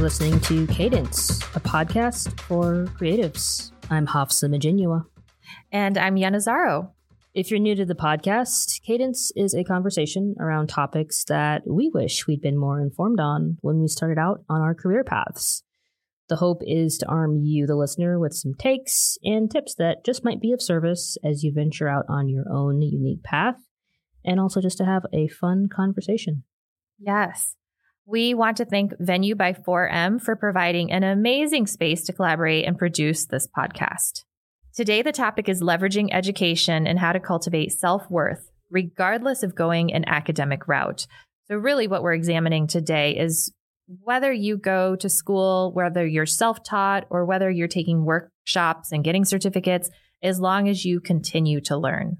listening 0.00 0.40
to 0.40 0.66
Cadence, 0.68 1.42
a 1.54 1.60
podcast 1.60 2.40
for 2.40 2.86
creatives. 2.98 3.70
I'm 3.90 4.06
Hafsah 4.06 4.48
Majinua. 4.48 5.04
And 5.70 5.98
I'm 5.98 6.16
Yanazaro. 6.16 6.92
If 7.34 7.50
you're 7.50 7.60
new 7.60 7.74
to 7.74 7.84
the 7.84 7.94
podcast, 7.94 8.80
Cadence 8.82 9.30
is 9.36 9.54
a 9.54 9.62
conversation 9.62 10.36
around 10.40 10.68
topics 10.68 11.24
that 11.24 11.64
we 11.66 11.90
wish 11.92 12.26
we'd 12.26 12.40
been 12.40 12.56
more 12.56 12.80
informed 12.80 13.20
on 13.20 13.58
when 13.60 13.78
we 13.78 13.88
started 13.88 14.18
out 14.18 14.42
on 14.48 14.62
our 14.62 14.74
career 14.74 15.04
paths. 15.04 15.64
The 16.30 16.36
hope 16.36 16.62
is 16.64 16.96
to 16.98 17.06
arm 17.06 17.36
you, 17.36 17.66
the 17.66 17.76
listener, 17.76 18.18
with 18.18 18.32
some 18.32 18.54
takes 18.54 19.18
and 19.22 19.50
tips 19.50 19.74
that 19.74 20.02
just 20.02 20.24
might 20.24 20.40
be 20.40 20.52
of 20.52 20.62
service 20.62 21.18
as 21.22 21.44
you 21.44 21.52
venture 21.52 21.88
out 21.88 22.06
on 22.08 22.26
your 22.26 22.46
own 22.50 22.80
unique 22.80 23.22
path, 23.22 23.56
and 24.24 24.40
also 24.40 24.62
just 24.62 24.78
to 24.78 24.86
have 24.86 25.02
a 25.12 25.28
fun 25.28 25.68
conversation. 25.70 26.44
Yes. 26.98 27.54
We 28.06 28.34
want 28.34 28.56
to 28.56 28.64
thank 28.64 28.92
Venue 28.98 29.34
by 29.34 29.52
4M 29.52 30.20
for 30.20 30.34
providing 30.34 30.90
an 30.90 31.04
amazing 31.04 31.66
space 31.66 32.04
to 32.04 32.12
collaborate 32.12 32.66
and 32.66 32.78
produce 32.78 33.26
this 33.26 33.46
podcast. 33.46 34.24
Today, 34.74 35.02
the 35.02 35.12
topic 35.12 35.48
is 35.48 35.62
leveraging 35.62 36.08
education 36.12 36.86
and 36.86 36.98
how 36.98 37.12
to 37.12 37.20
cultivate 37.20 37.72
self 37.72 38.10
worth, 38.10 38.50
regardless 38.70 39.42
of 39.42 39.54
going 39.54 39.92
an 39.92 40.04
academic 40.06 40.66
route. 40.66 41.06
So, 41.48 41.56
really, 41.56 41.86
what 41.86 42.02
we're 42.02 42.14
examining 42.14 42.66
today 42.66 43.16
is 43.16 43.52
whether 43.86 44.32
you 44.32 44.56
go 44.56 44.96
to 44.96 45.08
school, 45.08 45.72
whether 45.74 46.06
you're 46.06 46.26
self 46.26 46.62
taught, 46.62 47.06
or 47.10 47.24
whether 47.24 47.50
you're 47.50 47.68
taking 47.68 48.04
workshops 48.04 48.92
and 48.92 49.04
getting 49.04 49.24
certificates, 49.24 49.90
as 50.22 50.40
long 50.40 50.68
as 50.68 50.84
you 50.84 51.00
continue 51.00 51.60
to 51.62 51.76
learn. 51.76 52.18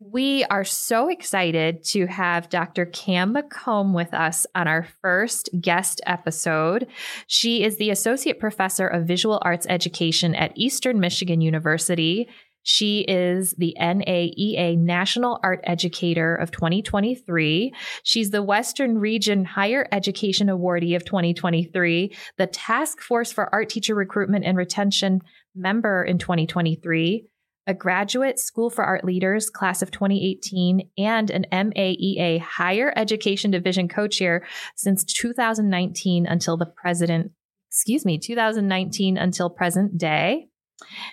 We 0.00 0.42
are 0.44 0.64
so 0.64 1.08
excited 1.08 1.84
to 1.90 2.06
have 2.06 2.48
Dr. 2.48 2.84
Cam 2.84 3.34
McComb 3.34 3.94
with 3.94 4.12
us 4.12 4.44
on 4.54 4.66
our 4.66 4.88
first 5.00 5.48
guest 5.60 6.00
episode. 6.04 6.88
She 7.28 7.62
is 7.62 7.76
the 7.76 7.90
Associate 7.90 8.38
Professor 8.38 8.88
of 8.88 9.06
Visual 9.06 9.38
Arts 9.42 9.66
Education 9.68 10.34
at 10.34 10.52
Eastern 10.56 10.98
Michigan 10.98 11.40
University. 11.40 12.28
She 12.64 13.00
is 13.02 13.54
the 13.56 13.76
NAEA 13.80 14.76
National 14.78 15.38
Art 15.44 15.60
Educator 15.64 16.34
of 16.34 16.50
2023. 16.50 17.72
She's 18.02 18.30
the 18.30 18.42
Western 18.42 18.98
Region 18.98 19.44
Higher 19.44 19.86
Education 19.92 20.48
Awardee 20.48 20.96
of 20.96 21.04
2023, 21.04 22.16
the 22.36 22.46
Task 22.48 23.00
Force 23.00 23.30
for 23.30 23.54
Art 23.54 23.68
Teacher 23.68 23.94
Recruitment 23.94 24.44
and 24.44 24.56
Retention 24.56 25.20
member 25.54 26.02
in 26.02 26.18
2023, 26.18 27.28
a 27.66 27.74
graduate 27.74 28.38
School 28.38 28.70
for 28.70 28.84
Art 28.84 29.04
Leaders 29.04 29.50
class 29.50 29.82
of 29.82 29.90
2018, 29.90 30.90
and 30.98 31.30
an 31.30 31.46
MAEA 31.52 32.40
Higher 32.40 32.92
Education 32.96 33.50
Division 33.50 33.88
co-chair 33.88 34.46
since 34.76 35.04
2019 35.04 36.26
until 36.26 36.56
the 36.56 36.66
president, 36.66 37.32
excuse 37.70 38.04
me, 38.04 38.18
2019 38.18 39.16
until 39.16 39.50
present 39.50 39.96
day. 39.98 40.48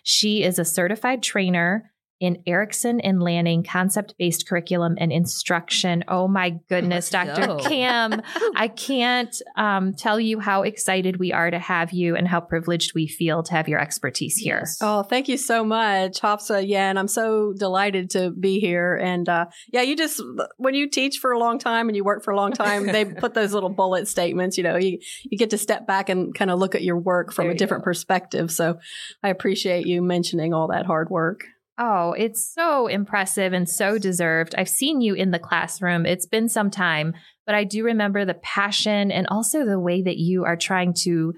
She 0.03 0.43
is 0.43 0.59
a 0.59 0.65
certified 0.65 1.23
trainer 1.23 1.90
in 2.21 2.43
Erickson 2.45 3.01
and 3.01 3.21
Lanning 3.21 3.63
concept 3.63 4.13
based 4.17 4.47
curriculum 4.47 4.95
and 4.99 5.11
instruction. 5.11 6.03
Oh 6.07 6.27
my 6.27 6.51
goodness, 6.69 7.09
Dr. 7.09 7.47
go. 7.47 7.57
Cam. 7.57 8.21
I 8.55 8.67
can't 8.67 9.35
um, 9.57 9.93
tell 9.93 10.19
you 10.19 10.39
how 10.39 10.61
excited 10.61 11.17
we 11.17 11.33
are 11.33 11.49
to 11.49 11.57
have 11.57 11.91
you 11.91 12.15
and 12.15 12.27
how 12.27 12.39
privileged 12.39 12.93
we 12.93 13.07
feel 13.07 13.41
to 13.43 13.51
have 13.53 13.67
your 13.67 13.79
expertise 13.79 14.37
here. 14.37 14.63
Oh, 14.81 15.01
thank 15.01 15.27
you 15.27 15.37
so 15.37 15.63
much, 15.63 16.21
Hafsah. 16.21 16.65
Yeah, 16.65 16.89
and 16.89 16.99
I'm 16.99 17.07
so 17.07 17.53
delighted 17.57 18.11
to 18.11 18.29
be 18.29 18.59
here. 18.59 18.95
And 18.95 19.27
uh, 19.27 19.47
yeah, 19.73 19.81
you 19.81 19.97
just 19.97 20.21
when 20.57 20.75
you 20.75 20.87
teach 20.87 21.17
for 21.17 21.31
a 21.31 21.39
long 21.39 21.57
time 21.57 21.89
and 21.89 21.95
you 21.95 22.03
work 22.03 22.23
for 22.23 22.31
a 22.31 22.37
long 22.37 22.51
time, 22.51 22.85
they 22.85 23.03
put 23.23 23.33
those 23.33 23.51
little 23.51 23.69
bullet 23.69 24.07
statements. 24.07 24.59
You 24.59 24.63
know, 24.63 24.77
you 24.77 24.99
you 25.23 25.39
get 25.39 25.49
to 25.49 25.57
step 25.57 25.87
back 25.87 26.09
and 26.09 26.35
kind 26.35 26.51
of 26.51 26.59
look 26.59 26.75
at 26.75 26.83
your 26.83 26.99
work 26.99 27.33
from 27.33 27.45
There 27.45 27.53
a 27.53 27.57
different 27.57 27.81
go. 27.81 27.85
perspective. 27.85 28.51
So 28.51 28.77
I 29.23 29.29
appreciate 29.29 29.87
you 29.87 30.03
mentioning 30.03 30.53
all 30.53 30.67
that 30.67 30.85
hard 30.85 31.09
work. 31.09 31.45
Oh, 31.77 32.13
it's 32.13 32.53
so 32.53 32.87
impressive 32.87 33.53
and 33.53 33.67
so 33.67 33.97
deserved. 33.97 34.53
I've 34.57 34.69
seen 34.69 35.01
you 35.01 35.13
in 35.13 35.31
the 35.31 35.39
classroom. 35.39 36.05
It's 36.05 36.27
been 36.27 36.47
some 36.49 36.69
time, 36.69 37.13
but 37.45 37.55
I 37.55 37.63
do 37.63 37.83
remember 37.83 38.25
the 38.25 38.35
passion 38.35 39.11
and 39.11 39.25
also 39.27 39.65
the 39.65 39.79
way 39.79 40.01
that 40.03 40.17
you 40.17 40.43
are 40.45 40.57
trying 40.57 40.93
to 41.03 41.33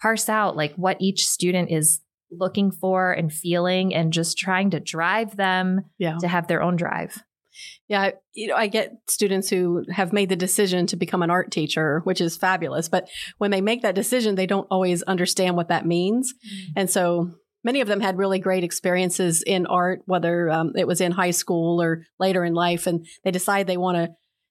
parse 0.00 0.28
out 0.28 0.56
like 0.56 0.74
what 0.74 0.96
each 1.00 1.26
student 1.26 1.70
is 1.70 2.00
looking 2.30 2.70
for 2.70 3.12
and 3.12 3.32
feeling 3.32 3.94
and 3.94 4.12
just 4.12 4.36
trying 4.38 4.70
to 4.70 4.80
drive 4.80 5.36
them 5.36 5.82
Yeah. 5.98 6.16
to 6.20 6.28
have 6.28 6.46
their 6.46 6.62
own 6.62 6.76
drive. 6.76 7.22
Yeah, 7.88 8.12
you 8.34 8.48
know, 8.48 8.54
I 8.54 8.68
get 8.68 8.92
students 9.08 9.48
who 9.48 9.84
have 9.90 10.12
made 10.12 10.28
the 10.28 10.36
decision 10.36 10.86
to 10.88 10.96
become 10.96 11.22
an 11.22 11.30
art 11.30 11.50
teacher, 11.50 12.00
which 12.04 12.20
is 12.20 12.36
fabulous. 12.36 12.88
But 12.88 13.08
when 13.38 13.50
they 13.50 13.60
make 13.60 13.82
that 13.82 13.94
decision, 13.96 14.34
they 14.34 14.46
don't 14.46 14.68
always 14.70 15.02
understand 15.02 15.56
what 15.56 15.68
that 15.68 15.86
means. 15.86 16.32
Mm. 16.34 16.72
And 16.76 16.90
so 16.90 17.32
many 17.64 17.80
of 17.80 17.88
them 17.88 18.00
had 18.00 18.18
really 18.18 18.38
great 18.38 18.64
experiences 18.64 19.42
in 19.42 19.66
art, 19.66 20.00
whether 20.06 20.50
um, 20.50 20.72
it 20.76 20.86
was 20.86 21.00
in 21.00 21.12
high 21.12 21.32
school 21.32 21.80
or 21.82 22.04
later 22.18 22.44
in 22.44 22.54
life. 22.54 22.86
And 22.86 23.06
they 23.24 23.30
decide 23.30 23.66
they 23.66 23.76
want 23.76 23.96
to 23.96 24.08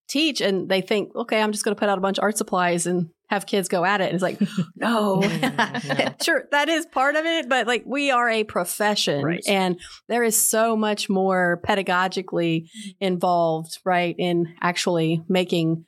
teach 0.09 0.39
and 0.41 0.69
they 0.69 0.81
think, 0.81 1.13
okay, 1.15 1.41
I'm 1.41 1.51
just 1.51 1.65
going 1.65 1.75
to 1.75 1.79
put 1.79 1.89
out 1.89 1.97
a 1.97 2.01
bunch 2.01 2.17
of 2.17 2.23
art 2.23 2.37
supplies 2.37 2.87
and 2.87 3.09
have 3.29 3.45
kids 3.45 3.67
go 3.67 3.83
at 3.83 3.99
it. 3.99 4.05
And 4.05 4.13
it's 4.13 4.23
like, 4.23 4.39
no, 4.77 5.21
Yeah. 5.21 6.13
sure, 6.23 6.45
that 6.51 6.69
is 6.69 6.85
part 6.85 7.15
of 7.17 7.25
it. 7.25 7.49
But 7.49 7.67
like 7.67 7.83
we 7.85 8.09
are 8.09 8.29
a 8.29 8.45
profession 8.45 9.23
Right. 9.23 9.43
and 9.47 9.77
there 10.07 10.23
is 10.23 10.41
so 10.41 10.77
much 10.77 11.09
more 11.09 11.61
pedagogically 11.67 12.67
involved, 13.01 13.79
right, 13.83 14.15
in 14.17 14.55
actually 14.61 15.23
making 15.27 15.85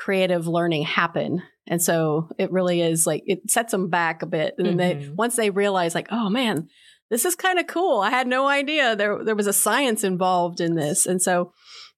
creative 0.00 0.48
learning 0.48 0.82
happen. 0.82 1.42
And 1.68 1.80
so 1.80 2.30
it 2.38 2.50
really 2.50 2.80
is 2.80 3.06
like 3.06 3.22
it 3.26 3.50
sets 3.50 3.70
them 3.70 3.90
back 3.90 4.22
a 4.22 4.26
bit. 4.26 4.54
And 4.56 4.66
then 4.66 4.76
they 4.78 4.94
mm-hmm. 4.94 5.14
once 5.14 5.36
they 5.36 5.50
realize 5.50 5.94
like, 5.94 6.08
oh 6.10 6.30
man, 6.30 6.68
this 7.10 7.24
is 7.24 7.34
kind 7.36 7.58
of 7.58 7.66
cool. 7.66 8.00
I 8.00 8.10
had 8.10 8.26
no 8.26 8.48
idea 8.48 8.96
there 8.96 9.22
there 9.22 9.36
was 9.36 9.46
a 9.46 9.52
science 9.52 10.02
involved 10.02 10.60
in 10.60 10.74
this. 10.74 11.04
And 11.06 11.20
so 11.20 11.52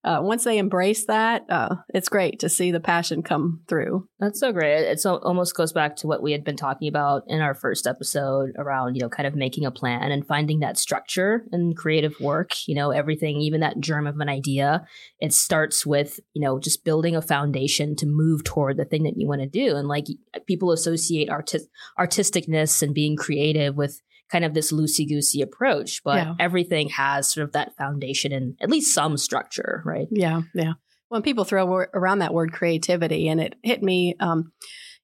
uh, 0.05 0.19
once 0.21 0.45
they 0.45 0.59
embrace 0.59 1.07
that, 1.07 1.45
uh, 1.49 1.77
it's 1.95 2.09
great 2.09 2.41
to 2.41 2.49
see 2.49 2.73
the 2.73 2.81
passion 2.81 3.23
come 3.23 3.63
through. 3.69 4.09
That's 4.19 4.41
so 4.41 4.53
great. 4.53 4.83
It 4.83 5.05
almost 5.07 5.57
goes 5.57 5.73
back 5.73 5.97
to 5.97 6.07
what 6.07 6.23
we 6.23 6.33
had 6.33 6.45
been 6.45 6.57
talking 6.57 6.89
about 6.89 7.23
in 7.29 7.41
our 7.41 7.55
first 7.55 7.87
episode 7.87 8.51
around, 8.57 8.97
you 8.97 9.01
know, 9.01 9.09
kind 9.09 9.27
of 9.27 9.37
making 9.37 9.65
a 9.65 9.71
plan 9.71 10.11
and 10.11 10.27
finding 10.27 10.61
that 10.61 10.77
structure 10.77 11.45
in 11.53 11.75
creative 11.75 12.19
work. 12.21 12.53
You 12.67 12.75
know, 12.75 12.91
everything, 12.91 13.37
even 13.39 13.61
that 13.61 13.79
germ 13.81 14.07
of 14.07 14.19
an 14.19 14.29
idea, 14.29 14.85
it 15.21 15.33
starts 15.33 15.87
with, 15.87 16.19
you 16.35 16.43
know, 16.43 16.59
just 16.59 16.85
building 16.85 17.15
a 17.15 17.23
foundation 17.23 17.95
to 17.97 18.07
move 18.07 18.43
toward 18.43 18.77
the 18.77 18.85
thing 18.85 19.05
that 19.05 19.17
you 19.17 19.29
want 19.29 19.43
to 19.43 19.49
do. 19.49 19.77
And 19.77 19.87
like 19.87 20.07
people 20.47 20.73
associate 20.73 21.31
artis- 21.31 21.69
artisticness 21.99 22.83
and 22.83 22.95
being 22.95 23.17
creative 23.17 23.77
with 23.77 24.01
kind 24.33 24.45
of 24.47 24.55
this 24.55 24.73
loosey 24.73 25.07
goosey 25.07 25.43
approach, 25.43 26.03
but 26.03 26.17
Yeah. 26.17 26.35
everything 26.41 26.89
has 26.89 27.31
sort 27.31 27.45
of 27.45 27.53
that 27.53 27.77
foundation 27.77 28.33
and 28.33 28.57
at 28.63 28.71
least 28.71 28.95
some 28.95 29.19
structure, 29.19 29.83
right? 29.85 30.09
Yeah, 30.11 30.43
yeah. 30.55 30.73
When 31.09 31.21
people 31.21 31.45
throw 31.45 31.67
around 31.93 32.21
that 32.21 32.33
word 32.33 32.53
creativity, 32.55 33.29
and 33.29 33.39
it 33.41 33.55
hit 33.63 33.83
me, 33.83 34.15
um, 34.19 34.53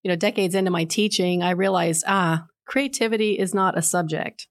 you 0.03 0.09
know, 0.09 0.17
decades 0.17 0.55
into 0.55 0.71
my 0.71 0.85
teaching, 0.85 1.43
I 1.43 1.51
realized, 1.51 2.05
ah, 2.09 2.47
creativity 2.67 3.39
is 3.39 3.53
not 3.53 3.77
a 3.77 3.83
subject; 3.83 4.47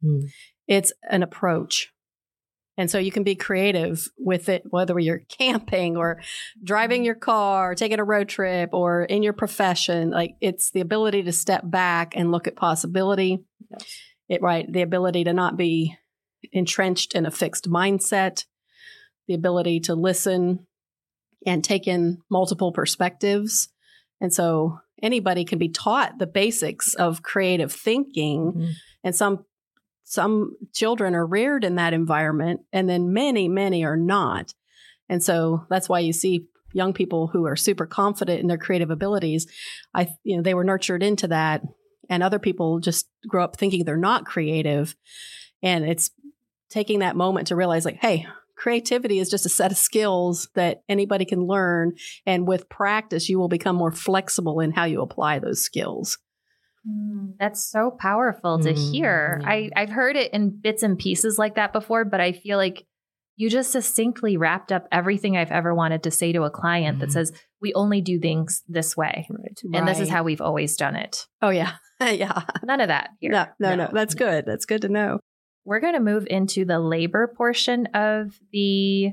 Hmm. 0.00 0.20
it's 0.68 0.92
an 1.10 1.24
approach. 1.24 1.88
And 2.76 2.88
so 2.90 2.98
you 2.98 3.10
can 3.10 3.24
be 3.24 3.34
creative 3.34 4.06
with 4.16 4.48
it, 4.48 4.62
whether 4.70 4.98
you're 4.98 5.22
camping 5.38 5.96
or 5.96 6.22
driving 6.62 7.04
your 7.04 7.16
car, 7.16 7.72
or 7.72 7.74
taking 7.74 7.98
a 7.98 8.04
road 8.04 8.28
trip, 8.28 8.70
or 8.72 9.02
in 9.04 9.22
your 9.24 9.32
profession. 9.34 10.10
Like 10.10 10.36
it's 10.40 10.70
the 10.70 10.80
ability 10.80 11.24
to 11.24 11.32
step 11.32 11.62
back 11.64 12.14
and 12.16 12.30
look 12.30 12.46
at 12.46 12.54
possibility. 12.56 13.40
It 14.30 14.40
right, 14.40 14.72
the 14.72 14.82
ability 14.82 15.24
to 15.24 15.32
not 15.34 15.56
be 15.58 15.96
entrenched 16.52 17.14
in 17.14 17.26
a 17.26 17.30
fixed 17.30 17.68
mindset, 17.68 18.46
the 19.26 19.34
ability 19.34 19.80
to 19.80 19.94
listen 19.94 20.66
and 21.44 21.64
take 21.64 21.88
in 21.88 22.18
multiple 22.30 22.72
perspectives. 22.72 23.68
And 24.20 24.32
so 24.32 24.78
anybody 25.02 25.44
can 25.44 25.58
be 25.58 25.68
taught 25.68 26.18
the 26.18 26.26
basics 26.28 26.94
of 26.94 27.22
creative 27.22 27.72
thinking 27.72 28.52
Mhm. 28.52 28.72
and 29.04 29.14
some 29.14 29.44
some 30.04 30.56
children 30.74 31.14
are 31.14 31.26
reared 31.26 31.62
in 31.62 31.76
that 31.76 31.92
environment 31.92 32.60
and 32.72 32.88
then 32.88 33.12
many 33.12 33.48
many 33.48 33.84
are 33.84 33.96
not. 33.96 34.54
And 35.08 35.22
so 35.22 35.66
that's 35.70 35.88
why 35.88 36.00
you 36.00 36.12
see 36.12 36.46
young 36.72 36.92
people 36.92 37.28
who 37.28 37.46
are 37.46 37.56
super 37.56 37.86
confident 37.86 38.40
in 38.40 38.46
their 38.46 38.58
creative 38.58 38.90
abilities. 38.90 39.46
I 39.92 40.08
you 40.22 40.36
know 40.36 40.42
they 40.42 40.54
were 40.54 40.64
nurtured 40.64 41.02
into 41.02 41.26
that 41.28 41.62
and 42.10 42.22
other 42.22 42.38
people 42.38 42.78
just 42.80 43.08
grow 43.26 43.42
up 43.42 43.56
thinking 43.56 43.84
they're 43.84 43.96
not 43.96 44.26
creative 44.26 44.94
and 45.62 45.84
it's 45.86 46.10
taking 46.68 46.98
that 46.98 47.16
moment 47.16 47.46
to 47.46 47.56
realize 47.56 47.86
like 47.86 47.96
hey 48.02 48.26
creativity 48.56 49.18
is 49.18 49.30
just 49.30 49.46
a 49.46 49.48
set 49.48 49.70
of 49.72 49.78
skills 49.78 50.50
that 50.54 50.82
anybody 50.88 51.24
can 51.24 51.46
learn 51.46 51.92
and 52.26 52.46
with 52.46 52.68
practice 52.68 53.30
you 53.30 53.38
will 53.38 53.48
become 53.48 53.74
more 53.76 53.90
flexible 53.92 54.60
in 54.60 54.72
how 54.72 54.84
you 54.84 55.00
apply 55.00 55.38
those 55.38 55.62
skills 55.62 56.18
Mm, 56.88 57.34
That's 57.38 57.62
so 57.70 57.90
powerful 57.90 58.58
to 58.62 58.72
Mm, 58.72 58.90
hear. 58.92 59.38
yeah. 59.42 59.48
I, 59.50 59.70
I've 59.76 59.90
heard 59.90 60.16
it 60.16 60.32
in 60.32 60.48
bits 60.48 60.82
and 60.82 60.98
pieces 60.98 61.38
like 61.38 61.56
that 61.56 61.74
before, 61.74 62.06
but 62.06 62.22
I 62.22 62.32
feel 62.32 62.56
like 62.56 62.86
you 63.40 63.48
just 63.48 63.72
succinctly 63.72 64.36
wrapped 64.36 64.70
up 64.70 64.86
everything 64.92 65.36
I've 65.36 65.50
ever 65.50 65.74
wanted 65.74 66.02
to 66.02 66.10
say 66.10 66.30
to 66.32 66.42
a 66.42 66.50
client 66.50 66.98
Mhm. 66.98 67.00
that 67.00 67.12
says, 67.12 67.32
we 67.62 67.72
only 67.74 68.00
do 68.02 68.18
things 68.18 68.62
this 68.68 68.96
way. 68.96 69.26
Right. 69.30 69.58
And 69.74 69.88
this 69.88 69.98
is 69.98 70.08
how 70.10 70.22
we've 70.24 70.40
always 70.42 70.76
done 70.76 70.94
it. 70.96 71.26
Oh 71.40 71.48
yeah, 71.50 71.72
yeah. 72.00 72.42
None 72.62 72.80
of 72.80 72.88
that 72.88 73.10
here. 73.20 73.30
No, 73.32 73.46
no, 73.58 73.74
no. 73.76 73.88
That's 73.92 74.14
good. 74.14 74.44
That's 74.46 74.66
good 74.66 74.82
to 74.82 74.88
know. 74.88 75.20
We're 75.64 75.80
going 75.80 75.94
to 75.94 76.00
move 76.00 76.26
into 76.28 76.64
the 76.64 76.78
labor 76.80 77.32
portion 77.36 77.86
of 77.94 78.38
the 78.52 79.12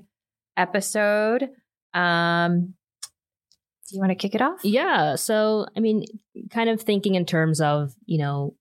episode. 0.58 1.50
Um, 1.94 2.74
do 3.90 3.96
you 3.96 4.00
want 4.00 4.12
to 4.12 4.16
kick 4.16 4.36
it 4.36 4.42
off? 4.42 4.60
Yeah. 4.64 5.16
So, 5.16 5.68
I 5.76 5.80
mean, 5.80 6.04
kind 6.52 6.70
of 6.70 6.82
thinking 6.82 7.16
in 7.16 7.26
terms 7.26 7.62
of, 7.62 7.94
you 8.06 8.18
know, 8.18 8.56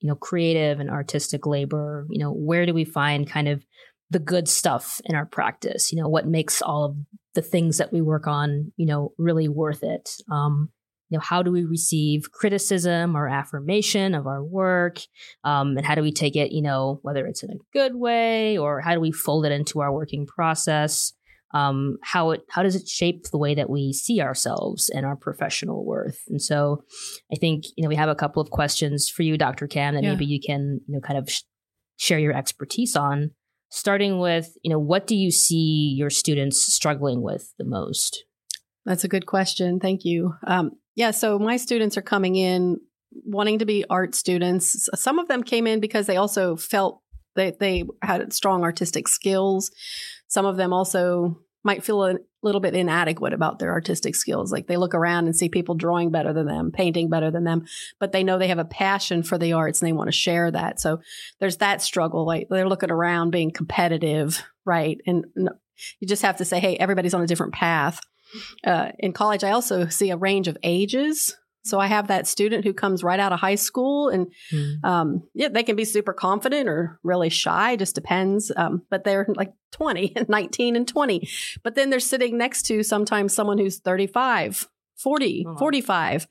you 0.00 0.08
know, 0.08 0.14
creative 0.16 0.80
and 0.80 0.90
artistic 0.90 1.46
labor, 1.46 2.06
you 2.10 2.18
know, 2.18 2.30
where 2.32 2.66
do 2.66 2.74
we 2.74 2.84
find 2.84 3.28
kind 3.28 3.48
of 3.48 3.64
the 4.14 4.18
good 4.18 4.48
stuff 4.48 5.00
in 5.04 5.14
our 5.14 5.26
practice? 5.26 5.92
You 5.92 6.00
know, 6.00 6.08
what 6.08 6.26
makes 6.26 6.62
all 6.62 6.84
of 6.86 6.96
the 7.34 7.42
things 7.42 7.78
that 7.78 7.92
we 7.92 8.00
work 8.00 8.26
on, 8.26 8.72
you 8.76 8.86
know, 8.86 9.12
really 9.18 9.48
worth 9.48 9.82
it? 9.82 10.08
Um, 10.30 10.70
you 11.10 11.18
know, 11.18 11.20
how 11.22 11.42
do 11.42 11.50
we 11.52 11.64
receive 11.64 12.32
criticism 12.32 13.14
or 13.16 13.28
affirmation 13.28 14.14
of 14.14 14.26
our 14.26 14.42
work? 14.42 14.98
Um, 15.44 15.76
and 15.76 15.84
how 15.84 15.94
do 15.94 16.02
we 16.02 16.12
take 16.12 16.34
it, 16.36 16.50
you 16.52 16.62
know, 16.62 16.98
whether 17.02 17.26
it's 17.26 17.42
in 17.42 17.50
a 17.50 17.58
good 17.72 17.94
way 17.94 18.56
or 18.56 18.80
how 18.80 18.94
do 18.94 19.00
we 19.00 19.12
fold 19.12 19.44
it 19.44 19.52
into 19.52 19.80
our 19.80 19.92
working 19.92 20.26
process? 20.26 21.12
um, 21.52 21.98
how 22.02 22.32
it 22.32 22.40
how 22.50 22.64
does 22.64 22.74
it 22.74 22.88
shape 22.88 23.26
the 23.30 23.38
way 23.38 23.54
that 23.54 23.70
we 23.70 23.92
see 23.92 24.20
ourselves 24.20 24.88
and 24.88 25.06
our 25.06 25.14
professional 25.14 25.84
worth 25.84 26.20
and 26.28 26.42
so 26.42 26.82
i 27.32 27.36
think 27.36 27.62
you 27.76 27.82
know 27.84 27.88
we 27.88 27.94
have 27.94 28.08
a 28.08 28.14
couple 28.16 28.42
of 28.42 28.50
questions 28.50 29.08
for 29.08 29.22
you 29.22 29.38
dr 29.38 29.64
cam 29.68 29.94
that 29.94 30.02
Yeah. 30.02 30.10
maybe 30.10 30.26
you 30.26 30.40
can 30.44 30.80
you 30.88 30.94
know 30.94 31.00
kind 31.00 31.16
of 31.16 31.30
sh- 31.30 31.42
share 31.96 32.18
your 32.18 32.32
expertise 32.36 32.96
on 32.96 33.30
starting 33.74 34.20
with 34.20 34.56
you 34.62 34.70
know 34.70 34.78
what 34.78 35.06
do 35.06 35.16
you 35.16 35.32
see 35.32 35.92
your 35.98 36.08
students 36.08 36.72
struggling 36.72 37.22
with 37.22 37.52
the 37.58 37.64
most 37.64 38.24
That's 38.86 39.04
a 39.04 39.08
good 39.08 39.26
question. 39.26 39.80
Thank 39.80 40.04
you. 40.04 40.34
Um, 40.46 40.72
yeah, 40.94 41.10
so 41.10 41.38
my 41.38 41.56
students 41.56 41.96
are 41.96 42.02
coming 42.02 42.36
in 42.36 42.76
wanting 43.24 43.58
to 43.58 43.66
be 43.66 43.84
art 43.90 44.14
students. 44.14 44.88
Some 44.94 45.18
of 45.18 45.26
them 45.26 45.42
came 45.42 45.66
in 45.66 45.80
because 45.80 46.06
they 46.06 46.16
also 46.16 46.56
felt 46.56 47.00
that 47.34 47.58
they 47.58 47.84
had 48.02 48.32
strong 48.32 48.62
artistic 48.62 49.08
skills. 49.08 49.70
Some 50.28 50.46
of 50.46 50.56
them 50.56 50.72
also 50.72 51.40
might 51.64 51.82
feel 51.82 52.04
a 52.04 52.18
little 52.42 52.60
bit 52.60 52.74
inadequate 52.74 53.32
about 53.32 53.58
their 53.58 53.72
artistic 53.72 54.14
skills. 54.14 54.52
Like 54.52 54.66
they 54.66 54.76
look 54.76 54.94
around 54.94 55.24
and 55.26 55.34
see 55.34 55.48
people 55.48 55.74
drawing 55.74 56.10
better 56.10 56.32
than 56.32 56.46
them, 56.46 56.70
painting 56.70 57.08
better 57.08 57.30
than 57.30 57.44
them, 57.44 57.64
but 57.98 58.12
they 58.12 58.22
know 58.22 58.38
they 58.38 58.48
have 58.48 58.58
a 58.58 58.64
passion 58.64 59.22
for 59.22 59.38
the 59.38 59.54
arts 59.54 59.80
and 59.80 59.88
they 59.88 59.92
want 59.92 60.08
to 60.08 60.12
share 60.12 60.50
that. 60.50 60.78
So 60.78 61.00
there's 61.40 61.56
that 61.56 61.82
struggle. 61.82 62.26
Like 62.26 62.48
they're 62.50 62.68
looking 62.68 62.90
around 62.90 63.30
being 63.30 63.50
competitive, 63.50 64.42
right? 64.64 65.00
And 65.06 65.24
you 65.34 66.06
just 66.06 66.22
have 66.22 66.36
to 66.36 66.44
say, 66.44 66.60
hey, 66.60 66.76
everybody's 66.76 67.14
on 67.14 67.22
a 67.22 67.26
different 67.26 67.54
path 67.54 67.98
uh, 68.64 68.90
in 68.98 69.12
college, 69.12 69.44
I 69.44 69.50
also 69.50 69.86
see 69.88 70.10
a 70.10 70.16
range 70.16 70.48
of 70.48 70.58
ages. 70.62 71.36
So 71.64 71.80
I 71.80 71.86
have 71.86 72.08
that 72.08 72.26
student 72.26 72.64
who 72.64 72.74
comes 72.74 73.02
right 73.02 73.18
out 73.18 73.32
of 73.32 73.40
high 73.40 73.54
school, 73.54 74.08
and 74.10 74.30
um, 74.84 75.22
yeah, 75.34 75.48
they 75.48 75.62
can 75.62 75.76
be 75.76 75.84
super 75.86 76.12
confident 76.12 76.68
or 76.68 77.00
really 77.02 77.30
shy, 77.30 77.76
just 77.76 77.94
depends. 77.94 78.52
Um, 78.54 78.82
but 78.90 79.04
they're 79.04 79.26
like 79.34 79.52
20 79.72 80.12
and 80.14 80.28
19 80.28 80.76
and 80.76 80.86
20. 80.86 81.26
But 81.62 81.74
then 81.74 81.88
they're 81.90 82.00
sitting 82.00 82.36
next 82.36 82.64
to 82.64 82.82
sometimes 82.82 83.34
someone 83.34 83.56
who's 83.58 83.78
35, 83.78 84.68
40, 84.96 85.44
Oh, 85.48 85.56
45. 85.56 86.28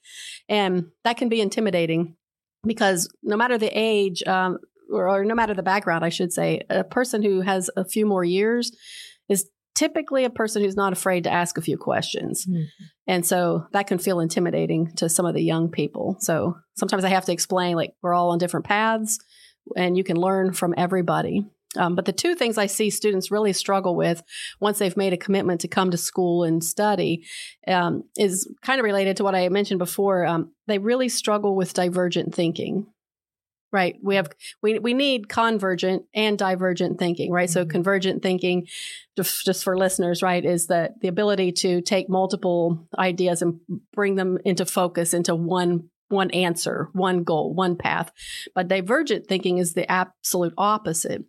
And 0.50 0.88
that 1.04 1.18
can 1.18 1.30
be 1.30 1.42
intimidating 1.42 2.16
because 2.64 3.10
no 3.24 3.36
matter 3.36 3.58
the 3.58 3.72
age, 3.74 4.24
um, 4.28 4.60
or, 4.92 5.10
or 5.10 5.26
no 5.26 5.34
matter 5.36 5.54
the 5.56 5.64
background, 5.64 6.06
I 6.06 6.10
should 6.10 6.32
say, 6.32 6.62
a 6.70 6.84
person 6.84 7.24
who 7.24 7.42
has 7.42 7.70
a 7.76 7.84
few 7.84 8.06
more 8.06 8.24
years 8.24 8.72
is 9.30 9.50
typically 9.76 10.24
a 10.24 10.30
person 10.30 10.64
who's 10.64 10.76
not 10.76 10.94
afraid 10.94 11.24
to 11.24 11.32
ask 11.32 11.58
a 11.58 11.62
few 11.62 11.78
questions. 11.78 12.46
Mhm. 12.46 12.66
And 13.08 13.26
so 13.26 13.66
that 13.72 13.88
can 13.88 13.98
feel 13.98 14.20
intimidating 14.20 14.92
to 14.96 15.10
some 15.10 15.26
of 15.26 15.34
the 15.34 15.44
young 15.44 15.70
people. 15.70 16.18
So 16.20 16.56
sometimes 16.76 17.04
I 17.04 17.10
have 17.10 17.26
to 17.26 17.34
explain, 17.34 17.76
like, 17.76 17.94
we're 18.02 18.14
all 18.14 18.30
on 18.30 18.38
different 18.38 18.66
paths 18.66 19.20
and 19.76 19.98
you 19.98 20.04
can 20.04 20.18
learn 20.18 20.54
from 20.54 20.74
everybody. 20.78 21.46
Um, 21.76 21.96
but 21.96 22.06
the 22.06 22.14
two 22.14 22.36
things 22.36 22.58
I 22.58 22.68
see 22.68 22.90
students 22.92 23.32
really 23.32 23.54
struggle 23.54 23.96
with 23.96 24.22
once 24.60 24.78
they've 24.78 24.96
made 24.96 25.14
a 25.14 25.18
commitment 25.18 25.62
to 25.62 25.68
come 25.68 25.90
to 25.92 25.98
school 25.98 26.44
and 26.44 26.64
study 26.64 27.26
um, 27.68 28.04
is 28.16 28.48
kind 28.62 28.80
of 28.80 28.84
related 28.84 29.18
to 29.18 29.24
what 29.24 29.36
I 29.36 29.50
mentioned 29.50 29.80
before. 29.80 30.26
Um, 30.26 30.52
they 30.68 30.78
really 30.78 31.10
struggle 31.10 31.56
with 31.56 31.74
divergent 31.74 32.36
thinking. 32.36 32.88
Right. 33.74 33.98
We 34.04 34.16
have 34.16 34.30
we 34.62 34.78
we 34.78 34.94
need 34.94 35.28
convergent 35.28 36.04
and 36.14 36.38
divergent 36.38 37.00
thinking, 37.00 37.32
right? 37.32 37.50
So 37.50 37.66
Mhm. 37.66 37.70
convergent 37.72 38.22
thinking, 38.22 38.68
just, 39.18 39.44
just 39.44 39.64
for 39.64 39.76
listeners, 39.76 40.22
right, 40.22 40.46
is 40.46 40.68
that 40.68 41.02
the 41.02 41.08
ability 41.08 41.52
to 41.54 41.82
take 41.82 42.08
multiple 42.08 42.88
ideas 42.98 43.42
and 43.42 43.60
bring 43.92 44.14
them 44.16 44.38
into 44.46 44.66
focus 44.66 45.14
into 45.14 45.34
one 45.36 45.90
one 46.10 46.30
answer, 46.32 46.90
one 46.94 47.24
goal, 47.24 47.56
one 47.56 47.76
path. 47.76 48.12
But 48.54 48.68
divergent 48.68 49.26
thinking 49.26 49.58
is 49.58 49.74
the 49.74 49.92
absolute 49.92 50.54
opposite. 50.56 51.24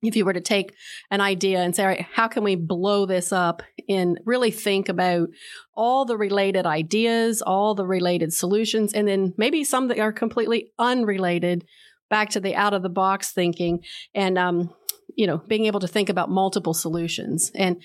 If 0.00 0.14
you 0.14 0.24
were 0.24 0.32
to 0.34 0.40
take 0.40 0.74
an 1.10 1.20
idea 1.20 1.58
and 1.58 1.74
say, 1.74 1.82
all 1.82 1.88
right, 1.88 2.06
how 2.12 2.28
can 2.28 2.44
we 2.44 2.54
blow 2.54 3.04
this 3.04 3.32
up 3.32 3.64
and 3.88 4.20
really 4.24 4.52
think 4.52 4.88
about 4.88 5.28
all 5.74 6.04
the 6.04 6.16
related 6.16 6.66
ideas, 6.66 7.42
all 7.42 7.74
the 7.74 7.84
related 7.86 8.32
solutions, 8.32 8.92
and 8.94 9.08
then 9.08 9.34
maybe 9.36 9.64
some 9.64 9.88
that 9.88 9.98
are 9.98 10.12
completely 10.12 10.70
unrelated 10.78 11.64
back 12.10 12.30
to 12.30 12.40
the 12.40 12.54
out 12.54 12.74
of 12.74 12.82
the 12.82 12.88
box 12.88 13.32
thinking 13.32 13.84
and, 14.14 14.38
um, 14.38 14.74
you 15.16 15.26
know, 15.26 15.38
being 15.38 15.66
able 15.66 15.80
to 15.80 15.88
think 15.88 16.08
about 16.08 16.30
multiple 16.30 16.74
solutions. 16.74 17.50
And 17.54 17.82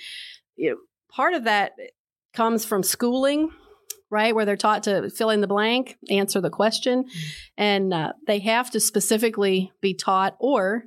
you 0.56 0.72
know, 0.72 0.78
part 1.10 1.34
of 1.34 1.46
that 1.46 1.74
comes 2.34 2.66
from 2.66 2.84
schooling 2.84 3.50
right? 4.14 4.36
Where 4.36 4.46
they're 4.46 4.56
taught 4.56 4.84
to 4.84 5.10
fill 5.10 5.31
in 5.31 5.42
the 5.42 5.48
blank, 5.48 5.98
answer 6.08 6.40
the 6.40 6.52
question. 6.52 7.06
And 7.58 7.92
uh, 7.92 8.14
they 8.28 8.38
have 8.40 8.70
to 8.72 8.80
specifically 8.80 9.72
be 9.81 9.96
taught 9.96 10.38
or 10.40 10.84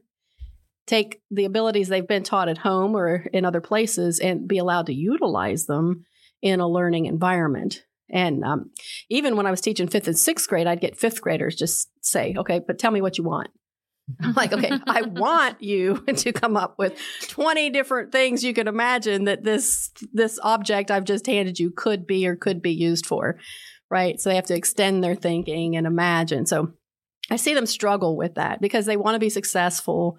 take 0.86 1.20
the 1.32 1.44
abilities 1.44 1.88
they've 1.88 2.06
been 2.06 2.22
taught 2.22 2.48
at 2.48 2.58
home 2.58 2.94
or 2.94 3.26
in 3.32 3.44
other 3.44 3.60
places 3.60 4.20
and 4.20 4.46
be 4.46 4.58
allowed 4.58 4.86
to 4.86 4.94
utilize 4.94 5.66
them 5.66 6.04
in 6.40 6.60
a 6.60 6.68
learning 6.68 7.06
environment. 7.06 7.84
And 8.10 8.44
um, 8.44 8.70
even 9.08 9.36
when 9.36 9.46
I 9.46 9.50
was 9.50 9.60
teaching 9.60 9.88
fifth 9.88 10.06
and 10.06 10.18
sixth 10.18 10.48
grade, 10.48 10.66
I'd 10.66 10.80
get 10.80 10.96
fifth 10.96 11.20
graders 11.20 11.56
just 11.56 11.88
say, 12.00 12.34
okay, 12.36 12.60
but 12.64 12.78
tell 12.78 12.90
me 12.90 13.00
what 13.00 13.18
you 13.18 13.24
want. 13.24 13.48
I'm 14.22 14.34
like, 14.34 14.52
okay, 14.52 14.70
I 14.86 15.02
want 15.06 15.60
you 15.60 15.96
to 16.16 16.32
come 16.32 16.56
up 16.56 16.76
with 16.78 17.00
20 17.28 17.70
different 17.70 18.12
things 18.12 18.44
you 18.44 18.54
can 18.54 18.68
imagine 18.68 19.24
that 19.24 19.42
this 19.42 19.90
this 20.12 20.38
object 20.42 20.90
I've 20.90 21.04
just 21.04 21.26
handed 21.26 21.58
you 21.58 21.70
could 21.70 22.06
be 22.06 22.26
or 22.26 22.36
could 22.36 22.62
be 22.62 22.72
used 22.72 23.06
for. 23.06 23.38
Right? 23.90 24.20
So 24.20 24.30
they 24.30 24.36
have 24.36 24.46
to 24.46 24.56
extend 24.56 25.02
their 25.02 25.14
thinking 25.14 25.76
and 25.76 25.86
imagine. 25.86 26.46
So 26.46 26.72
I 27.30 27.36
see 27.36 27.54
them 27.54 27.66
struggle 27.66 28.16
with 28.16 28.34
that 28.34 28.60
because 28.60 28.86
they 28.86 28.96
want 28.96 29.14
to 29.14 29.20
be 29.20 29.30
successful, 29.30 30.18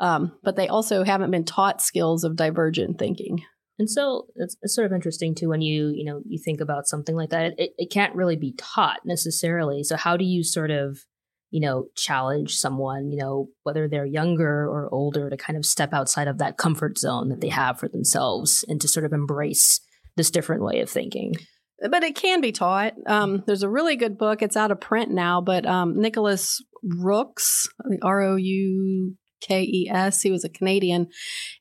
um, 0.00 0.32
but 0.42 0.56
they 0.56 0.68
also 0.68 1.04
haven't 1.04 1.30
been 1.30 1.44
taught 1.44 1.80
skills 1.80 2.24
of 2.24 2.36
divergent 2.36 2.98
thinking. 2.98 3.44
And 3.78 3.90
so 3.90 4.26
it's, 4.36 4.56
it's 4.62 4.74
sort 4.74 4.86
of 4.86 4.92
interesting 4.92 5.34
too 5.34 5.48
when 5.48 5.60
you 5.60 5.92
you 5.94 6.04
know 6.04 6.20
you 6.26 6.38
think 6.38 6.60
about 6.60 6.86
something 6.86 7.16
like 7.16 7.30
that. 7.30 7.54
It, 7.58 7.70
it 7.76 7.90
can't 7.90 8.14
really 8.14 8.36
be 8.36 8.54
taught 8.56 9.00
necessarily. 9.04 9.82
So 9.82 9.96
how 9.96 10.16
do 10.16 10.24
you 10.24 10.44
sort 10.44 10.70
of 10.70 10.98
you 11.50 11.60
know 11.60 11.86
challenge 11.96 12.56
someone 12.56 13.10
you 13.10 13.16
know 13.16 13.48
whether 13.62 13.88
they're 13.88 14.06
younger 14.06 14.68
or 14.68 14.88
older 14.92 15.30
to 15.30 15.36
kind 15.36 15.56
of 15.56 15.64
step 15.64 15.92
outside 15.92 16.28
of 16.28 16.38
that 16.38 16.56
comfort 16.56 16.98
zone 16.98 17.28
that 17.28 17.40
they 17.40 17.48
have 17.48 17.78
for 17.78 17.88
themselves 17.88 18.64
and 18.68 18.80
to 18.80 18.88
sort 18.88 19.06
of 19.06 19.12
embrace 19.12 19.80
this 20.16 20.30
different 20.30 20.62
way 20.62 20.80
of 20.80 20.88
thinking? 20.88 21.34
but 21.90 22.02
it 22.02 22.14
can 22.14 22.40
be 22.40 22.52
taught. 22.52 22.94
Um, 23.06 23.42
there's 23.46 23.62
a 23.62 23.68
really 23.68 23.96
good 23.96 24.16
book. 24.16 24.42
It's 24.42 24.56
out 24.56 24.70
of 24.70 24.80
print 24.80 25.10
now, 25.10 25.40
but 25.40 25.66
um, 25.66 26.00
Nicholas 26.00 26.62
Roukes, 26.84 27.68
the 27.84 27.98
R 28.02 28.22
O 28.22 28.36
U 28.36 29.16
K 29.46 29.62
E 29.62 29.88
S, 29.90 30.22
he 30.22 30.30
was 30.30 30.44
a 30.44 30.48
Canadian 30.48 31.08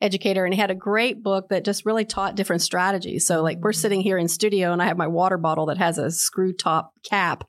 educator, 0.01 0.45
and 0.45 0.53
he 0.53 0.59
had 0.59 0.71
a 0.71 0.75
great 0.75 1.21
book 1.21 1.49
that 1.49 1.65
just 1.65 1.85
really 1.85 2.05
taught 2.05 2.35
different 2.35 2.61
strategies. 2.61 3.27
So, 3.27 3.43
like, 3.43 3.59
we're 3.59 3.73
sitting 3.73 4.01
here 4.01 4.17
in 4.17 4.27
studio, 4.27 4.71
and 4.71 4.81
I 4.81 4.85
have 4.85 4.97
my 4.97 5.07
water 5.07 5.37
bottle 5.37 5.65
that 5.67 5.77
has 5.77 5.97
a 5.97 6.09
screw 6.09 6.53
top 6.53 6.93
cap, 7.03 7.43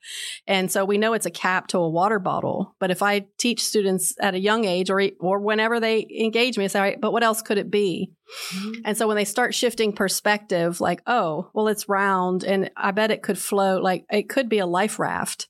and 0.46 0.70
so 0.70 0.84
we 0.84 0.98
know 0.98 1.12
it's 1.12 1.26
a 1.26 1.30
cap 1.30 1.68
to 1.68 1.78
a 1.78 1.88
water 1.88 2.18
bottle. 2.18 2.74
But 2.80 2.90
if 2.90 3.02
I 3.02 3.26
teach 3.38 3.64
students 3.64 4.14
at 4.20 4.34
a 4.34 4.40
young 4.40 4.64
age, 4.64 4.90
or 4.90 5.00
or 5.20 5.38
whenever 5.40 5.78
they 5.80 6.06
engage 6.18 6.58
me, 6.58 6.64
I 6.64 6.66
say, 6.66 6.78
all 6.78 6.84
right, 6.84 7.00
but 7.00 7.12
what 7.12 7.22
else 7.22 7.40
could 7.40 7.58
it 7.58 7.70
be? 7.70 8.10
Mm-hmm. 8.54 8.72
And 8.84 8.96
so 8.96 9.06
when 9.06 9.16
they 9.16 9.24
start 9.24 9.54
shifting 9.54 9.92
perspective, 9.92 10.80
like, 10.80 11.02
oh, 11.06 11.50
well, 11.54 11.68
it's 11.68 11.88
round 11.88 12.42
and 12.42 12.70
I 12.76 12.90
bet 12.90 13.10
it 13.10 13.22
could 13.22 13.38
float, 13.38 13.82
like 13.82 14.04
it 14.10 14.28
could 14.28 14.48
be 14.48 14.58
a 14.58 14.66
life 14.66 14.98
raft, 14.98 15.48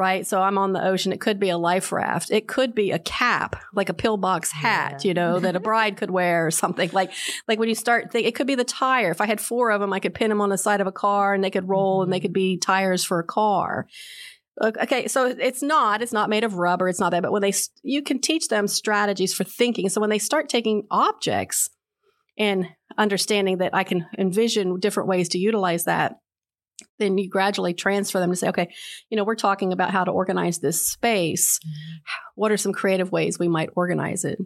right? 0.00 0.26
So 0.26 0.40
I'm 0.40 0.56
on 0.56 0.72
the 0.72 0.82
ocean. 0.82 1.12
It 1.12 1.20
could 1.20 1.38
be 1.38 1.50
a 1.50 1.58
life 1.58 1.92
raft. 1.92 2.30
It 2.30 2.48
could 2.48 2.74
be 2.74 2.90
a 2.90 2.98
cap, 2.98 3.62
like 3.74 3.90
a 3.90 3.94
pillbox 3.94 4.50
hat, 4.50 5.04
Yeah. 5.04 5.08
you 5.08 5.12
know, 5.12 5.38
that 5.40 5.56
a 5.56 5.60
bride 5.70 5.98
could 5.98 6.10
wear 6.10 6.46
or 6.46 6.50
something. 6.50 6.88
Like, 6.94 7.12
like 7.46 7.58
when 7.58 7.68
you 7.68 7.74
start 7.74 8.10
think, 8.10 8.26
it 8.26 8.34
could 8.34 8.46
be 8.46 8.54
the 8.54 8.64
tire. 8.64 9.10
If 9.10 9.20
I 9.20 9.26
had 9.26 9.42
four 9.42 9.70
of 9.70 9.82
them, 9.82 9.92
I 9.92 10.00
could 10.00 10.14
pin 10.14 10.30
them 10.30 10.40
on 10.40 10.48
the 10.48 10.56
side 10.56 10.80
of 10.80 10.86
a 10.86 10.92
car 10.92 11.34
and 11.34 11.44
they 11.44 11.50
could 11.50 11.68
roll 11.68 12.02
and 12.02 12.10
they 12.10 12.18
could 12.18 12.32
be 12.32 12.54
mm-hmm. 12.54 12.60
tires 12.60 13.04
for 13.04 13.18
a 13.18 13.24
car. 13.24 13.88
Okay, 14.62 15.06
so 15.06 15.26
it's 15.26 15.62
not 15.62 16.02
it's 16.02 16.12
not 16.12 16.30
made 16.30 16.44
of 16.44 16.54
rubber. 16.54 16.88
It's 16.88 17.00
not 17.00 17.10
that. 17.10 17.22
But 17.22 17.32
when 17.32 17.42
they 17.42 17.52
you 17.82 18.02
can 18.02 18.20
teach 18.20 18.48
them 18.48 18.68
strategies 18.68 19.34
for 19.34 19.44
thinking. 19.44 19.90
So 19.90 20.00
when 20.00 20.10
they 20.10 20.18
start 20.18 20.48
taking 20.48 20.86
objects 20.90 21.68
and 22.38 22.68
understanding 22.96 23.58
that 23.58 23.74
I 23.74 23.84
can 23.84 24.06
envision 24.18 24.80
different 24.80 25.10
ways 25.10 25.28
to 25.30 25.38
utilize 25.38 25.84
that, 25.84 26.16
then 26.98 27.18
you 27.18 27.28
gradually 27.28 27.74
transfer 27.74 28.18
them 28.20 28.30
to 28.30 28.36
say, 28.36 28.48
okay, 28.48 28.68
you 29.08 29.16
know, 29.16 29.24
we're 29.24 29.34
talking 29.34 29.72
about 29.72 29.90
how 29.90 30.04
to 30.04 30.10
organize 30.10 30.58
this 30.58 30.86
space. 30.90 31.58
What 32.34 32.52
are 32.52 32.56
some 32.56 32.72
creative 32.72 33.10
ways 33.12 33.38
we 33.38 33.48
might 33.48 33.70
organize 33.76 34.24
it? 34.24 34.38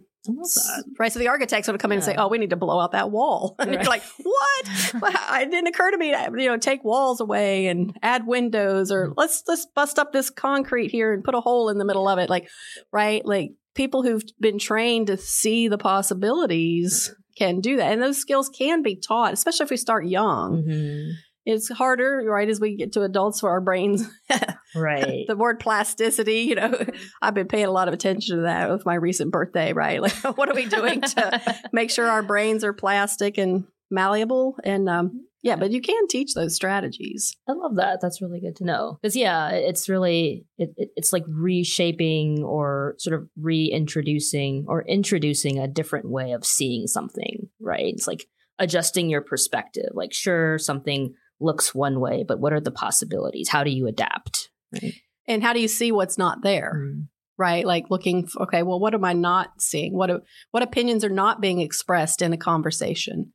Right. 0.99 1.13
So 1.13 1.19
the 1.19 1.29
architects 1.29 1.69
would 1.69 1.79
come 1.79 1.93
in 1.93 1.97
and 1.99 2.05
say, 2.05 2.15
"Oh, 2.17 2.29
we 2.29 2.39
need 2.39 2.49
to 2.51 2.57
blow 2.57 2.81
out 2.81 2.93
that 2.93 3.11
wall." 3.11 3.57
And 3.59 3.69
Right. 3.69 3.81
you're 3.81 3.91
like, 3.91 4.03
"What? 4.23 4.69
Well, 5.03 5.13
it 5.43 5.51
didn't 5.51 5.67
occur 5.67 5.91
to 5.91 5.99
me 5.99 6.13
to 6.13 6.31
you 6.39 6.49
know 6.49 6.57
take 6.57 6.83
walls 6.83 7.21
away 7.21 7.67
and 7.67 7.95
add 8.03 8.27
windows, 8.27 8.91
or 8.91 9.13
let's 9.19 9.43
let's 9.47 9.67
bust 9.75 9.99
up 9.99 10.13
this 10.13 10.31
concrete 10.31 10.91
here 10.91 11.13
and 11.13 11.23
put 11.23 11.35
a 11.35 11.41
hole 11.43 11.69
in 11.69 11.77
the 11.77 11.85
middle 11.85 12.09
of 12.09 12.19
it." 12.19 12.31
Like, 12.31 12.49
right? 12.91 13.23
Like 13.25 13.51
people 13.75 14.03
who've 14.03 14.23
been 14.41 14.59
trained 14.59 15.09
to 15.09 15.19
see 15.19 15.69
the 15.69 15.77
possibilities 15.79 17.15
can 17.37 17.61
do 17.61 17.77
that, 17.77 17.93
and 17.93 18.01
those 18.03 18.17
skills 18.19 18.49
can 18.49 18.83
be 18.83 18.97
taught, 18.97 19.33
especially 19.35 19.65
if 19.65 19.71
we 19.71 19.77
start 19.77 20.07
young. 20.07 20.63
Mhm. 20.67 21.11
It's 21.47 21.69
harder, 21.69 22.23
right, 22.27 22.49
as 22.49 22.61
we 22.61 22.77
get 22.77 22.93
to 22.93 23.03
adults 23.03 23.41
for 23.41 23.51
our 23.51 23.61
brains. 23.61 24.09
Right. 24.77 25.25
the 25.29 25.37
word 25.37 25.61
plasticity, 25.61 26.41
you 26.41 26.57
know, 26.57 26.77
I've 27.23 27.35
been 27.35 27.47
paying 27.47 27.67
a 27.67 27.71
lot 27.71 27.87
of 27.87 27.95
attention 27.95 28.39
to 28.39 28.43
that 28.43 28.71
with 28.71 28.85
my 28.85 28.95
recent 28.95 29.31
birthday, 29.31 29.73
right? 29.73 30.03
Like, 30.05 30.37
what 30.37 30.49
are 30.49 30.55
we 30.55 30.67
doing 30.67 31.01
to 31.01 31.61
make 31.73 31.91
sure 31.91 32.07
our 32.09 32.23
brains 32.23 32.65
are 32.65 32.73
plastic 32.73 33.39
and 33.39 33.65
malleable? 33.91 34.57
And 34.65 34.89
um, 34.89 35.27
yeah, 35.43 35.57
but 35.57 35.71
you 35.71 35.81
can 35.81 36.09
teach 36.09 36.35
those 36.35 36.57
strategies. 36.57 37.37
I 37.49 37.53
love 37.53 37.77
that. 37.77 38.01
That's 38.01 38.21
really 38.21 38.41
good 38.41 38.57
to 38.57 38.65
know. 38.65 38.99
Because 39.01 39.15
yeah, 39.15 39.51
it's 39.51 39.89
really 39.89 40.45
it, 40.59 40.71
it, 40.77 40.89
it's 40.97 41.13
like 41.13 41.25
reshaping 41.29 42.43
or 42.43 42.97
sort 42.99 43.15
of 43.15 43.29
reintroducing 43.41 44.65
or 44.67 44.83
introducing 44.83 45.59
a 45.59 45.69
different 45.69 46.11
way 46.11 46.33
of 46.33 46.45
seeing 46.45 46.87
something. 46.87 47.49
Right? 47.61 47.95
It's 47.95 48.07
like 48.09 48.27
adjusting 48.59 49.09
your 49.09 49.21
perspective. 49.21 49.91
Like, 49.93 50.13
sure, 50.13 50.59
something 50.59 51.15
looks 51.41 51.75
one 51.75 52.01
way, 52.01 52.25
but 52.27 52.41
what 52.41 52.53
are 52.53 52.61
the 52.61 52.71
possibilities? 52.71 53.49
How 53.49 53.65
do 53.65 53.71
you 53.71 53.87
adapt? 53.87 54.51
Right. 54.73 54.95
And 55.27 55.43
how 55.43 55.53
do 55.53 55.61
you 55.61 55.69
see 55.69 55.93
what's 55.93 56.19
not 56.19 56.43
there? 56.43 56.75
Mm. 56.77 57.09
Right? 57.37 57.67
Like 57.67 57.87
looking, 57.91 58.27
for, 58.27 58.43
okay, 58.45 58.63
well, 58.63 58.79
what 58.79 58.95
am 58.95 59.05
I 59.05 59.13
not 59.13 59.61
seeing? 59.61 59.97
What 59.97 60.23
what 60.53 60.63
opinions 60.63 61.05
are 61.05 61.11
not 61.11 61.41
being 61.41 61.61
expressed 61.61 62.23
in 62.23 62.33
a 62.33 62.37
conversation? 62.37 63.33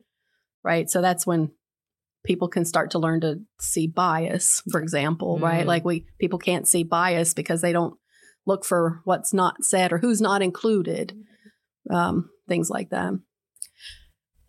Right? 0.63 0.89
So 0.89 1.01
that's 1.01 1.27
when 1.27 1.51
people 2.25 2.47
can 2.47 2.65
start 2.65 2.91
to 2.91 2.99
learn 2.99 3.21
to 3.21 3.41
see 3.59 3.87
bias, 3.87 4.61
for 4.71 4.81
example, 4.81 5.39
right? 5.39 5.63
Mm. 5.63 5.67
Like 5.67 5.85
we 5.85 6.05
people 6.19 6.39
can't 6.39 6.67
see 6.67 6.83
bias 6.83 7.33
because 7.33 7.61
they 7.61 7.73
don't 7.73 7.95
look 8.45 8.65
for 8.65 9.01
what's 9.03 9.33
not 9.33 9.63
said 9.63 9.91
or 9.91 9.97
who's 9.97 10.21
not 10.21 10.41
included. 10.41 11.13
Um, 11.89 12.29
things 12.47 12.69
like 12.69 12.89
that. 12.89 13.13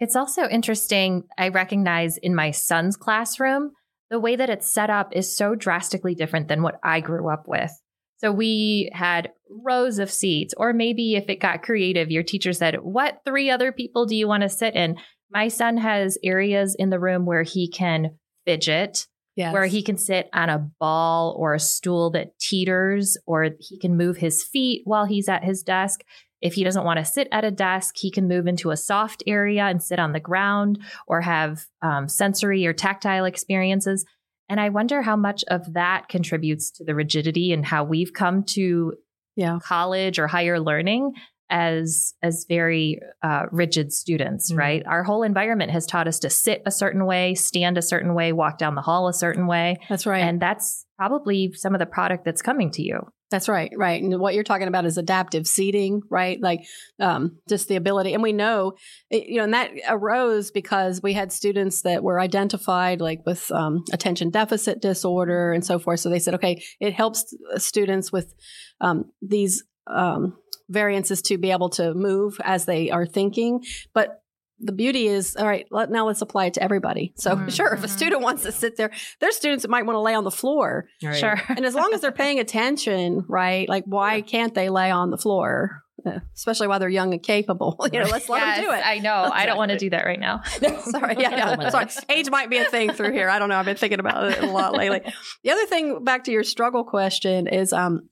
It's 0.01 0.17
also 0.17 0.49
interesting. 0.49 1.25
I 1.39 1.49
recognize 1.49 2.17
in 2.17 2.35
my 2.35 2.51
son's 2.51 2.97
classroom, 2.97 3.73
the 4.09 4.19
way 4.19 4.35
that 4.35 4.51
it's 4.51 4.69
set 4.69 4.91
up 4.91 5.15
is 5.15 5.37
so 5.37 5.55
drastically 5.55 6.15
different 6.15 6.49
than 6.49 6.63
what 6.63 6.81
I 6.83 7.01
grew 7.01 7.29
up 7.29 7.45
with. 7.47 7.71
So 8.17 8.33
we 8.33 8.91
had 8.93 9.31
rows 9.49 9.99
of 9.99 10.11
seats, 10.11 10.53
or 10.57 10.73
maybe 10.73 11.15
if 11.15 11.29
it 11.29 11.41
got 11.41 11.63
creative, 11.63 12.11
your 12.11 12.23
teacher 12.23 12.53
said, 12.53 12.77
What 12.83 13.21
three 13.25 13.51
other 13.51 13.73
people 13.73 14.07
do 14.07 14.17
you 14.17 14.27
want 14.27 14.43
to 14.43 14.49
sit 14.49 14.75
in? 14.75 14.97
My 15.31 15.49
son 15.49 15.77
has 15.77 16.19
areas 16.25 16.75
in 16.79 16.91
the 16.91 16.99
room 16.99 17.25
where 17.25 17.45
he 17.45 17.71
can 17.71 18.19
fidget, 18.45 19.07
Yeah. 19.37 19.53
where 19.53 19.67
he 19.67 19.83
can 19.83 19.97
sit 19.97 20.29
on 20.35 20.51
a 20.51 20.71
ball 20.81 21.37
or 21.39 21.55
a 21.55 21.61
stool 21.61 22.11
that 22.11 22.39
teeters, 22.39 23.17
or 23.27 23.51
he 23.59 23.79
can 23.79 23.97
move 23.97 24.17
his 24.17 24.43
feet 24.43 24.83
while 24.85 25.05
he's 25.07 25.29
at 25.29 25.45
his 25.45 25.63
desk. 25.63 26.01
If 26.41 26.55
he 26.55 26.65
doesn't 26.65 26.85
want 26.85 26.99
to 26.99 27.05
sit 27.05 27.29
at 27.33 27.45
a 27.45 27.51
desk, 27.51 27.97
he 27.99 28.11
can 28.11 28.27
move 28.29 28.47
into 28.47 28.71
a 28.71 28.77
soft 28.77 29.23
area 29.27 29.65
and 29.65 29.83
sit 29.83 29.99
on 29.99 30.13
the 30.13 30.21
ground 30.21 30.79
or 31.07 31.21
have 31.21 31.67
um, 31.83 32.09
sensory 32.09 32.67
or 32.67 32.73
tactile 32.73 33.25
experiences. 33.27 34.05
And 34.49 34.59
I 34.59 34.71
wonder 34.71 35.03
how 35.03 35.17
much 35.17 35.45
of 35.49 35.75
that 35.75 36.09
contributes 36.09 36.71
to 36.73 36.85
the 36.85 36.95
rigidity 36.95 37.53
and 37.53 37.65
how 37.65 37.85
we've 37.85 38.13
come 38.13 38.43
to 38.55 38.95
Yeah. 39.37 39.59
college 39.63 40.19
or 40.19 40.27
higher 40.27 40.59
learning 40.59 41.13
as 41.53 42.15
as 42.23 42.47
very 42.49 43.01
uh, 43.23 43.47
rigid 43.51 43.93
students, 43.93 44.53
Mm. 44.53 44.57
right? 44.59 44.83
Our 44.87 45.03
whole 45.03 45.23
environment 45.25 45.73
has 45.73 45.85
taught 45.85 46.07
us 46.09 46.21
to 46.21 46.31
sit 46.31 46.63
a 46.65 46.71
certain 46.71 47.07
way, 47.07 47.35
stand 47.35 47.77
a 47.77 47.83
certain 47.83 48.15
way, 48.15 48.33
walk 48.33 48.57
down 48.57 48.77
the 48.77 48.83
hall 48.83 49.09
a 49.09 49.13
certain 49.13 49.47
way, 49.49 49.77
That's 49.89 50.07
right. 50.07 50.21
and 50.21 50.41
that's 50.41 50.87
probably 50.97 51.53
some 51.55 51.75
of 51.75 51.81
the 51.81 51.87
product 51.87 52.25
that's 52.25 52.41
coming 52.43 52.71
to 52.73 52.83
you. 52.83 53.01
That's 53.31 53.49
right, 53.49 53.71
right. 53.77 54.03
And 54.03 54.19
what 54.19 54.35
you're 54.35 54.43
talking 54.43 54.67
about 54.67 54.87
is 54.87 54.99
adaptive 54.99 55.47
seating, 55.47 56.03
right? 56.11 56.41
Like 56.41 56.67
um, 56.99 57.39
just 57.49 57.69
the 57.69 57.77
ability. 57.77 58.13
And 58.13 58.25
we 58.25 58.33
know, 58.33 58.73
you 59.11 59.37
know, 59.37 59.45
and 59.45 59.55
that 59.55 59.71
arose 59.89 60.51
because 60.51 61.01
we 61.01 61.13
had 61.13 61.33
students 61.33 61.83
that 61.83 62.03
were 62.03 62.19
identified 62.19 63.01
like 63.01 63.25
with 63.25 63.51
um, 63.53 63.85
attention 63.93 64.31
deficit 64.31 64.83
disorder 64.83 65.53
and 65.53 65.65
so 65.65 65.79
forth. 65.79 66.01
So 66.01 66.09
they 66.09 66.19
said, 66.19 66.35
okay, 66.35 66.61
it 66.81 66.93
helps 66.93 67.33
students 67.57 68.11
with 68.11 68.35
um, 68.81 69.05
these 69.23 69.63
um, 69.87 70.37
variances 70.69 71.23
to 71.23 71.39
be 71.39 71.53
able 71.53 71.71
to 71.71 71.95
move 71.95 72.41
as 72.43 72.65
they 72.65 72.91
are 72.91 73.07
thinking. 73.07 73.63
But 73.95 74.20
the 74.61 74.73
beauty 74.73 75.07
is, 75.07 75.37
all 75.37 75.47
right, 75.47 75.67
let, 75.71 75.91
now 75.91 76.07
let's 76.07 76.21
apply 76.23 76.47
it 76.47 76.55
to 76.55 76.63
everybody. 76.63 77.13
So 77.17 77.35
Mhm, 77.35 77.51
sure, 77.57 77.73
if 77.73 77.83
a 77.83 77.87
mhm. 77.87 77.91
student 77.91 78.23
wants 78.23 78.43
to 78.43 78.53
sit 78.53 78.77
there, 78.77 78.91
there's 79.21 79.37
students 79.37 79.63
that 79.63 79.71
might 79.71 79.87
want 79.87 79.97
to 79.97 80.01
lay 80.01 80.15
on 80.15 80.25
the 80.25 80.31
floor 80.31 80.89
Right. 81.03 81.17
Sure. 81.17 81.41
and 81.49 81.65
as 81.65 81.75
long 81.75 81.93
as 81.95 82.01
they're 82.01 82.13
paying 82.13 82.39
attention, 82.39 83.25
right? 83.29 83.69
Like, 83.69 83.85
why 83.87 84.21
can't 84.21 84.55
they 84.55 84.69
lay 84.69 84.91
on 84.91 85.11
the 85.11 85.17
floor? 85.19 85.83
Uh, 86.05 86.21
Especially 86.35 86.67
while 86.67 86.79
they're 86.79 86.89
young 86.89 87.13
and 87.13 87.23
capable. 87.23 87.77
You 87.93 88.01
know, 88.01 88.07
let's 88.07 88.29
let 88.29 88.41
them 88.57 88.65
do 88.65 88.71
it. 88.73 88.87
I 88.87 88.99
know. 88.99 89.29
I 89.33 89.47
don't 89.47 89.57
want 89.57 89.71
to 89.73 89.79
do 89.79 89.91
that 89.91 90.05
right 90.05 90.21
now. 90.21 90.43
Sorry, 90.45 91.17
yeah, 91.19 91.57
yeah. 91.59 91.69
Sorry. 91.71 91.87
Age 92.09 92.31
might 92.31 92.49
be 92.49 92.59
a 92.59 92.65
thing 92.65 92.93
through 92.93 93.13
here. 93.13 93.29
I 93.29 93.39
don't 93.39 93.49
know. 93.49 93.57
I've 93.57 93.65
been 93.65 93.77
thinking 93.77 94.01
about 94.01 94.31
it 94.33 94.43
a 94.43 94.47
lot 94.47 94.75
lately. 94.75 95.01
The 95.43 95.51
other 95.51 95.67
thing, 95.67 96.05
back 96.05 96.25
to 96.25 96.31
your 96.31 96.45
struggle 96.45 96.85
question, 96.85 97.49
is 97.49 97.73
um, 97.73 98.09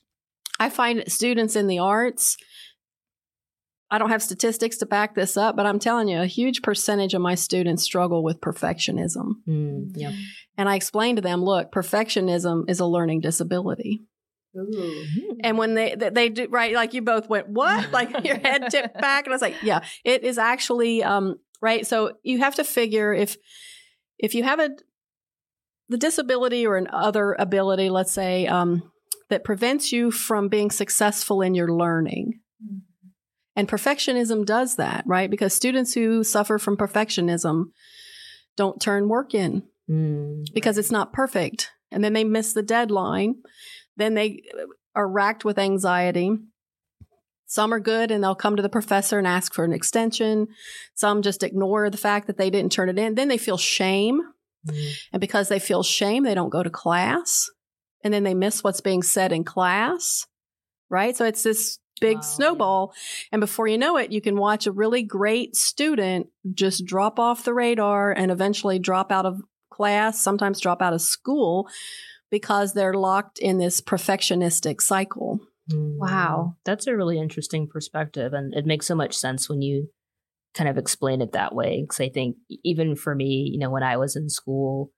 I 0.59 0.71
find 0.71 1.05
students 1.11 1.57
in 1.57 1.67
the 1.69 1.79
arts. 1.79 2.37
I 3.91 3.99
don't 3.99 4.11
have 4.11 4.23
statistics 4.23 4.77
to 4.79 4.87
back 4.87 5.15
this 5.15 5.37
up, 5.37 5.57
but 5.57 5.65
I'm 5.65 5.79
telling 5.79 6.09
you, 6.09 6.21
a 6.21 6.27
huge 6.27 6.63
percentage 6.63 7.15
of 7.15 7.23
my 7.23 7.35
students 7.35 7.83
struggle 7.83 8.23
with 8.23 8.41
perfectionism. 8.41 9.37
Mm, 9.49 9.93
yeah. 9.95 10.13
And 10.59 10.69
I 10.69 10.75
explain 10.75 11.17
to 11.17 11.23
them, 11.23 11.43
look, 11.43 11.73
perfectionism 11.73 12.69
is 12.69 12.81
a 12.81 12.87
learning 12.87 13.21
disability. 13.21 14.03
Ooh. 14.57 15.37
And 15.43 15.57
when 15.57 15.75
they 15.75 15.95
they, 15.95 16.11
they 16.11 16.29
do 16.29 16.49
right, 16.49 16.75
like 16.75 16.95
you 16.95 17.03
both 17.03 17.29
went, 17.29 17.49
what? 17.49 17.91
Like 17.93 18.25
your 18.25 18.39
head 18.39 18.71
tipped 18.71 19.01
back, 19.01 19.25
and 19.25 19.33
I 19.33 19.35
was 19.35 19.43
like, 19.43 19.63
yeah, 19.63 19.81
it 20.05 20.23
is 20.25 20.39
actually 20.39 21.03
um, 21.03 21.37
right. 21.61 21.87
So 21.87 22.15
you 22.23 22.39
have 22.39 22.57
to 22.57 22.65
figure 22.65 23.13
if 23.13 23.37
if 24.19 24.35
you 24.35 24.43
have 24.43 24.61
a 24.61 24.71
the 25.89 25.97
disability 25.97 26.67
or 26.67 26.77
an 26.77 26.89
other 26.93 27.35
ability, 27.39 27.89
let's 27.89 28.13
say, 28.13 28.47
um, 28.47 28.91
that 29.31 29.45
prevents 29.45 29.93
you 29.93 30.11
from 30.11 30.49
being 30.49 30.71
successful 30.71 31.41
in 31.41 31.55
your 31.55 31.73
learning. 31.73 32.41
And 33.59 33.69
perfectionism 33.69 34.47
does 34.47 34.77
that, 34.77 35.03
right? 35.05 35.29
Because 35.29 35.53
students 35.53 35.93
who 35.93 36.23
suffer 36.23 36.59
from 36.59 36.77
perfectionism 36.77 37.73
don't 38.57 38.81
turn 38.81 39.09
work 39.09 39.35
in 39.35 39.65
Mm, 39.91 40.45
because 40.53 40.77
it's 40.77 40.91
not 40.91 41.13
perfect. 41.15 41.71
And 41.91 42.05
then 42.05 42.13
they 42.13 42.23
miss 42.23 42.53
the 42.53 42.63
deadline. 42.63 43.37
Then 43.97 44.15
they 44.15 44.43
are 44.95 45.09
racked 45.09 45.45
with 45.45 45.59
anxiety. 45.59 46.31
Some 47.47 47.73
are 47.73 47.81
good 47.81 48.11
and 48.11 48.23
they'll 48.23 48.35
come 48.35 48.57
to 48.57 48.63
the 48.63 48.69
professor 48.69 49.17
and 49.17 49.27
ask 49.27 49.55
for 49.55 49.65
an 49.65 49.73
extension. 49.73 50.49
Some 50.95 51.23
just 51.23 51.43
ignore 51.43 51.89
the 51.89 51.97
fact 51.97 52.27
that 52.27 52.37
they 52.37 52.51
didn't 52.51 52.73
turn 52.73 52.91
it 52.91 52.99
in. 52.99 53.15
Then 53.15 53.29
they 53.29 53.39
feel 53.39 53.57
shame. 53.57 54.21
mm, 54.69 54.93
And 55.13 55.21
because 55.21 55.49
they 55.49 55.59
feel 55.59 55.83
shame, 55.83 56.25
they 56.25 56.35
don't 56.35 56.51
go 56.51 56.63
to 56.63 56.71
class. 56.71 57.49
And 58.05 58.13
then 58.13 58.25
they 58.25 58.35
miss 58.35 58.63
what's 58.63 58.83
being 58.83 59.03
said 59.03 59.33
in 59.33 59.43
class. 59.43 60.27
Right. 60.91 61.17
So 61.17 61.25
it's 61.25 61.43
this 61.43 61.79
big 62.01 62.17
Wow, 62.17 62.23
snowball. 62.23 62.95
And 63.33 63.41
before 63.41 63.69
you 63.69 63.79
know 63.79 63.97
it, 63.97 64.13
you 64.13 64.21
can 64.21 64.37
watch 64.37 64.67
a 64.67 64.73
really 64.73 65.03
great 65.03 65.57
student 65.57 66.29
just 66.55 66.85
drop 66.85 67.19
off 67.19 67.45
the 67.45 67.55
radar 67.55 68.13
and 68.13 68.31
eventually 68.31 68.79
drop 68.79 69.13
out 69.13 69.27
of 69.27 69.41
class, 69.71 70.21
sometimes 70.21 70.61
drop 70.61 70.83
out 70.83 70.93
of 70.93 71.01
school 71.01 71.69
because 72.31 72.75
they're 72.75 72.95
locked 72.95 73.39
in 73.39 73.59
this 73.59 73.81
perfectionistic 73.81 74.81
cycle. 74.81 75.41
mm. 75.71 75.97
Wow. 75.99 76.57
That's 76.65 76.87
a 76.87 76.97
really 76.97 77.19
interesting 77.19 77.69
perspective. 77.69 78.33
And 78.33 78.55
it 78.55 78.67
makes 78.67 78.87
so 78.87 78.95
much 78.95 79.15
sense 79.15 79.49
when 79.49 79.63
you 79.63 79.89
kind 80.55 80.69
of 80.69 80.79
explain 80.79 81.23
it 81.23 81.33
that 81.33 81.55
way. 81.55 81.83
Because 81.83 82.01
I 82.01 82.09
think 82.09 82.37
even 82.65 82.97
for 82.97 83.15
me, 83.15 83.49
you 83.53 83.59
know, 83.59 83.71
when 83.71 83.83
I 83.83 83.97
was 83.97 84.17
in 84.17 84.29
school, 84.29 84.91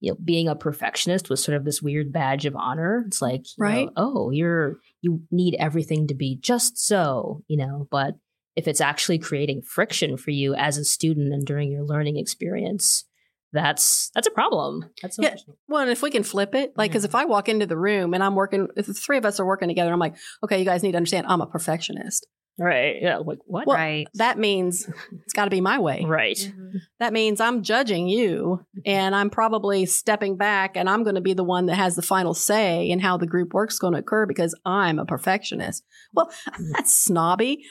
you 0.00 0.12
know, 0.12 0.18
being 0.24 0.48
a 0.48 0.54
perfectionist 0.54 1.28
was 1.28 1.42
sort 1.42 1.56
of 1.56 1.64
this 1.64 1.82
weird 1.82 2.12
badge 2.12 2.46
of 2.46 2.54
honor. 2.56 3.04
It's 3.06 3.20
like, 3.22 3.42
you 3.56 3.64
know, 3.64 3.70
Right. 3.70 3.88
oh, 3.96 4.30
you're, 4.30 4.76
you 5.02 5.22
need 5.30 5.56
everything 5.58 6.06
to 6.08 6.14
be 6.14 6.36
just 6.40 6.78
so, 6.78 7.42
you 7.48 7.56
know, 7.56 7.88
but 7.90 8.14
if 8.56 8.66
it's 8.68 8.80
actually 8.80 9.18
creating 9.18 9.62
friction 9.62 10.16
for 10.16 10.30
you 10.30 10.54
as 10.54 10.78
a 10.78 10.84
student 10.84 11.32
and 11.32 11.44
during 11.46 11.70
your 11.70 11.84
learning 11.84 12.16
experience, 12.16 13.04
that's 13.52 14.10
that's 14.14 14.26
a 14.26 14.30
problem. 14.32 14.90
That's 15.00 15.16
so 15.16 15.22
Yeah. 15.22 15.36
Well, 15.68 15.80
and 15.82 15.90
if 15.90 16.02
we 16.02 16.10
can 16.10 16.22
flip 16.22 16.54
it, 16.54 16.72
like, 16.76 16.90
because 16.90 17.04
Yeah. 17.04 17.08
if 17.08 17.14
I 17.14 17.24
walk 17.24 17.48
into 17.48 17.66
the 17.66 17.78
room 17.78 18.12
and 18.14 18.22
I'm 18.22 18.34
working, 18.34 18.68
if 18.76 18.86
the 18.86 18.94
three 18.94 19.16
of 19.16 19.24
us 19.24 19.40
are 19.40 19.46
working 19.46 19.68
together, 19.68 19.92
I'm 19.92 19.98
like, 19.98 20.16
okay, 20.44 20.58
you 20.58 20.64
guys 20.64 20.82
need 20.82 20.92
to 20.92 20.96
understand 20.98 21.26
I'm 21.28 21.40
a 21.40 21.46
perfectionist. 21.46 22.26
Right. 22.58 22.96
Yeah. 23.00 23.18
Like 23.18 23.38
what? 23.46 23.66
Well, 23.66 23.76
right. 23.76 24.08
That 24.14 24.36
means 24.38 24.88
it's 25.24 25.32
got 25.32 25.44
to 25.44 25.50
be 25.50 25.60
my 25.60 25.78
way. 25.78 26.04
right. 26.04 26.36
Mhm. 26.36 26.80
That 26.98 27.12
means 27.12 27.40
I'm 27.40 27.62
judging 27.62 28.08
you 28.08 28.64
and 28.84 29.14
I'm 29.14 29.30
probably 29.30 29.86
stepping 29.86 30.36
back 30.36 30.76
and 30.76 30.90
I'm 30.90 31.04
going 31.04 31.14
to 31.14 31.20
be 31.20 31.34
the 31.34 31.44
one 31.44 31.66
that 31.66 31.76
has 31.76 31.94
the 31.94 32.02
final 32.02 32.34
say 32.34 32.88
in 32.90 32.98
how 32.98 33.16
the 33.16 33.26
group 33.26 33.54
work's 33.54 33.78
going 33.78 33.92
to 33.94 34.00
occur 34.00 34.26
because 34.26 34.54
I'm 34.64 34.98
a 34.98 35.04
perfectionist. 35.06 35.84
Well, 36.14 36.30
that's 36.72 36.92
snobby. 36.94 37.64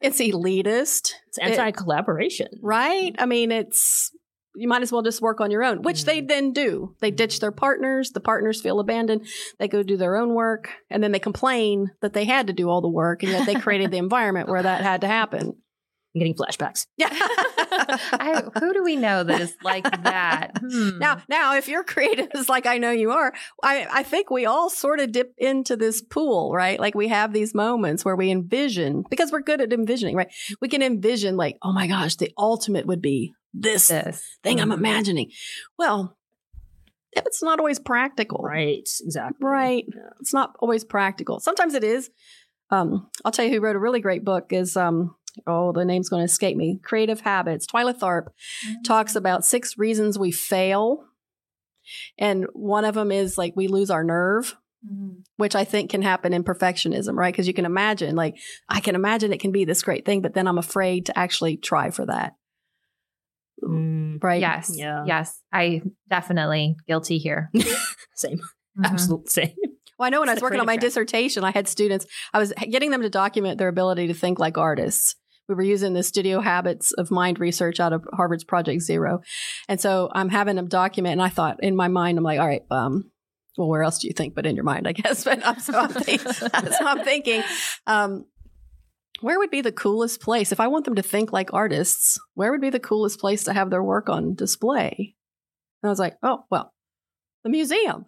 It's 0.00 0.20
elitist, 0.20 1.12
It's 1.28 1.38
anti-collaboration. 1.38 2.48
right? 2.60 3.14
I 3.18 3.26
mean, 3.26 3.52
it's 3.52 4.10
you 4.54 4.68
might 4.68 4.82
as 4.82 4.92
well 4.92 5.02
just 5.02 5.22
work 5.22 5.40
on 5.40 5.50
your 5.50 5.64
own, 5.64 5.82
which 5.82 6.04
they 6.04 6.20
then 6.20 6.52
do. 6.52 6.94
They 7.00 7.10
ditch 7.10 7.40
their 7.40 7.52
partners, 7.52 8.10
the 8.10 8.20
partners 8.20 8.60
feel 8.60 8.80
abandoned, 8.80 9.26
they 9.58 9.68
go 9.68 9.82
do 9.82 9.96
their 9.96 10.16
own 10.16 10.34
work, 10.34 10.70
and 10.90 11.02
then 11.02 11.12
they 11.12 11.18
complain 11.18 11.90
that 12.00 12.12
they 12.12 12.24
had 12.24 12.46
to 12.48 12.52
do 12.52 12.68
all 12.68 12.80
the 12.80 12.88
work 12.88 13.22
and 13.22 13.32
yet 13.32 13.46
they 13.46 13.54
created 13.54 13.90
the 13.90 13.96
environment 13.98 14.48
where 14.48 14.62
that 14.62 14.82
had 14.82 15.02
to 15.02 15.06
happen. 15.06 15.56
I'm 16.14 16.18
getting 16.18 16.34
flashbacks. 16.34 16.86
Yeah. 16.98 17.08
I, 17.10 18.42
who 18.60 18.74
do 18.74 18.84
we 18.84 18.96
know 18.96 19.24
that 19.24 19.40
is 19.40 19.54
like 19.62 19.84
that? 20.02 20.52
Hmm. 20.62 20.98
Now, 20.98 21.20
now, 21.28 21.56
if 21.56 21.66
you're 21.68 21.82
creative, 21.82 22.28
as 22.34 22.48
like 22.48 22.66
I 22.66 22.78
know 22.78 22.92
you 22.92 23.10
are, 23.10 23.32
I, 23.62 23.86
I 23.90 24.02
think 24.04 24.30
we 24.30 24.46
all 24.46 24.70
sort 24.70 25.00
of 25.00 25.10
dip 25.10 25.34
into 25.36 25.76
this 25.76 26.00
pool, 26.00 26.52
right? 26.54 26.78
Like 26.78 26.94
we 26.94 27.08
have 27.08 27.32
these 27.32 27.52
moments 27.52 28.04
where 28.04 28.16
we 28.16 28.30
envision 28.30 29.02
because 29.10 29.32
we're 29.32 29.42
good 29.42 29.60
at 29.60 29.72
envisioning, 29.72 30.14
right? 30.14 30.32
We 30.60 30.68
can 30.68 30.80
envision 30.80 31.36
like, 31.36 31.58
oh 31.62 31.72
my 31.72 31.88
gosh, 31.88 32.16
the 32.16 32.32
ultimate 32.38 32.86
would 32.86 33.02
be 33.02 33.34
this 33.52 33.88
this 33.88 34.22
thing 34.42 34.60
I'm 34.60 34.72
imagining. 34.72 35.30
Well, 35.78 36.16
it's 37.12 37.42
not 37.42 37.58
always 37.58 37.78
practical, 37.78 38.40
Right. 38.42 38.88
Exactly. 39.04 39.46
Right. 39.46 39.84
Yeah. 39.88 40.10
It's 40.20 40.32
not 40.32 40.54
always 40.60 40.84
practical. 40.84 41.40
Sometimes 41.40 41.74
it 41.74 41.84
is. 41.84 42.10
Um, 42.70 43.10
I'll 43.24 43.32
tell 43.32 43.44
you 43.44 43.50
who 43.50 43.60
wrote 43.60 43.76
a 43.76 43.80
really 43.80 44.00
great 44.00 44.24
book 44.24 44.52
is 44.52 44.76
um, 44.78 45.14
oh, 45.46 45.72
the 45.72 45.84
name's 45.84 46.08
going 46.08 46.20
to 46.20 46.24
escape 46.30 46.56
me. 46.56 46.78
Creative 46.82 47.20
Habits. 47.20 47.66
Twyla 47.66 47.94
Tharp 47.98 48.28
talks 48.84 49.14
about 49.14 49.44
six 49.44 49.76
reasons 49.76 50.18
we 50.18 50.30
fail. 50.30 51.04
And 52.18 52.46
one 52.54 52.84
of 52.84 52.94
them 52.94 53.10
is 53.12 53.36
like 53.36 53.54
we 53.56 53.68
lose 53.68 53.90
our 53.90 54.04
nerve, 54.04 54.56
Mhm. 54.90 55.24
which 55.36 55.54
I 55.54 55.64
think 55.64 55.90
can 55.90 56.02
happen 56.02 56.32
in 56.32 56.44
perfectionism, 56.44 57.14
right? 57.14 57.32
Because 57.32 57.46
you 57.46 57.54
can 57.54 57.66
imagine, 57.66 58.16
like, 58.16 58.36
I 58.68 58.80
can 58.80 58.94
imagine 58.94 59.32
it 59.32 59.40
can 59.40 59.52
be 59.52 59.64
this 59.64 59.82
great 59.82 60.04
thing, 60.04 60.22
but 60.22 60.32
then 60.34 60.48
I'm 60.48 60.58
afraid 60.58 61.06
to 61.06 61.18
actually 61.18 61.56
try 61.56 61.90
for 61.90 62.06
that, 62.06 62.34
Mm, 63.62 64.22
right? 64.22 64.40
Yes. 64.40 64.72
Yeah. 64.74 65.04
Yes. 65.06 65.40
I 65.52 65.82
definitely 66.08 66.76
guilty 66.86 67.18
here. 67.18 67.50
same. 68.14 68.38
Mhm. 68.78 68.84
Absolute 68.84 69.28
same. 69.30 69.54
Well, 69.98 70.06
I 70.06 70.10
know 70.10 70.20
when 70.20 70.28
I 70.28 70.34
was 70.34 70.42
working 70.42 70.60
on 70.60 70.66
my 70.66 70.74
track. 70.76 70.80
dissertation, 70.80 71.44
I 71.44 71.50
had 71.52 71.68
students, 71.68 72.06
I 72.32 72.38
was 72.38 72.52
getting 72.70 72.90
them 72.90 73.02
to 73.02 73.10
document 73.10 73.58
their 73.58 73.68
ability 73.68 74.08
to 74.08 74.14
think 74.14 74.38
like 74.38 74.58
artists. 74.58 75.14
We 75.48 75.54
were 75.54 75.62
using 75.62 75.92
the 75.92 76.02
studio 76.02 76.40
habits 76.40 76.92
of 76.92 77.10
mind 77.10 77.38
research 77.38 77.78
out 77.80 77.92
of 77.92 78.04
Harvard's 78.12 78.44
Project 78.44 78.80
Zero. 78.82 79.20
And 79.68 79.80
so 79.80 80.08
I'm 80.12 80.28
having 80.28 80.56
them 80.56 80.68
document. 80.68 81.12
And 81.12 81.22
I 81.22 81.28
thought 81.28 81.62
in 81.62 81.76
my 81.76 81.88
mind, 81.88 82.16
I'm 82.16 82.24
like, 82.24 82.40
all 82.40 82.46
right, 82.46 82.62
um, 82.70 83.10
well, 83.58 83.68
where 83.68 83.82
else 83.82 83.98
do 83.98 84.06
you 84.06 84.14
think 84.14 84.34
but 84.34 84.46
in 84.46 84.54
your 84.54 84.64
mind, 84.64 84.88
I 84.88 84.92
guess? 84.92 85.24
But 85.24 85.46
I'm, 85.46 85.60
so, 85.60 85.78
I'm 85.78 85.90
think, 85.90 86.20
so 86.22 86.48
I'm 86.52 87.04
thinking, 87.04 87.42
um, 87.86 88.24
where 89.22 89.38
would 89.38 89.50
be 89.50 89.60
the 89.60 89.72
coolest 89.72 90.20
place? 90.20 90.52
If 90.52 90.60
I 90.60 90.68
want 90.68 90.84
them 90.84 90.96
to 90.96 91.02
think 91.02 91.32
like 91.32 91.52
artists, 91.52 92.18
where 92.34 92.50
would 92.50 92.60
be 92.60 92.70
the 92.70 92.80
coolest 92.80 93.18
place 93.18 93.44
to 93.44 93.52
have 93.52 93.70
their 93.70 93.82
work 93.82 94.08
on 94.08 94.34
display? 94.34 95.14
And 95.82 95.88
I 95.88 95.90
was 95.90 95.98
like, 95.98 96.16
oh, 96.22 96.44
well, 96.50 96.72
the 97.44 97.50
museum. 97.50 98.06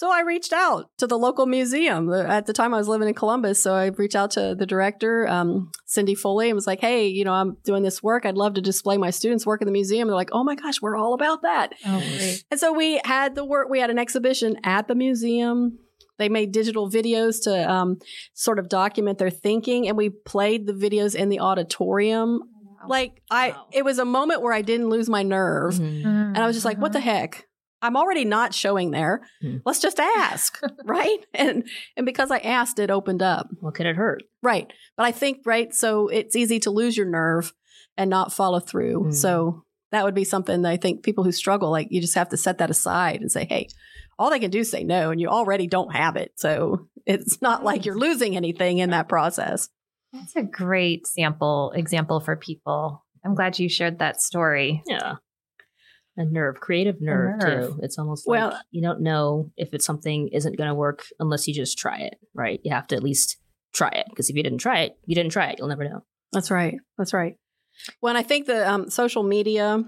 So 0.00 0.10
I 0.10 0.22
reached 0.22 0.54
out 0.54 0.88
to 0.96 1.06
the 1.06 1.18
local 1.18 1.44
museum. 1.44 2.10
At 2.10 2.46
the 2.46 2.54
time, 2.54 2.72
I 2.72 2.78
was 2.78 2.88
living 2.88 3.06
in 3.06 3.12
Columbus, 3.12 3.62
so 3.62 3.74
I 3.74 3.88
reached 3.88 4.16
out 4.16 4.30
to 4.30 4.54
the 4.54 4.64
director, 4.64 5.28
um, 5.28 5.70
Cindy 5.84 6.14
Foley, 6.14 6.48
and 6.48 6.54
was 6.54 6.66
like, 6.66 6.80
"Hey, 6.80 7.08
you 7.08 7.22
know, 7.22 7.34
I'm 7.34 7.58
doing 7.64 7.82
this 7.82 8.02
work. 8.02 8.24
I'd 8.24 8.38
love 8.38 8.54
to 8.54 8.62
display 8.62 8.96
my 8.96 9.10
students' 9.10 9.44
work 9.44 9.60
in 9.60 9.66
the 9.66 9.72
museum." 9.72 10.08
They're 10.08 10.16
like, 10.16 10.30
"Oh 10.32 10.42
my 10.42 10.54
gosh, 10.54 10.80
we're 10.80 10.96
all 10.96 11.12
about 11.12 11.42
that." 11.42 11.74
Oh. 11.84 12.02
And 12.50 12.58
so 12.58 12.72
we 12.72 12.98
had 13.04 13.34
the 13.34 13.44
work. 13.44 13.68
We 13.68 13.78
had 13.78 13.90
an 13.90 13.98
exhibition 13.98 14.56
at 14.64 14.88
the 14.88 14.94
museum. 14.94 15.78
They 16.20 16.28
made 16.28 16.52
digital 16.52 16.88
videos 16.88 17.42
to 17.44 17.68
um, 17.68 17.98
sort 18.34 18.60
of 18.60 18.68
document 18.68 19.18
their 19.18 19.30
thinking, 19.30 19.88
and 19.88 19.96
we 19.96 20.10
played 20.10 20.66
the 20.68 20.72
videos 20.72 21.16
in 21.16 21.28
the 21.30 21.40
auditorium. 21.40 22.40
Like 22.86 23.20
I, 23.30 23.50
Wow. 23.50 23.66
it 23.72 23.84
was 23.84 23.98
a 23.98 24.04
moment 24.04 24.40
where 24.42 24.52
I 24.52 24.62
didn't 24.62 24.88
lose 24.88 25.08
my 25.08 25.22
nerve. 25.22 25.74
Mhm. 25.74 26.04
And 26.04 26.38
I 26.38 26.46
was 26.46 26.54
just 26.56 26.64
like, 26.64 26.78
what 26.78 26.92
the 26.92 27.00
heck? 27.00 27.46
I'm 27.82 27.96
already 27.96 28.24
not 28.26 28.52
showing 28.54 28.90
there. 28.90 29.22
Hmm. 29.40 29.56
Let's 29.64 29.80
just 29.80 29.98
ask, 29.98 30.58
right? 30.84 31.18
And 31.34 31.66
and 31.96 32.04
because 32.06 32.30
I 32.30 32.38
asked, 32.38 32.78
it 32.78 32.90
opened 32.90 33.22
up, 33.22 33.48
What 33.60 33.74
could 33.74 33.86
it 33.86 33.96
hurt? 33.96 34.22
right? 34.42 34.70
But 34.96 35.06
I 35.06 35.12
think 35.12 35.38
right, 35.46 35.74
so 35.74 36.08
it's 36.08 36.36
easy 36.36 36.58
to 36.60 36.70
lose 36.70 36.96
your 36.96 37.06
nerve 37.08 37.52
and 37.96 38.08
not 38.10 38.32
follow 38.32 38.60
through. 38.60 39.04
Hmm. 39.04 39.10
So 39.12 39.64
that 39.92 40.04
would 40.04 40.14
be 40.14 40.24
something 40.24 40.62
that 40.62 40.70
I 40.70 40.76
think 40.76 41.02
people 41.02 41.24
who 41.24 41.32
struggle, 41.32 41.70
like 41.70 41.88
you 41.90 42.00
just 42.00 42.14
have 42.14 42.28
to 42.30 42.36
set 42.36 42.58
that 42.58 42.70
aside 42.70 43.20
and 43.22 43.32
say, 43.32 43.44
hey, 43.48 43.68
all 44.20 44.28
they 44.30 44.38
can 44.38 44.50
do 44.50 44.58
is 44.60 44.70
say 44.70 44.84
no, 44.84 45.10
and 45.10 45.20
you 45.20 45.28
already 45.28 45.66
don't 45.66 45.94
have 45.96 46.16
it. 46.16 46.32
So 46.36 46.88
it's 47.06 47.40
not 47.40 47.64
like 47.64 47.86
you're 47.86 47.98
losing 47.98 48.36
anything 48.36 48.78
in 48.78 48.90
that 48.90 49.08
process. 49.08 49.68
That's 50.12 50.36
a 50.36 50.42
great 50.42 51.06
sample 51.06 51.72
example 51.74 52.20
for 52.20 52.36
people. 52.36 53.04
I'm 53.24 53.34
glad 53.34 53.58
you 53.58 53.68
shared 53.68 54.00
that 54.00 54.20
story. 54.20 54.82
Yeah. 54.86 55.14
A 56.16 56.24
nerve, 56.24 56.56
creative 56.60 57.00
nerve, 57.00 57.38
nerve. 57.40 57.68
too. 57.70 57.80
It's 57.82 57.98
almost 57.98 58.26
Well- 58.28 58.50
like 58.50 58.60
you 58.70 58.82
don't 58.82 59.00
know 59.00 59.50
if 59.56 59.72
it's 59.72 59.86
something 59.86 60.28
isn't 60.28 60.58
going 60.58 60.68
to 60.68 60.74
work 60.74 61.04
unless 61.18 61.48
you 61.48 61.54
just 61.54 61.78
try 61.78 62.00
it, 62.00 62.16
right? 62.34 62.60
You 62.62 62.72
have 62.72 62.88
to 62.88 62.96
at 62.96 63.02
least 63.02 63.38
try 63.72 63.88
it 63.88 64.06
because 64.10 64.28
if 64.28 64.36
you 64.36 64.42
didn't 64.42 64.58
try 64.58 64.80
it, 64.80 64.98
you 65.06 65.14
didn't 65.14 65.32
try 65.32 65.48
it. 65.50 65.58
You'll 65.58 65.68
never 65.68 65.84
know. 65.84 66.04
That's 66.32 66.50
right. 66.50 66.76
That's 66.98 67.14
right. 67.14 67.36
Well, 68.02 68.10
and 68.10 68.18
I 68.18 68.22
think 68.22 68.46
the 68.46 68.68
um, 68.70 68.90
social 68.90 69.22
media 69.22 69.82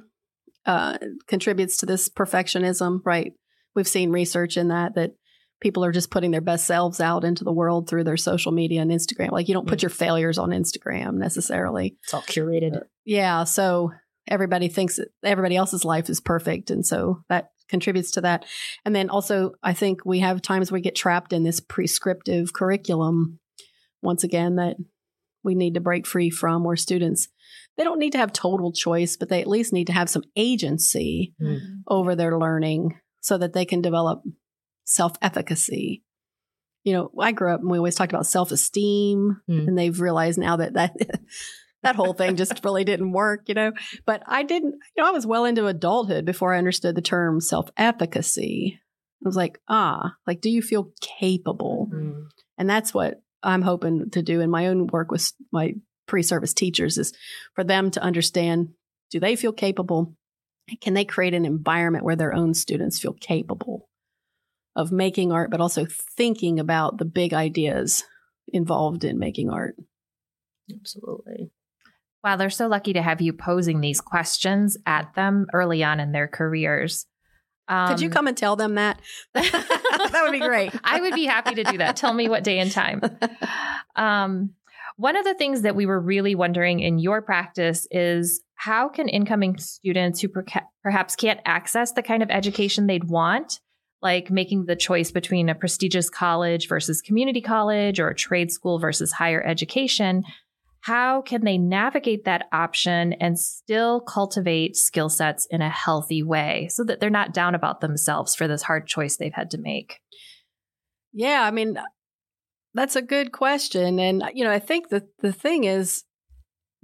uh, 0.65 0.97
contributes 1.27 1.77
to 1.79 1.87
this 1.87 2.09
perfectionism, 2.09 3.01
right? 3.05 3.35
We've 3.75 3.89
seen 3.89 4.11
research 4.11 4.57
in 4.57 4.69
that 4.69 4.95
that 4.95 5.13
people 5.61 5.85
are 5.85 5.93
just 5.93 6.11
putting 6.11 6.33
their 6.33 6.41
best 6.41 6.67
selves 6.67 7.01
out 7.01 7.25
into 7.25 7.45
the 7.45 7.53
world 7.53 7.89
through 7.89 8.05
their 8.05 8.17
social 8.17 8.53
media 8.53 8.83
and 8.83 8.91
Instagram. 8.91 9.31
Like 9.31 9.49
you 9.49 9.55
don't 9.55 9.69
put 9.69 9.79
mm. 9.79 9.83
your 9.83 9.91
failures 9.91 10.37
on 10.37 10.51
Instagram 10.51 11.15
necessarily. 11.15 11.97
It's 12.03 12.13
all 12.13 12.23
curated. 12.23 12.83
Yeah, 13.05 13.45
so 13.45 13.93
everybody 14.29 14.69
thinks 14.69 14.97
that 14.97 15.09
everybody 15.25 15.57
else's 15.57 15.85
life 15.85 16.11
is 16.11 16.21
perfect, 16.21 16.71
and 16.71 16.85
so 16.85 17.23
that 17.29 17.51
contributes 17.69 18.11
to 18.13 18.21
that. 18.23 18.45
And 18.85 18.95
then 18.95 19.09
also, 19.09 19.53
I 19.63 19.73
think 19.73 20.05
we 20.05 20.19
have 20.19 20.43
times 20.43 20.71
we 20.71 20.81
get 20.81 20.97
trapped 20.97 21.33
in 21.33 21.45
this 21.45 21.61
prescriptive 21.61 22.53
curriculum. 22.53 23.39
Once 24.03 24.25
again, 24.25 24.57
that 24.57 24.77
we 25.45 25.55
need 25.55 25.75
to 25.75 25.81
break 25.81 26.07
free 26.07 26.29
from, 26.29 26.65
where 26.65 26.77
students 26.77 27.29
they 27.77 27.85
don't 27.85 27.99
need 27.99 28.13
to 28.13 28.19
have 28.19 28.33
total 28.33 28.73
choice, 28.73 29.17
but 29.17 29.29
they 29.29 29.41
at 29.41 29.47
least 29.47 29.73
need 29.73 29.87
to 29.87 29.93
have 29.93 30.11
some 30.11 30.25
agency 30.37 31.35
mm. 31.41 31.59
over 31.89 32.15
their 32.15 32.39
learning 32.39 32.99
so 33.23 33.39
that 33.39 33.55
they 33.55 33.65
can 33.65 33.81
develop 33.81 34.23
self 34.85 35.15
efficacy. 35.23 36.03
You 36.85 36.93
know, 36.95 37.11
I 37.19 37.33
grew 37.33 37.55
up 37.55 37.61
and 37.61 37.71
we 37.71 37.79
always 37.79 37.95
talked 37.95 38.13
about 38.13 38.27
self 38.27 38.53
esteem, 38.53 39.41
Mm. 39.49 39.69
and 39.69 39.79
they've 39.79 39.99
realized 39.99 40.39
now 40.39 40.57
that 40.57 40.75
that 40.75 40.95
that 41.83 41.97
whole 41.97 42.13
thing 42.13 42.37
just 42.37 42.63
really 42.65 42.85
didn't 42.85 43.13
work. 43.13 43.49
You 43.49 43.55
know, 43.55 43.73
but 44.05 44.23
I 44.27 44.43
didn't. 44.43 44.75
You 44.97 45.03
know, 45.03 45.09
I 45.09 45.13
was 45.13 45.27
well 45.27 45.47
into 45.47 45.67
adulthood 45.67 46.27
before 46.27 46.53
I 46.53 46.59
understood 46.59 46.95
the 46.95 47.03
term 47.03 47.41
self 47.41 47.71
efficacy. 47.79 48.79
I 49.25 49.29
was 49.29 49.37
like, 49.37 49.61
ah, 49.69 50.15
like, 50.27 50.41
do 50.41 50.51
you 50.51 50.61
feel 50.63 50.91
capable? 51.01 51.89
Mm. 51.95 52.25
And 52.59 52.69
that's 52.69 52.93
what 52.93 53.23
I'm 53.45 53.63
hoping 53.63 54.11
to 54.11 54.23
do 54.23 54.41
in 54.41 54.51
my 54.51 54.67
own 54.67 54.89
work 54.89 55.13
with 55.13 55.33
my 55.53 55.75
pre-service 56.09 56.53
teachers 56.53 56.99
is 56.99 57.13
for 57.55 57.63
them 57.63 57.91
to 57.93 58.03
understand 58.03 58.71
do 59.11 59.21
they 59.21 59.37
feel 59.37 59.53
capable? 59.53 60.17
Can 60.81 60.95
they 60.95 61.05
create 61.05 61.35
an 61.35 61.45
environment 61.45 62.05
where 62.05 62.17
their 62.17 62.35
own 62.35 62.55
students 62.55 62.99
feel 62.99 63.15
capable 63.15 63.89
of 64.75 64.93
making 64.93 65.33
art, 65.33 65.51
but 65.51 65.61
also 65.61 65.87
thinking 66.17 66.59
about 66.59 66.99
the 66.99 67.05
big 67.05 67.35
ideas 67.35 68.05
involved 68.49 69.05
in 69.05 69.19
making 69.19 69.51
art? 69.51 69.77
Absolutely. 70.73 71.51
Wow, 72.25 72.37
they're 72.37 72.51
so 72.51 72.69
lucky 72.69 72.93
to 72.93 73.03
have 73.03 73.21
you 73.21 73.33
posing 73.33 73.81
these 73.81 74.01
questions 74.01 74.77
at 74.87 75.15
them 75.15 75.47
early 75.53 75.83
on 75.83 75.99
in 75.99 76.13
their 76.13 76.29
careers. 76.29 77.07
Um, 77.69 77.89
Could 77.89 78.01
you 78.01 78.11
come 78.11 78.29
and 78.29 78.37
tell 78.37 78.55
them 78.55 78.77
that? 78.77 79.01
that 79.35 80.21
would 80.23 80.33
be 80.33 80.39
great. 80.39 80.73
I 80.85 81.01
would 81.01 81.15
be 81.15 81.25
happy 81.25 81.57
to 81.57 81.65
do 81.65 81.79
that. 81.79 81.97
Tell 81.97 82.13
me 82.13 82.29
what 82.29 82.45
day 82.45 82.59
and 82.59 82.71
time. 82.71 83.01
Um, 83.95 84.55
one 84.97 85.17
of 85.17 85.25
the 85.25 85.35
things 85.35 85.63
that 85.63 85.77
we 85.77 85.85
were 85.85 86.01
really 86.01 86.35
wondering 86.35 86.81
in 86.81 86.99
your 86.99 87.21
practice 87.21 87.87
is 87.91 88.43
how 88.65 88.89
can 88.89 89.09
incoming 89.09 89.59
students 89.59 90.21
who 90.21 90.29
perhaps 90.85 91.17
can't 91.17 91.41
access 91.45 91.91
the 91.93 92.03
kind 92.03 92.23
of 92.23 92.31
education 92.31 92.87
they'd 92.87 93.11
want, 93.11 93.59
like 94.03 94.31
making 94.31 94.67
the 94.67 94.77
choice 94.77 95.11
between 95.11 95.49
a 95.49 95.55
prestigious 95.55 96.09
college 96.09 96.69
versus 96.69 97.01
community 97.01 97.41
college 97.41 97.99
or 97.99 98.09
a 98.09 98.15
trade 98.15 98.53
school 98.53 98.79
versus 98.79 99.11
higher 99.11 99.43
education, 99.43 100.23
how 100.83 101.23
can 101.23 101.45
they 101.45 101.59
navigate 101.59 102.25
that 102.25 102.47
option 102.53 103.15
and 103.15 103.37
still 103.37 104.01
cultivate 104.01 104.77
skill 104.77 105.09
sets 105.09 105.45
in 105.51 105.61
a 105.61 105.69
healthy 105.69 106.23
way 106.23 106.69
so 106.71 106.85
that 106.85 107.01
they're 107.01 107.11
not 107.11 107.35
down 107.35 107.57
about 107.57 107.81
themselves 107.81 108.37
for 108.37 108.47
this 108.47 108.63
hard 108.63 108.87
choice 108.87 109.17
they've 109.17 109.35
had 109.35 109.51
to 109.51 109.59
make? 109.59 109.99
Yeah, 111.13 111.43
I 111.43 111.51
mean, 111.51 111.81
that's 112.75 112.95
a 112.95 113.03
good 113.03 113.33
question. 113.33 113.99
And, 113.99 114.23
you 114.35 114.45
know, 114.45 114.53
I 114.53 114.61
think 114.61 114.91
that 114.91 115.09
the 115.19 115.33
thing 115.33 115.65
is 115.65 116.05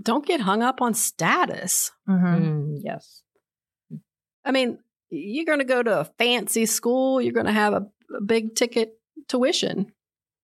don't 0.00 0.26
get 0.26 0.40
hung 0.40 0.62
up 0.62 0.80
on 0.80 0.94
status. 0.94 1.90
Mhm. 2.08 2.40
Mm, 2.40 2.80
yes. 2.82 3.22
I 4.44 4.52
mean, 4.52 4.78
you're 5.11 5.44
going 5.44 5.58
to 5.58 5.64
go 5.64 5.82
to 5.82 6.00
a 6.00 6.04
fancy 6.04 6.66
school, 6.66 7.20
you're 7.20 7.32
going 7.32 7.46
to 7.46 7.52
have 7.52 7.72
a, 7.72 7.87
a 8.16 8.20
big 8.22 8.54
ticket 8.54 8.98
tuition, 9.28 9.92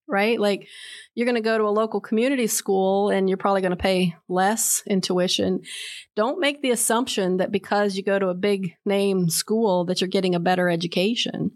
right? 0.09 0.38
Like 0.38 0.69
you're 1.14 1.27
going 1.27 1.37
to 1.37 1.40
go 1.40 1.57
to 1.57 1.64
a 1.64 1.71
local 1.71 2.01
community 2.01 2.47
school 2.47 3.11
and 3.11 3.29
you're 3.29 3.38
probably 3.38 3.61
going 3.61 3.71
to 3.71 3.77
pay 3.77 4.14
less 4.29 4.83
in 4.87 5.01
tuition. 5.01 5.61
Don't 6.17 6.40
make 6.40 6.61
the 6.61 6.71
assumption 6.71 7.38
that 7.38 7.53
because 7.53 7.97
you 7.97 8.03
go 8.03 8.19
to 8.19 8.29
a 8.29 8.35
big 8.35 8.75
name 8.85 9.29
school 9.29 9.85
that 9.87 10.01
you're 10.01 10.09
getting 10.09 10.35
a 10.35 10.40
better 10.40 10.69
education. 10.69 11.53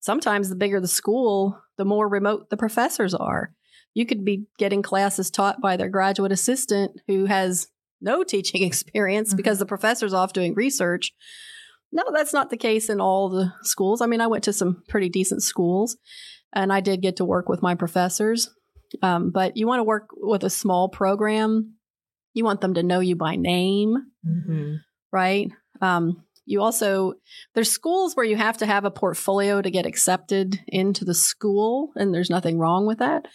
Sometimes 0.00 0.48
the 0.48 0.56
bigger 0.56 0.80
the 0.80 0.88
school, 0.88 1.58
the 1.76 1.84
more 1.84 2.08
remote 2.08 2.50
the 2.50 2.56
professors 2.56 3.14
are. 3.14 3.52
You 3.94 4.04
could 4.06 4.24
be 4.24 4.46
getting 4.58 4.82
classes 4.82 5.30
taught 5.30 5.60
by 5.60 5.76
their 5.76 5.88
graduate 5.88 6.32
assistant 6.32 7.00
who 7.06 7.24
has 7.26 7.68
no 8.00 8.22
teaching 8.24 8.62
experience 8.62 9.32
Mhm. 9.32 9.36
because 9.38 9.58
the 9.58 9.66
professor's 9.66 10.12
off 10.12 10.32
doing 10.32 10.54
research. 10.54 11.12
No, 11.92 12.02
that's 12.12 12.32
not 12.32 12.50
the 12.50 12.56
case 12.56 12.88
in 12.90 13.00
all 13.00 13.28
the 13.28 13.52
schools. 13.62 14.00
I 14.00 14.06
mean, 14.06 14.20
I 14.20 14.26
went 14.26 14.44
to 14.44 14.52
some 14.52 14.82
pretty 14.88 15.08
decent 15.08 15.42
schools 15.42 15.96
and 16.52 16.72
I 16.72 16.80
did 16.80 17.02
get 17.02 17.16
to 17.16 17.24
work 17.24 17.48
with 17.48 17.62
my 17.62 17.74
professors. 17.76 18.50
Um, 19.02 19.30
but 19.30 19.56
you 19.56 19.66
want 19.66 19.78
to 19.80 19.84
work 19.84 20.08
with 20.16 20.42
a 20.44 20.50
small 20.50 20.88
program. 20.88 21.74
You 22.32 22.44
want 22.44 22.60
them 22.60 22.74
to 22.74 22.82
know 22.82 22.98
you 23.00 23.14
by 23.16 23.36
name, 23.36 23.94
Mhm. 24.26 24.78
right? 25.12 25.50
Um, 25.80 26.24
you 26.46 26.60
also, 26.60 27.14
there's 27.54 27.70
schools 27.70 28.14
where 28.14 28.26
you 28.26 28.36
have 28.36 28.58
to 28.58 28.66
have 28.66 28.84
a 28.84 28.90
portfolio 28.90 29.62
to 29.62 29.70
get 29.70 29.86
accepted 29.86 30.60
into 30.66 31.04
the 31.04 31.14
school, 31.14 31.92
and 31.96 32.12
there's 32.12 32.28
nothing 32.30 32.58
wrong 32.58 32.86
with 32.86 32.98
that. 32.98 33.26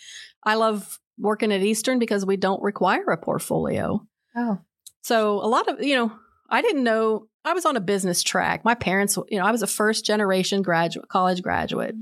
I 0.43 0.55
love 0.55 0.99
working 1.17 1.51
at 1.51 1.61
Eastern 1.61 1.99
because 1.99 2.25
we 2.25 2.37
don't 2.37 2.61
require 2.61 3.05
a 3.11 3.17
portfolio. 3.17 4.05
Oh. 4.35 4.59
So 5.01 5.33
a 5.43 5.47
lot 5.47 5.67
of, 5.67 5.83
you 5.83 5.95
know, 5.95 6.11
I 6.49 6.61
didn't 6.61 6.83
know 6.83 7.27
I 7.45 7.53
was 7.53 7.65
on 7.65 7.77
a 7.77 7.81
business 7.81 8.21
track. 8.21 8.65
My 8.65 8.75
parents, 8.75 9.17
you 9.29 9.39
know, 9.39 9.45
I 9.45 9.51
was 9.51 9.63
a 9.63 9.67
first 9.67 10.05
generation 10.05 10.61
graduate, 10.61 11.07
college 11.07 11.41
graduate. 11.41 11.95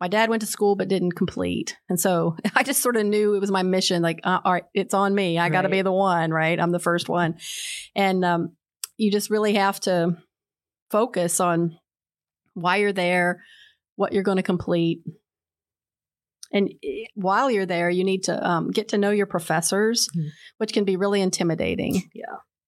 My 0.00 0.08
dad 0.08 0.28
went 0.28 0.40
to 0.40 0.46
school 0.46 0.76
but 0.76 0.88
didn't 0.88 1.12
complete. 1.12 1.76
And 1.88 1.98
so 1.98 2.36
I 2.54 2.62
just 2.62 2.82
sort 2.82 2.96
of 2.96 3.06
knew 3.06 3.34
it 3.34 3.40
was 3.40 3.50
my 3.50 3.62
mission 3.62 4.02
like 4.02 4.20
uh, 4.24 4.40
all 4.44 4.52
right, 4.52 4.64
it's 4.74 4.94
on 4.94 5.14
me. 5.14 5.38
I 5.38 5.48
got 5.48 5.62
to 5.62 5.68
be 5.68 5.82
the 5.82 5.92
one, 5.92 6.30
right? 6.30 6.58
I'm 6.60 6.70
the 6.70 6.78
first 6.78 7.08
one. 7.08 7.36
And 7.94 8.24
um 8.24 8.56
you 8.96 9.10
just 9.10 9.30
really 9.30 9.54
have 9.54 9.80
to 9.80 10.16
focus 10.90 11.40
on 11.40 11.78
why 12.54 12.76
you're 12.76 12.92
there, 12.92 13.42
what 13.96 14.12
you're 14.12 14.22
going 14.22 14.36
to 14.36 14.42
complete. 14.42 15.02
And 16.52 16.72
while 17.14 17.50
you're 17.50 17.66
there, 17.66 17.90
you 17.90 18.04
need 18.04 18.24
to 18.24 18.48
um, 18.48 18.70
get 18.70 18.88
to 18.88 18.98
know 18.98 19.10
your 19.10 19.26
professors, 19.26 20.08
Mhm. 20.16 20.28
which 20.58 20.72
can 20.72 20.84
be 20.84 20.96
really 20.96 21.20
intimidating. 21.20 22.02
Yeah. 22.14 22.24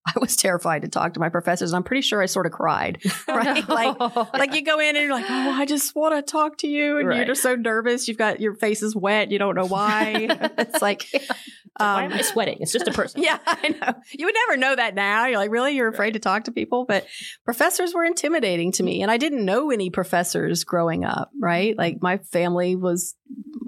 I 0.14 0.18
was 0.20 0.36
terrified 0.36 0.82
to 0.82 0.88
talk 0.88 1.14
to 1.14 1.20
my 1.20 1.28
professors. 1.28 1.72
I'm 1.72 1.82
pretty 1.82 2.02
sure 2.02 2.22
I 2.22 2.26
sort 2.26 2.46
of 2.46 2.52
cried. 2.52 3.02
Right? 3.28 3.68
Like- 3.68 3.98
Like 4.32 4.54
you 4.54 4.62
go 4.62 4.78
in 4.78 4.96
and 4.96 5.04
you're 5.04 5.12
like, 5.14 5.26
oh, 5.28 5.50
I 5.52 5.66
just 5.66 5.94
want 5.96 6.14
to 6.14 6.22
talk 6.22 6.58
to 6.58 6.68
you, 6.68 6.98
and 6.98 7.08
Right. 7.08 7.16
you're 7.18 7.26
just 7.26 7.42
so 7.42 7.54
nervous. 7.56 8.06
You've 8.08 8.18
got 8.18 8.40
your 8.40 8.54
face 8.54 8.82
is 8.82 8.94
wet. 8.96 9.30
You 9.30 9.38
don't 9.38 9.54
know 9.54 9.66
why. 9.66 10.26
it's 10.58 10.80
like, 10.80 11.06
Why 11.78 12.04
um, 12.06 12.12
am 12.12 12.18
I 12.18 12.22
sweating? 12.22 12.58
It's 12.60 12.72
just 12.72 12.88
a 12.88 12.92
person. 12.92 13.22
yeah, 13.22 13.38
I 13.46 13.68
know. 13.68 13.94
You 14.12 14.26
would 14.26 14.34
never 14.48 14.56
know 14.58 14.74
that 14.76 14.94
now. 14.94 15.26
You're 15.26 15.38
like, 15.38 15.50
really? 15.50 15.74
You're 15.74 15.88
afraid 15.88 16.12
to 16.12 16.18
talk 16.20 16.44
to 16.44 16.52
people? 16.52 16.84
But 16.86 17.06
professors 17.44 17.92
were 17.92 18.04
intimidating 18.04 18.72
to 18.72 18.82
me. 18.82 19.02
And 19.02 19.10
I 19.10 19.16
didn't 19.18 19.44
know 19.44 19.70
any 19.70 19.90
professors 19.90 20.64
growing 20.64 21.04
up, 21.04 21.30
right? 21.40 21.76
Like 21.76 21.98
my 22.00 22.18
family 22.18 22.76
was, 22.76 23.14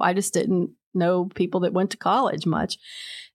I 0.01 0.15
just 0.15 0.33
didn't 0.35 0.71
know 0.95 1.27
people 1.27 1.61
that 1.61 1.73
went 1.73 1.91
to 1.91 1.97
college 1.97 2.47
much. 2.47 2.79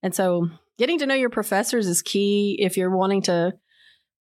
And 0.02 0.14
so 0.16 0.50
getting 0.78 1.00
to 1.00 1.06
know 1.06 1.16
your 1.16 1.30
professors 1.30 1.88
is 1.88 2.02
key 2.02 2.58
if 2.60 2.78
you're 2.78 2.96
wanting 2.96 3.22
to 3.24 3.54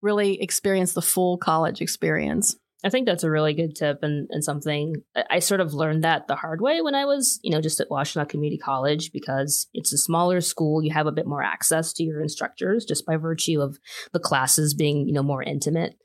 really 0.01 0.41
experience 0.41 0.93
the 0.93 1.01
full 1.01 1.38
college 1.38 1.81
experience. 1.81 2.55
I 2.83 2.89
think 2.89 3.07
that's 3.07 3.23
a 3.23 3.31
really 3.31 3.53
good 3.53 3.75
tip 3.75 3.99
and, 4.03 4.27
and 4.29 4.43
something 4.43 4.95
I- 5.29 5.39
sort 5.39 5.62
of 5.62 5.73
learned 5.73 6.03
that 6.03 6.27
the 6.27 6.36
hard 6.36 6.62
way 6.62 6.81
when 6.81 6.93
I 6.93 7.05
was, 7.05 7.39
you 7.43 7.49
know, 7.49 7.60
just 7.60 7.79
at 7.79 7.89
Washtenaw 7.89 8.29
Community 8.29 8.60
College 8.60 9.12
because 9.12 9.67
it's 9.73 9.91
a 9.91 9.97
smaller 9.97 10.41
school. 10.41 10.83
You 10.83 10.93
have 10.93 11.07
a 11.07 11.12
bit 11.12 11.25
more 11.25 11.41
access 11.41 11.91
to 11.93 12.03
your 12.03 12.21
instructors 12.21 12.86
just 12.86 13.05
by 13.05 13.17
virtue 13.17 13.62
of 13.62 13.79
the 14.13 14.19
classes 14.19 14.75
being, 14.75 15.07
you 15.07 15.13
know, 15.13 15.23
more 15.23 15.41
intimate. 15.41 15.95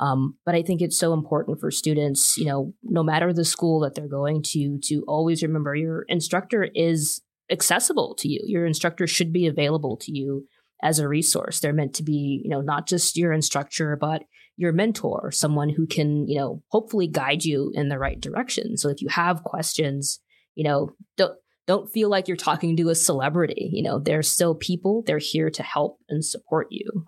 Um, 0.00 0.36
but 0.46 0.54
I 0.54 0.62
think 0.62 0.80
it's 0.80 0.98
so 0.98 1.12
important 1.12 1.60
for 1.60 1.70
students, 1.70 2.36
you 2.38 2.46
know, 2.46 2.72
no 2.82 3.02
matter 3.02 3.32
the 3.32 3.44
school 3.44 3.80
that 3.80 3.94
they're 3.94 4.08
going 4.08 4.42
to, 4.46 4.78
to 4.84 5.04
always 5.06 5.42
remember 5.42 5.74
your 5.74 6.06
instructor 6.08 6.66
is 6.74 7.20
accessible 7.52 8.16
to 8.16 8.28
you. 8.28 8.40
Your 8.44 8.66
instructor 8.66 9.06
should 9.06 9.32
be 9.32 9.46
available 9.46 9.96
to 9.98 10.12
you 10.12 10.46
as 10.82 10.98
a 10.98 11.06
resource. 11.06 11.60
They're 11.60 11.72
meant 11.72 11.94
to 11.94 12.02
be, 12.02 12.42
you 12.42 12.50
know, 12.50 12.60
not 12.60 12.88
just 12.88 13.16
your 13.16 13.32
instructor, 13.32 13.96
but 13.96 14.24
your 14.56 14.72
mentor, 14.72 15.30
someone 15.30 15.68
who 15.68 15.86
can, 15.86 16.26
you 16.28 16.38
know, 16.38 16.62
hopefully 16.68 17.06
guide 17.06 17.44
you 17.44 17.70
in 17.74 17.88
the 17.88 17.98
right 17.98 18.20
direction. 18.20 18.76
So 18.76 18.88
if 18.88 19.00
you 19.00 19.08
have 19.08 19.44
questions, 19.44 20.20
you 20.54 20.64
know, 20.64 20.90
don't 21.16 21.36
don't 21.66 21.90
feel 21.90 22.08
like 22.08 22.26
you're 22.26 22.36
talking 22.36 22.76
to 22.76 22.88
a 22.88 22.94
celebrity. 22.94 23.70
You 23.72 23.84
know, 23.84 23.98
they're 23.98 24.22
still 24.22 24.54
people. 24.54 25.02
They're 25.06 25.18
here 25.18 25.50
to 25.50 25.62
help 25.62 25.98
and 26.08 26.24
support 26.24 26.68
you. 26.70 27.04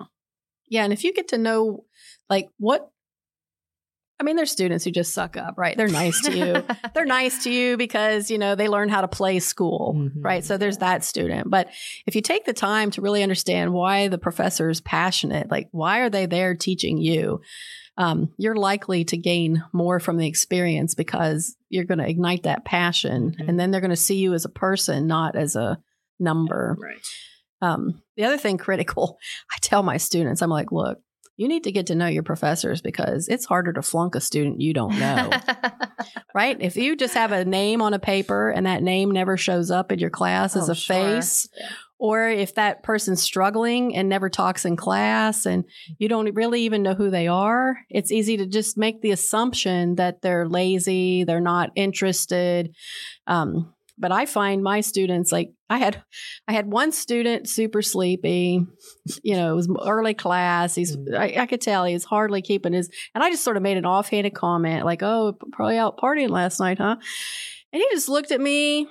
Yeah. 0.69 0.85
And 0.85 0.93
if 0.93 1.05
you 1.05 1.13
get 1.13 1.29
to 1.29 1.39
know, 1.39 1.85
like, 2.31 2.49
what, 2.59 2.89
I 4.21 4.23
mean, 4.25 4.37
there's 4.37 4.51
students 4.53 4.85
who 4.85 4.91
just 4.93 5.13
suck 5.13 5.37
up, 5.37 5.55
right? 5.59 5.77
They're 5.77 5.89
nice 5.89 6.21
to 6.23 6.37
you. 6.37 6.63
they're 6.95 7.05
nice 7.05 7.43
to 7.45 7.51
you 7.51 7.77
because 7.77 8.31
you 8.31 8.39
know 8.39 8.55
they 8.55 8.69
learn 8.69 8.89
how 8.89 9.01
to 9.01 9.09
play 9.09 9.41
school 9.41 9.95
Mhm. 9.97 10.13
right 10.17 10.45
so 10.45 10.57
there's 10.57 10.79
that 10.79 11.03
student 11.05 11.51
but 11.51 11.69
if 12.07 12.15
you 12.15 12.23
take 12.23 12.45
the 12.45 12.53
time 12.53 12.91
to 12.93 13.01
really 13.03 13.23
understand 13.23 13.73
why 13.73 14.07
the 14.09 14.19
professor 14.19 14.71
is 14.71 14.81
passionate 14.81 15.51
like 15.51 15.69
why 15.73 15.99
are 16.01 16.11
they 16.11 16.27
there 16.27 16.55
teaching 16.55 16.99
you 16.99 17.41
um, 17.97 18.33
you're 18.39 18.57
likely 18.57 19.05
to 19.05 19.17
gain 19.17 19.63
more 19.73 19.99
from 20.01 20.17
the 20.17 20.27
experience 20.27 20.95
because 20.95 21.57
you're 21.69 21.85
going 21.85 21.99
to 21.99 22.09
ignite 22.09 22.45
that 22.45 22.65
passion 22.65 23.37
Mhm. 23.39 23.49
and 23.49 23.59
then 23.61 23.71
they're 23.71 23.81
going 23.81 23.91
to 23.91 23.97
see 23.97 24.17
you 24.19 24.33
as 24.35 24.45
a 24.45 24.49
person 24.49 25.07
not 25.09 25.35
as 25.37 25.57
a 25.57 25.79
number 26.21 26.77
Right. 26.81 27.01
um, 27.63 28.01
the 28.17 28.25
other 28.25 28.39
thing 28.39 28.59
critical 28.59 29.19
i 29.53 29.57
tell 29.61 29.83
my 29.83 29.97
students 29.97 30.41
i'm 30.43 30.51
like 30.51 30.71
look 30.73 30.99
you 31.37 31.49
need 31.49 31.65
to 31.65 31.73
get 31.73 31.87
to 31.89 31.95
know 31.95 32.07
your 32.07 32.23
professors 32.23 32.81
because 32.81 33.29
it's 33.29 33.45
harder 33.45 33.73
to 33.73 33.83
flunk 33.83 34.15
a 34.15 34.21
student 34.21 34.61
you 34.61 34.73
don't 34.73 34.99
know 34.99 35.31
right? 36.35 36.57
If 36.61 36.77
you 36.77 36.97
just 36.97 37.15
have 37.15 37.33
a 37.33 37.45
name 37.45 37.81
on 37.81 37.95
a 37.95 37.99
paper 37.99 38.51
and 38.51 38.67
that 38.67 38.83
name 38.83 39.11
never 39.11 39.37
shows 39.37 39.71
up 39.71 39.93
in 39.93 39.99
your 39.99 40.11
class 40.11 40.57
as 40.57 40.69
Oh, 40.69 40.73
a 40.73 40.75
sure. 40.75 40.97
face, 40.97 41.49
or 41.99 42.29
if 42.29 42.55
that 42.57 42.83
person's 42.83 43.23
struggling 43.23 43.95
and 43.95 44.09
never 44.09 44.29
talks 44.29 44.65
in 44.65 44.77
class 44.77 45.47
and 45.47 45.65
you 45.99 46.09
don't 46.09 46.35
really 46.35 46.63
even 46.63 46.83
know 46.83 46.95
who 46.95 47.11
they 47.11 47.29
are, 47.29 47.77
it's 47.89 48.11
easy 48.13 48.37
to 48.39 48.47
just 48.47 48.77
make 48.77 49.01
the 49.01 49.13
assumption 49.13 49.95
that 49.97 50.23
they're 50.23 50.49
lazy, 50.49 51.25
they're 51.25 51.41
not 51.41 51.71
interested. 51.77 52.75
Um, 53.27 53.74
but 53.99 54.13
I 54.13 54.27
find 54.27 54.63
my 54.63 54.81
students 54.81 55.31
like 55.31 55.53
I 55.71 55.79
had, 55.79 56.03
I 56.49 56.53
had 56.53 56.71
one 56.71 56.93
student 56.93 57.49
super 57.49 57.83
sleepy. 57.83 58.65
You 59.23 59.37
know, 59.37 59.53
it 59.53 59.57
was 59.57 59.69
early 59.87 60.15
class. 60.15 60.75
He's, 60.75 60.97
I, 61.17 61.35
I 61.39 61.47
could 61.47 61.61
tell 61.61 61.85
he 61.85 61.95
was 61.95 62.05
hardly 62.05 62.43
keeping 62.43 62.73
his 62.73 62.91
and 63.15 63.23
I 63.23 63.31
just 63.31 63.45
sort 63.45 63.57
of 63.57 63.63
made 63.63 63.77
an 63.77 63.87
offhanded 63.87 64.35
comment 64.35 64.85
like, 64.85 65.03
oh, 65.03 65.37
probably 65.53 65.79
out 65.79 65.99
partying 65.99 66.31
last 66.31 66.61
night, 66.61 66.79
huh? 66.79 66.97
And 67.73 67.83
he 67.83 67.89
just 67.93 68.09
looked 68.09 68.33
at 68.33 68.41
me. 68.41 68.87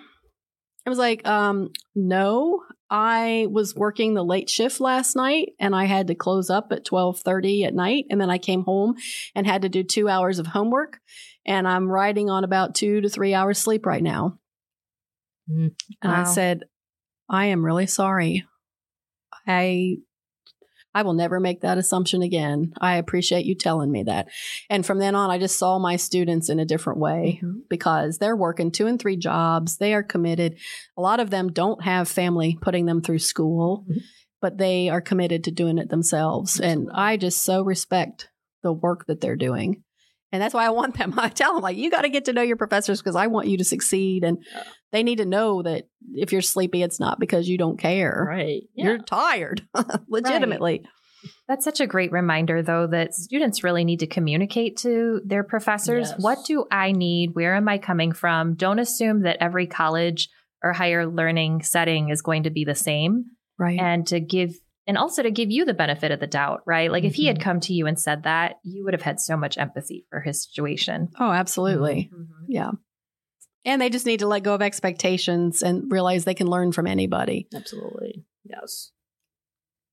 I 0.85 0.89
was 0.89 0.99
like, 0.99 1.25
um, 1.25 1.69
no, 1.95 2.61
I 2.89 3.47
was 3.49 3.73
working 3.75 4.13
the 4.13 4.23
late 4.23 4.49
shift 4.49 4.79
last 4.81 5.15
night 5.15 5.53
and 5.59 5.75
I 5.75 5.85
had 5.85 6.07
to 6.07 6.15
close 6.15 6.49
up 6.49 6.65
at 6.65 6.87
1230 6.87 7.63
at 7.63 7.73
night. 7.73 8.05
And 8.09 8.19
then 8.19 8.29
I 8.29 8.37
came 8.37 8.63
home 8.63 8.95
and 9.33 9.47
had 9.47 9.61
to 9.63 9.69
do 9.69 9.83
two 9.83 10.09
hours 10.09 10.39
of 10.39 10.47
homework. 10.47 10.99
And 11.45 11.67
I'm 11.67 11.89
riding 11.89 12.29
on 12.29 12.43
about 12.43 12.75
two 12.75 13.01
to 13.01 13.09
three 13.09 13.33
hours 13.33 13.57
sleep 13.57 13.85
right 13.85 14.03
now. 14.03 14.37
Mm. 15.49 15.71
And 16.01 16.11
I 16.11 16.23
said, 16.23 16.63
I 17.29 17.47
am 17.47 17.65
really 17.65 17.87
sorry. 17.87 18.45
I 19.47 19.97
I 20.95 21.01
will 21.01 21.13
never 21.13 21.39
make 21.39 21.61
that 21.61 21.79
assumption 21.79 22.21
again. 22.21 22.71
I 22.79 22.97
appreciate 22.97 23.45
you 23.45 23.55
telling 23.55 23.91
me 23.91 24.03
that. 24.03 24.27
And 24.69 24.85
from 24.85 24.99
then 24.99 25.15
on, 25.15 25.31
I 25.31 25.39
just 25.39 25.57
saw 25.57 25.79
my 25.79 25.95
students 25.95 26.49
in 26.49 26.59
a 26.59 26.65
different 26.65 26.99
way 26.99 27.41
because 27.67 28.19
they're 28.19 28.35
working 28.35 28.71
two 28.71 28.85
and 28.85 28.99
three 28.99 29.17
jobs. 29.17 29.77
They 29.77 29.95
are 29.95 30.03
committed. 30.03 30.59
A 30.95 31.01
lot 31.01 31.19
of 31.19 31.31
them 31.31 31.51
don't 31.51 31.83
have 31.83 32.07
family 32.07 32.59
putting 32.61 32.85
them 32.85 33.01
through 33.01 33.19
school, 33.19 33.85
Mhm. 33.89 34.01
but 34.39 34.59
they 34.59 34.87
are 34.89 35.01
committed 35.01 35.43
to 35.45 35.51
doing 35.51 35.79
it 35.79 35.89
themselves. 35.89 36.59
And 36.59 36.87
I 36.93 37.17
just 37.17 37.43
so 37.43 37.63
respect 37.63 38.29
the 38.61 38.71
work 38.73 39.07
that 39.07 39.19
they're 39.19 39.35
doing. 39.35 39.83
And 40.33 40.41
that's 40.41 40.53
why 40.53 40.65
I 40.65 40.71
want 40.71 40.97
them. 40.97 41.13
I 41.17 41.29
tell 41.29 41.53
them, 41.53 41.61
like, 41.63 41.77
you 41.77 41.89
got 41.89 42.01
to 42.01 42.09
get 42.09 42.25
to 42.25 42.33
know 42.33 42.41
your 42.41 42.57
professors 42.57 42.99
because 43.01 43.15
I 43.15 43.27
want 43.27 43.47
you 43.47 43.57
to 43.59 43.63
succeed. 43.63 44.23
And 44.25 44.39
Yeah. 44.53 44.63
they 44.91 45.03
need 45.03 45.19
to 45.19 45.25
know 45.25 45.61
that 45.61 45.85
if 46.15 46.33
you're 46.33 46.41
sleepy, 46.41 46.81
it's 46.83 46.99
not 46.99 47.19
because 47.19 47.47
you 47.47 47.57
don't 47.57 47.77
care. 47.79 48.25
Right. 48.27 48.63
Yeah. 48.75 48.85
You're 48.85 48.97
tired, 48.97 49.65
legitimately. 50.09 50.83
That's 51.47 51.63
such 51.63 51.79
a 51.79 51.87
great 51.87 52.11
reminder, 52.11 52.61
though, 52.61 52.87
that 52.87 53.13
students 53.13 53.63
really 53.63 53.85
need 53.85 53.99
to 53.99 54.07
communicate 54.07 54.75
to 54.77 55.21
their 55.25 55.43
professors. 55.43 56.09
Yes. 56.09 56.19
What 56.21 56.39
do 56.45 56.65
I 56.71 56.91
need? 56.91 57.29
Where 57.33 57.55
am 57.55 57.69
I 57.69 57.77
coming 57.77 58.11
from? 58.11 58.55
Don't 58.55 58.79
assume 58.79 59.21
that 59.21 59.37
every 59.39 59.67
college 59.67 60.29
or 60.63 60.73
higher 60.73 61.05
learning 61.07 61.61
setting 61.61 62.09
is 62.09 62.21
going 62.21 62.43
to 62.43 62.49
be 62.49 62.65
the 62.65 62.75
same 62.75 63.25
Right. 63.59 63.79
and 63.79 64.05
to 64.07 64.19
give 64.19 64.55
and 64.87 64.97
also 64.97 65.23
to 65.23 65.31
give 65.31 65.49
you 65.51 65.65
the 65.65 65.73
benefit 65.73 66.11
of 66.11 66.19
the 66.19 66.27
doubt, 66.27 66.61
right? 66.65 66.91
Like 66.91 67.03
if 67.03 67.15
he 67.15 67.25
had 67.25 67.37
Mhm. 67.37 67.41
come 67.41 67.59
to 67.61 67.73
you 67.73 67.87
and 67.87 67.99
said 67.99 68.23
that, 68.23 68.55
you 68.63 68.83
would 68.83 68.93
have 68.93 69.01
had 69.01 69.19
so 69.19 69.37
much 69.37 69.57
empathy 69.57 70.05
for 70.09 70.19
his 70.21 70.43
situation. 70.43 71.09
oh, 71.19 71.31
absolutely. 71.31 72.11
Yeah. 72.47 72.71
And 73.65 73.81
they 73.81 73.89
just 73.89 74.05
need 74.05 74.19
to 74.19 74.27
let 74.27 74.43
go 74.43 74.53
of 74.53 74.61
expectations 74.61 75.61
and 75.61 75.89
realize 75.91 76.25
they 76.25 76.33
can 76.33 76.47
learn 76.47 76.71
from 76.73 76.85
anybody. 76.85 77.47
Absolutely. 77.55 78.25
Yes. 78.43 78.91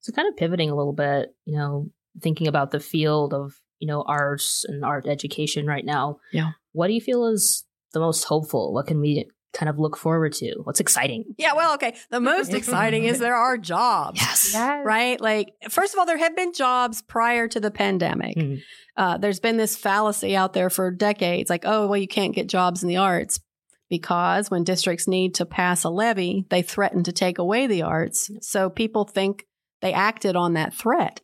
So 0.01 0.13
kind 0.13 0.29
of 0.29 0.37
pivoting 0.37 0.71
a 0.71 0.75
little 0.75 0.93
bit, 0.93 1.35
you 1.45 1.57
know, 1.57 1.91
thinking 2.21 2.49
about 2.49 2.73
the 2.73 2.81
field 2.81 3.33
of, 3.33 3.61
you 3.79 3.87
know, 3.87 4.03
arts 4.03 4.65
and 4.67 4.85
art 4.85 5.07
education 5.07 5.67
right 5.67 5.85
now. 5.85 6.19
Yeah. 6.33 6.51
What 6.73 6.89
do 6.89 6.95
you 6.95 7.01
feel 7.01 7.27
is 7.27 7.65
the 7.93 8.01
most 8.01 8.25
hopeful? 8.25 8.73
What 8.73 8.87
can 8.89 9.01
we 9.01 9.29
kind 9.53 9.69
of 9.69 9.79
look 9.79 9.97
forward 9.97 10.33
to? 10.35 10.55
What's 10.65 10.81
exciting? 10.81 11.25
Yeah, 11.39 11.55
well, 11.55 11.75
okay. 11.75 11.97
The 12.11 12.21
most 12.21 12.55
exciting 12.55 13.05
is 13.05 13.19
there 13.19 13.37
are 13.37 13.59
jobs. 13.59 14.21
Yes. 14.21 14.51
Yes. 14.53 14.85
Right? 14.85 15.21
Like, 15.21 15.53
first 15.69 15.93
of 15.95 15.99
all, 15.99 16.07
there 16.07 16.19
have 16.19 16.37
been 16.37 16.53
jobs 16.53 17.03
prior 17.03 17.49
to 17.49 17.61
the 17.61 17.71
pandemic. 17.71 18.37
Mhm. 18.37 18.61
Uh, 18.97 19.19
there's 19.19 19.41
been 19.41 19.57
this 19.57 19.77
fallacy 19.77 20.37
out 20.37 20.53
there 20.53 20.71
for 20.71 20.91
decades 20.91 21.49
like, 21.49 21.65
oh, 21.65 21.87
well, 21.87 21.99
you 21.99 22.09
can't 22.09 22.35
get 22.35 22.49
jobs 22.49 22.83
in 22.83 22.89
the 22.89 22.99
arts 22.99 23.41
because 23.89 24.51
when 24.51 24.65
districts 24.65 25.09
need 25.09 25.35
to 25.37 25.47
pass 25.47 25.85
a 25.85 25.91
levy, 25.91 26.47
they 26.51 26.63
threaten 26.63 27.03
to 27.05 27.13
take 27.13 27.39
away 27.39 27.67
the 27.67 27.83
arts. 27.83 28.31
So 28.41 28.71
people 28.71 29.05
think 29.05 29.47
they 29.81 29.93
acted 29.93 30.37
on 30.37 30.55
that 30.55 30.75
threat. 30.75 31.21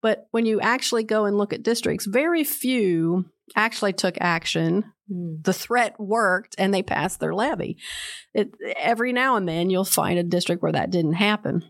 But 0.00 0.26
when 0.32 0.46
you 0.46 0.60
actually 0.60 1.04
go 1.04 1.26
and 1.26 1.38
look 1.38 1.52
at 1.52 1.62
districts, 1.62 2.06
very 2.06 2.42
few 2.42 3.26
actually 3.56 3.92
took 3.92 4.16
action 4.20 4.84
Mm. 5.10 5.42
the 5.44 5.52
threat 5.52 5.98
worked 5.98 6.54
and 6.58 6.72
they 6.72 6.82
passed 6.82 7.18
their 7.18 7.34
levy. 7.34 7.76
It, 8.32 8.52
every 8.78 9.12
now 9.12 9.34
and 9.34 9.48
then 9.48 9.68
you'll 9.68 9.84
find 9.84 10.16
a 10.18 10.22
district 10.22 10.62
where 10.62 10.70
that 10.72 10.90
didn't 10.90 11.14
happen. 11.14 11.64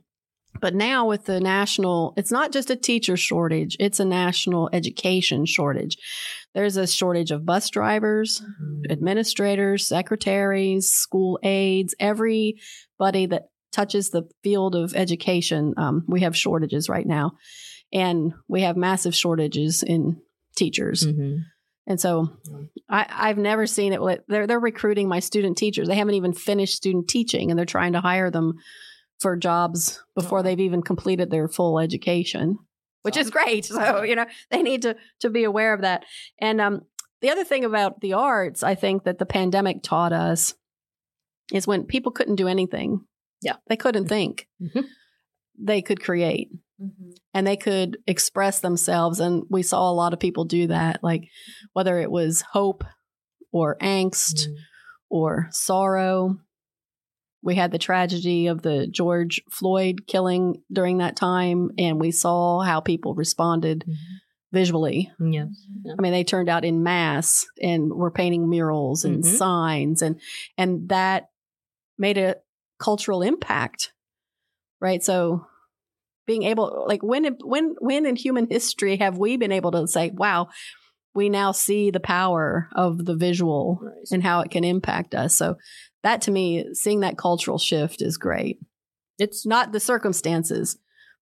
But 0.61 0.75
now 0.75 1.09
with 1.09 1.25
the 1.25 1.41
national, 1.41 2.13
it's 2.19 2.31
not 2.31 2.53
just 2.53 2.69
a 2.71 2.77
teacher 2.77 3.17
shortage, 3.17 3.75
it's 3.81 3.99
a 3.99 4.05
national 4.05 4.69
education 4.75 5.47
shortage. 5.47 5.97
There's 6.55 6.77
a 6.77 6.87
shortage 6.87 7.31
of 7.31 7.47
bus 7.47 7.71
drivers, 7.71 8.43
Mm. 8.63 8.93
administrators, 8.93 9.89
secretaries, 9.89 10.91
school 10.91 11.39
aides, 11.43 11.95
everybody 11.99 13.27
that 13.27 13.49
touches 13.73 14.11
the 14.11 14.25
field 14.43 14.75
of 14.77 14.95
education. 14.95 15.73
Um, 15.79 16.05
we 16.07 16.21
have 16.21 16.37
shortages 16.37 16.89
right 16.91 17.07
now. 17.07 17.33
And 17.93 18.33
we 18.47 18.61
have 18.63 18.77
massive 18.77 19.15
shortages 19.15 19.83
in 19.83 20.21
teachers. 20.55 21.07
Mhm. 21.07 21.45
And 21.87 22.01
so 22.01 22.31
I, 22.89 23.07
I've 23.11 23.39
never 23.39 23.67
seen 23.67 23.93
it. 23.93 24.01
with- 24.01 24.21
They're, 24.29 24.47
they're 24.47 24.61
recruiting 24.61 25.09
my 25.09 25.19
student 25.19 25.59
teachers. 25.59 25.89
They 25.89 25.97
haven't 25.97 26.15
even 26.15 26.33
finished 26.33 26.75
student 26.77 27.09
teaching 27.09 27.51
and 27.51 27.59
they're 27.59 27.67
trying 27.67 27.95
to 27.95 28.01
hire 28.01 28.31
them 28.31 28.55
for 29.21 29.37
jobs 29.37 30.03
before 30.15 30.41
Oh. 30.41 30.43
they've 30.43 30.61
even 30.61 30.83
completed 30.83 31.31
their 31.31 31.49
full 31.49 31.79
education, 31.81 32.59
which 33.03 33.17
is 33.17 33.31
great. 33.31 33.65
So, 33.73 34.03
you 34.03 34.15
know, 34.17 34.27
they 34.51 34.63
need 34.63 34.83
to, 34.83 34.97
to 35.21 35.31
be 35.31 35.45
aware 35.45 35.75
of 35.75 35.81
that. 35.83 36.05
And 36.41 36.61
um, 36.61 36.83
the 37.21 37.31
other 37.31 37.45
thing 37.45 37.65
about 37.65 38.01
the 38.01 38.13
arts, 38.15 38.63
I 38.63 38.75
think 38.77 39.05
that 39.05 39.19
the 39.19 39.27
pandemic 39.27 39.83
taught 39.83 40.13
us 40.13 40.55
is 41.53 41.67
when 41.67 41.85
people 41.85 42.13
couldn't 42.13 42.37
do 42.37 42.49
anything. 42.49 43.05
Yeah. 43.43 43.57
They 43.67 43.77
couldn't 43.77 44.07
think. 44.09 44.47
Mhm. 44.63 44.85
They 45.59 45.83
could 45.83 46.01
create 46.03 46.49
and 47.35 47.47
they 47.47 47.57
could 47.57 47.99
express 48.07 48.61
themselves. 48.61 49.21
And 49.21 49.45
we 49.51 49.63
saw 49.63 49.91
a 49.91 49.95
lot 49.95 50.13
of 50.13 50.21
people 50.21 50.45
do 50.45 50.67
that, 50.69 51.03
like 51.03 51.29
whether 51.73 51.99
it 51.99 52.11
was 52.11 52.43
hope 52.53 52.85
or 53.53 53.77
angst 53.79 54.49
Mm. 54.49 54.55
or 55.11 55.49
sorrow. 55.51 56.39
We 57.43 57.55
had 57.57 57.73
the 57.73 57.79
tragedy 57.79 58.47
of 58.47 58.63
the 58.63 58.87
George 58.87 59.41
Floyd 59.51 60.07
killing 60.07 60.63
during 60.73 60.99
that 60.99 61.17
time, 61.17 61.71
and 61.77 62.01
we 62.01 62.11
saw 62.13 62.61
how 62.61 62.81
people 62.81 63.15
responded 63.15 63.85
Mhm. 63.87 63.95
visually. 64.53 65.11
Yeah. 65.19 65.47
I 65.99 66.01
mean, 66.01 66.13
they 66.13 66.25
turned 66.25 66.49
out 66.49 66.65
in 66.65 66.83
mass 66.83 67.47
and 67.61 67.93
were 67.93 68.11
painting 68.13 68.49
murals 68.49 69.05
and 69.05 69.25
Mhm. 69.25 69.37
signs, 69.37 70.03
and 70.03 70.21
and 70.57 70.89
that 70.89 71.31
made 71.99 72.17
a 72.19 72.37
cultural 72.79 73.23
impact, 73.23 73.93
right? 74.81 75.03
So, 75.03 75.47
being 76.27 76.43
able, 76.45 76.85
like, 76.87 77.03
when 77.03 77.25
when 77.45 77.75
when 77.81 78.07
in 78.07 78.17
human 78.17 78.47
history 78.51 78.97
have 78.97 79.19
we 79.19 79.37
been 79.37 79.53
able 79.53 79.73
to 79.73 79.87
say, 79.89 80.11
"Wow, 80.11 80.49
we 81.15 81.29
now 81.29 81.53
see 81.53 81.91
the 81.91 82.01
power 82.01 82.69
of 82.75 83.05
the 83.05 83.15
visual 83.17 83.81
Right. 83.83 83.95
and 84.13 84.23
how 84.23 84.41
it 84.41 84.51
can 84.51 84.65
impact 84.65 85.15
us"? 85.15 85.35
So, 85.35 85.57
that 86.03 86.23
to 86.23 86.31
me, 86.31 86.67
seeing 86.75 87.01
that 87.01 87.19
cultural 87.19 87.59
shift 87.59 88.03
is 88.03 88.17
great. 88.19 88.59
It's 89.19 89.45
Not 89.47 89.73
the 89.73 89.81
circumstances, 89.81 90.79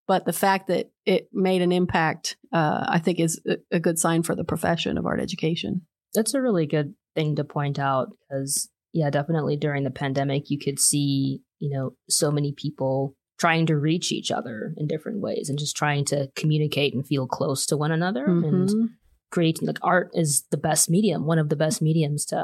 but 0.07 0.25
the 0.25 0.33
fact 0.33 0.67
that 0.67 0.91
it 1.05 1.29
made 1.33 1.61
an 1.61 1.71
impact, 1.71 2.37
uh, 2.53 2.85
I 2.87 2.99
think, 2.99 3.19
is 3.19 3.41
a, 3.47 3.57
a 3.71 3.79
good 3.79 3.99
sign 3.99 4.23
for 4.23 4.35
the 4.35 4.43
profession 4.43 4.97
of 4.97 5.05
art 5.05 5.19
education. 5.21 5.81
that's 6.13 6.33
a 6.33 6.41
really 6.41 6.65
good 6.67 6.93
thing 7.15 7.35
to 7.37 7.43
point 7.43 7.77
out 7.79 8.09
because 8.29 8.69
yeah 8.93 9.09
definitely 9.09 9.55
during 9.57 9.83
the 9.83 9.89
pandemic 9.91 10.49
you 10.49 10.57
could 10.59 10.79
see 10.79 11.41
you 11.59 11.69
know 11.73 11.91
so 12.09 12.31
many 12.31 12.51
people 12.53 13.15
trying 13.41 13.65
to 13.65 13.75
reach 13.89 14.11
each 14.11 14.29
other 14.31 14.73
in 14.77 14.85
different 14.87 15.19
ways 15.19 15.49
and 15.49 15.57
just 15.57 15.75
trying 15.75 16.05
to 16.05 16.29
communicate 16.41 16.93
and 16.93 17.07
feel 17.07 17.25
close 17.27 17.65
to 17.65 17.75
one 17.75 17.91
another 17.91 18.23
and 18.25 18.69
Mhm. 18.69 18.89
creating 19.31 19.65
like 19.67 19.79
art 19.81 20.07
is 20.13 20.43
the 20.51 20.57
best 20.69 20.89
medium 20.95 21.25
one 21.25 21.39
of 21.39 21.49
the 21.49 21.55
best 21.63 21.81
mediums 21.81 22.23
to 22.31 22.39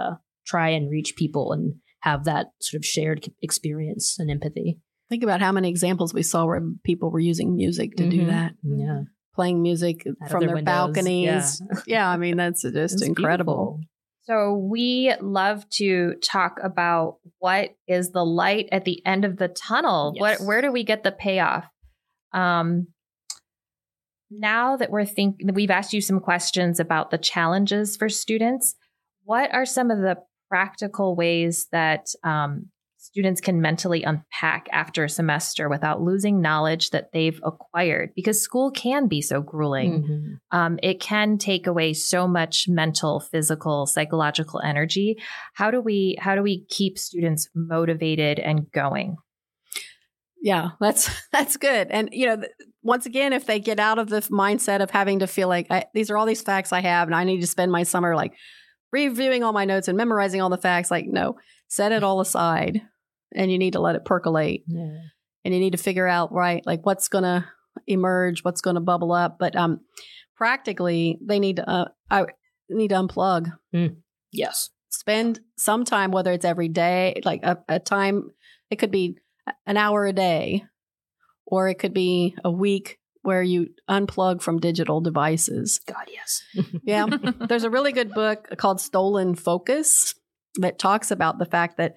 try 0.53 0.69
and 0.69 0.89
reach 0.89 1.15
people 1.15 1.45
and 1.55 1.75
have 2.01 2.23
that 2.23 2.45
sort 2.61 2.79
of 2.81 2.85
shared 2.85 3.19
experience 3.41 4.17
and 4.19 4.29
empathy 4.31 4.79
Think 5.09 5.23
about 5.23 5.39
how 5.45 5.53
many 5.53 5.69
examples 5.69 6.13
we 6.13 6.21
saw 6.23 6.45
where 6.45 6.61
people 6.83 7.09
were 7.11 7.21
using 7.33 7.55
music 7.55 7.89
to 7.97 8.09
do 8.09 8.21
Mhm. 8.23 8.27
that, 8.35 8.51
yeah 8.63 9.01
playing 9.35 9.61
music 9.61 9.97
Out 10.23 10.31
from 10.31 10.39
their 10.45 10.55
their, 10.55 10.63
balconies. 10.63 11.61
Yeah. 11.61 11.81
Yeah. 11.85 12.09
I 12.09 12.17
mean, 12.17 12.37
that's 12.37 12.61
just 12.81 12.95
It's 12.95 13.01
incredible. 13.03 13.55
beautiful. 13.55 13.79
So 14.27 14.55
we 14.55 15.13
love 15.21 15.67
to 15.69 16.15
talk 16.21 16.59
about 16.61 17.19
what 17.39 17.75
is 17.87 18.11
the 18.11 18.25
light 18.25 18.67
at 18.73 18.83
the 18.83 19.05
end 19.05 19.23
of 19.23 19.37
the 19.37 19.47
tunnel. 19.47 20.11
Yes. 20.15 20.21
What 20.21 20.47
where 20.47 20.61
do 20.61 20.71
we 20.71 20.83
get 20.83 21.03
the 21.03 21.13
payoff? 21.13 21.65
Um 22.33 22.87
now 24.29 24.75
that 24.75 24.91
we're 24.91 25.05
thinking 25.05 25.53
we've 25.53 25.71
asked 25.71 25.93
you 25.93 26.01
some 26.01 26.19
questions 26.19 26.79
about 26.79 27.09
the 27.09 27.17
challenges 27.17 27.95
for 27.95 28.09
students, 28.09 28.75
what 29.23 29.53
are 29.53 29.65
some 29.65 29.89
of 29.89 29.99
the 29.99 30.17
practical 30.49 31.15
ways 31.15 31.67
that 31.71 32.07
um, 32.23 32.69
students 33.09 33.41
can 33.41 33.61
mentally 33.61 34.03
unpack 34.03 34.67
after 34.71 35.03
a 35.03 35.09
semester 35.09 35.69
without 35.69 36.01
losing 36.01 36.41
knowledge 36.41 36.89
that 36.91 37.11
they've 37.13 37.39
acquired? 37.43 38.11
Because 38.15 38.41
school 38.41 38.69
can 38.71 39.07
be 39.07 39.21
so 39.21 39.41
grueling 39.41 40.03
Mhm. 40.03 40.57
um, 40.57 40.79
it 40.83 40.99
can 40.99 41.37
take 41.37 41.67
away 41.67 41.93
so 41.93 42.27
much 42.27 42.65
mental 42.67 43.19
physical 43.19 43.85
psychological 43.85 44.59
energy 44.61 45.15
how 45.53 45.71
do 45.71 45.79
we 45.81 46.17
how 46.19 46.35
do 46.35 46.41
we 46.41 46.65
keep 46.69 46.97
students 46.97 47.49
motivated 47.55 48.39
and 48.39 48.71
going 48.71 49.15
Yeah, 50.41 50.69
that's 50.79 51.09
that's 51.31 51.57
good. 51.57 51.87
And 51.89 52.09
you 52.11 52.25
know, 52.27 52.35
th- 52.37 52.51
once 52.83 53.05
again, 53.05 53.33
if 53.33 53.45
they 53.45 53.59
get 53.59 53.79
out 53.79 53.99
of 53.99 54.07
the 54.09 54.21
mindset 54.31 54.81
of 54.81 54.91
having 54.91 55.19
to 55.19 55.27
feel 55.27 55.47
like 55.47 55.67
I, 55.69 55.85
these 55.93 56.09
are 56.09 56.17
all 56.17 56.25
these 56.25 56.41
facts 56.43 56.71
I 56.71 56.81
have, 56.81 57.07
and 57.07 57.15
I 57.15 57.23
need 57.23 57.41
to 57.41 57.47
spend 57.47 57.71
my 57.71 57.83
summer 57.83 58.15
like 58.15 58.33
reviewing 58.91 59.43
all 59.43 59.51
my 59.53 59.65
notes 59.65 59.87
and 59.87 59.97
memorizing 59.97 60.41
all 60.41 60.49
the 60.49 60.57
facts, 60.57 60.91
like 60.91 61.05
no, 61.07 61.35
set 61.67 61.91
it 61.91 62.03
all 62.03 62.21
aside, 62.21 62.81
and 63.37 63.49
you 63.49 63.57
need 63.57 63.73
to 63.73 63.79
let 63.79 63.95
it 63.95 64.03
percolate, 64.03 64.63
yeah 64.67 64.97
and 65.47 65.53
you 65.53 65.61
need 65.61 65.71
to 65.71 65.77
figure 65.77 66.05
out 66.07 66.33
right, 66.33 66.61
like 66.65 66.85
what's 66.85 67.07
going 67.07 67.23
to 67.23 67.45
emerge, 67.87 68.43
what's 68.43 68.59
going 68.59 68.75
to 68.75 68.81
bubble 68.81 69.13
up. 69.13 69.37
But 69.39 69.55
um, 69.55 69.79
practically, 70.35 71.17
they 71.25 71.39
need 71.39 71.55
to 71.55 71.69
uh, 71.69 71.85
I 72.11 72.25
need 72.69 72.89
to 72.89 72.95
unplug 72.95 73.53
yes 74.33 74.69
spend 74.89 75.39
some 75.57 75.85
time, 75.85 76.11
whether 76.11 76.33
it's 76.33 76.43
every 76.43 76.67
day, 76.67 77.21
like 77.23 77.41
a, 77.43 77.59
a 77.69 77.79
time, 77.79 78.29
it 78.69 78.75
could 78.75 78.91
be 78.91 79.15
an 79.65 79.77
hour 79.77 80.05
a 80.05 80.11
day, 80.11 80.65
or 81.45 81.69
it 81.69 81.75
could 81.75 81.93
be 81.93 82.35
a 82.43 82.51
week 82.51 82.97
where 83.21 83.41
you 83.41 83.67
unplug 83.89 84.41
from 84.41 84.59
digital 84.59 84.99
devices. 84.99 85.79
god 85.87 86.09
yes 86.11 86.41
Yeah. 86.83 87.05
There's 87.47 87.63
a 87.63 87.69
really 87.69 87.93
good 87.93 88.11
book 88.11 88.49
called 88.57 88.81
Stolen 88.81 89.35
Focus 89.35 90.13
that 90.55 90.77
talks 90.77 91.09
about 91.09 91.39
the 91.39 91.45
fact 91.45 91.77
that 91.77 91.95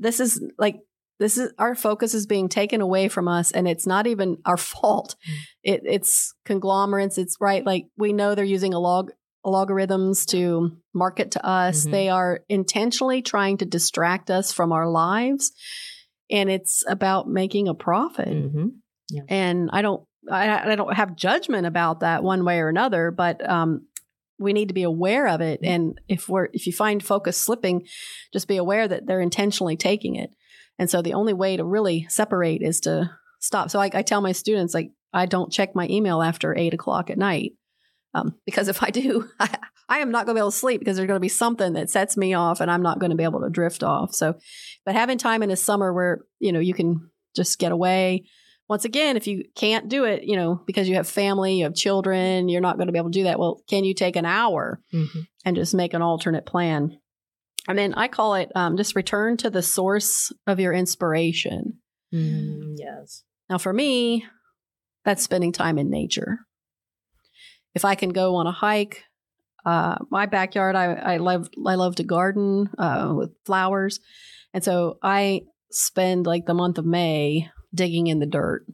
this 0.00 0.20
is 0.20 0.42
like, 0.58 0.80
this 1.18 1.36
is 1.36 1.52
our 1.58 1.74
focus 1.74 2.14
is 2.14 2.26
being 2.26 2.48
taken 2.48 2.80
away 2.80 3.08
from 3.08 3.28
us 3.28 3.52
and 3.52 3.68
it's 3.68 3.86
not 3.86 4.06
even 4.06 4.38
our 4.44 4.56
fault. 4.72 5.16
It, 5.62 5.82
it's 5.84 6.34
conglomerates. 6.44 7.18
It's 7.18 7.36
right. 7.40 7.64
Like 7.64 7.86
we 7.96 8.12
know 8.12 8.34
they're 8.34 8.44
using 8.44 8.74
a 8.74 8.80
log 8.80 9.12
logarithms 9.44 10.26
to 10.26 10.76
market 10.94 11.30
to 11.32 11.46
us. 11.46 11.86
Mhm. 11.86 11.90
They 11.90 12.08
are 12.08 12.40
intentionally 12.48 13.22
trying 13.22 13.58
to 13.58 13.64
distract 13.64 14.30
us 14.30 14.52
from 14.52 14.72
our 14.72 14.88
lives. 14.90 15.52
And 16.30 16.50
it's 16.50 16.84
about 16.88 17.28
making 17.28 17.68
a 17.68 17.74
profit 17.74 18.28
hmm 18.28 18.68
and 19.28 19.70
I 19.72 19.82
don't 19.82 20.02
I, 20.30 20.72
I 20.72 20.76
don't 20.76 20.94
have 20.94 21.16
judgment 21.16 21.66
about 21.66 22.00
that 22.00 22.22
one 22.22 22.44
way 22.44 22.60
or 22.60 22.68
another, 22.68 23.10
but 23.10 23.48
um, 23.48 23.86
we 24.40 24.52
need 24.52 24.68
to 24.68 24.74
be 24.74 24.82
aware 24.82 25.28
of 25.28 25.40
it. 25.40 25.60
And 25.62 26.00
if 26.08 26.28
we're 26.28 26.48
if 26.52 26.66
you 26.66 26.72
find 26.72 27.04
focus 27.04 27.36
slipping, 27.36 27.86
just 28.32 28.48
be 28.48 28.56
aware 28.56 28.88
that 28.88 29.06
they're 29.06 29.20
intentionally 29.20 29.76
taking 29.76 30.16
it. 30.16 30.30
And 30.78 30.88
so 30.88 31.02
the 31.02 31.12
only 31.12 31.34
way 31.34 31.58
to 31.58 31.64
really 31.64 32.06
separate 32.08 32.62
is 32.62 32.80
to 32.80 33.10
stop. 33.38 33.70
So 33.70 33.78
I, 33.78 33.90
I 33.92 34.02
tell 34.02 34.22
my 34.22 34.32
students, 34.32 34.72
like, 34.72 34.92
I 35.12 35.26
don't 35.26 35.52
check 35.52 35.74
my 35.74 35.86
email 35.88 36.22
after 36.22 36.56
eight 36.56 36.72
o'clock 36.72 37.10
at 37.10 37.18
night. 37.18 37.52
Um, 38.14 38.34
because 38.46 38.68
if 38.68 38.82
I 38.82 38.90
do, 38.90 39.28
I, 39.38 39.56
I 39.90 39.98
am 39.98 40.10
not 40.10 40.24
going 40.24 40.34
to 40.34 40.38
be 40.38 40.42
able 40.42 40.52
to 40.52 40.56
sleep 40.56 40.80
because 40.80 40.96
there's 40.96 41.06
going 41.06 41.16
to 41.16 41.20
be 41.20 41.28
something 41.28 41.74
that 41.74 41.90
sets 41.90 42.16
me 42.16 42.32
off 42.32 42.60
and 42.60 42.70
I'm 42.70 42.82
not 42.82 42.98
going 42.98 43.10
to 43.10 43.16
be 43.16 43.24
able 43.24 43.40
to 43.40 43.50
drift 43.50 43.82
off. 43.82 44.14
So, 44.14 44.38
but 44.86 44.94
having 44.94 45.18
time 45.18 45.42
in 45.42 45.48
the 45.48 45.56
summer 45.56 45.92
where, 45.92 46.20
you 46.38 46.52
know, 46.52 46.60
you 46.60 46.74
can 46.74 47.10
just 47.34 47.58
get 47.58 47.72
away. 47.72 48.24
Once 48.70 48.84
again, 48.84 49.16
if 49.16 49.26
you 49.26 49.42
can't 49.56 49.88
do 49.88 50.04
it, 50.04 50.22
you 50.22 50.36
know, 50.36 50.62
because 50.64 50.88
you 50.88 50.94
have 50.94 51.08
family, 51.08 51.56
you 51.58 51.64
have 51.64 51.74
children, 51.74 52.48
you're 52.48 52.60
not 52.60 52.76
going 52.76 52.86
to 52.86 52.92
be 52.92 52.98
able 53.00 53.10
to 53.10 53.18
do 53.18 53.24
that. 53.24 53.36
Well, 53.36 53.60
can 53.68 53.82
you 53.82 53.94
take 53.94 54.14
an 54.14 54.24
hour 54.24 54.80
Mm-hmm. 54.94 55.20
and 55.44 55.56
just 55.56 55.74
make 55.74 55.92
an 55.92 56.02
alternate 56.02 56.46
plan? 56.46 56.96
I 57.66 57.72
mean, 57.72 57.94
I 57.94 58.06
call 58.06 58.34
it 58.36 58.52
um, 58.54 58.76
just 58.76 58.94
return 58.94 59.36
to 59.38 59.50
the 59.50 59.60
source 59.60 60.32
of 60.46 60.60
your 60.60 60.72
inspiration. 60.72 61.80
Mm, 62.14 62.74
yes. 62.76 63.24
Now, 63.50 63.58
for 63.58 63.72
me, 63.72 64.24
that's 65.04 65.24
spending 65.24 65.50
time 65.50 65.76
in 65.76 65.90
nature. 65.90 66.38
If 67.74 67.84
I 67.84 67.96
can 67.96 68.10
go 68.10 68.36
on 68.36 68.46
a 68.46 68.52
hike, 68.52 69.02
uh, 69.66 69.96
my 70.12 70.26
backyard, 70.26 70.76
I, 70.76 70.94
I 70.94 71.16
love 71.16 71.48
I 71.66 71.74
love 71.74 71.96
to 71.96 72.04
garden 72.04 72.70
uh, 72.78 73.12
with 73.16 73.30
flowers, 73.46 73.98
and 74.54 74.62
so 74.62 74.98
I 75.02 75.42
spend 75.72 76.26
like 76.26 76.46
the 76.46 76.54
month 76.54 76.78
of 76.78 76.86
May 76.86 77.50
digging 77.74 78.06
in 78.06 78.18
the 78.18 78.26
dirt. 78.26 78.66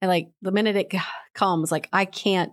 And 0.00 0.08
like 0.08 0.28
the 0.42 0.52
minute 0.52 0.76
it 0.76 0.92
comes, 1.34 1.72
like 1.72 1.88
I 1.92 2.04
can't 2.04 2.52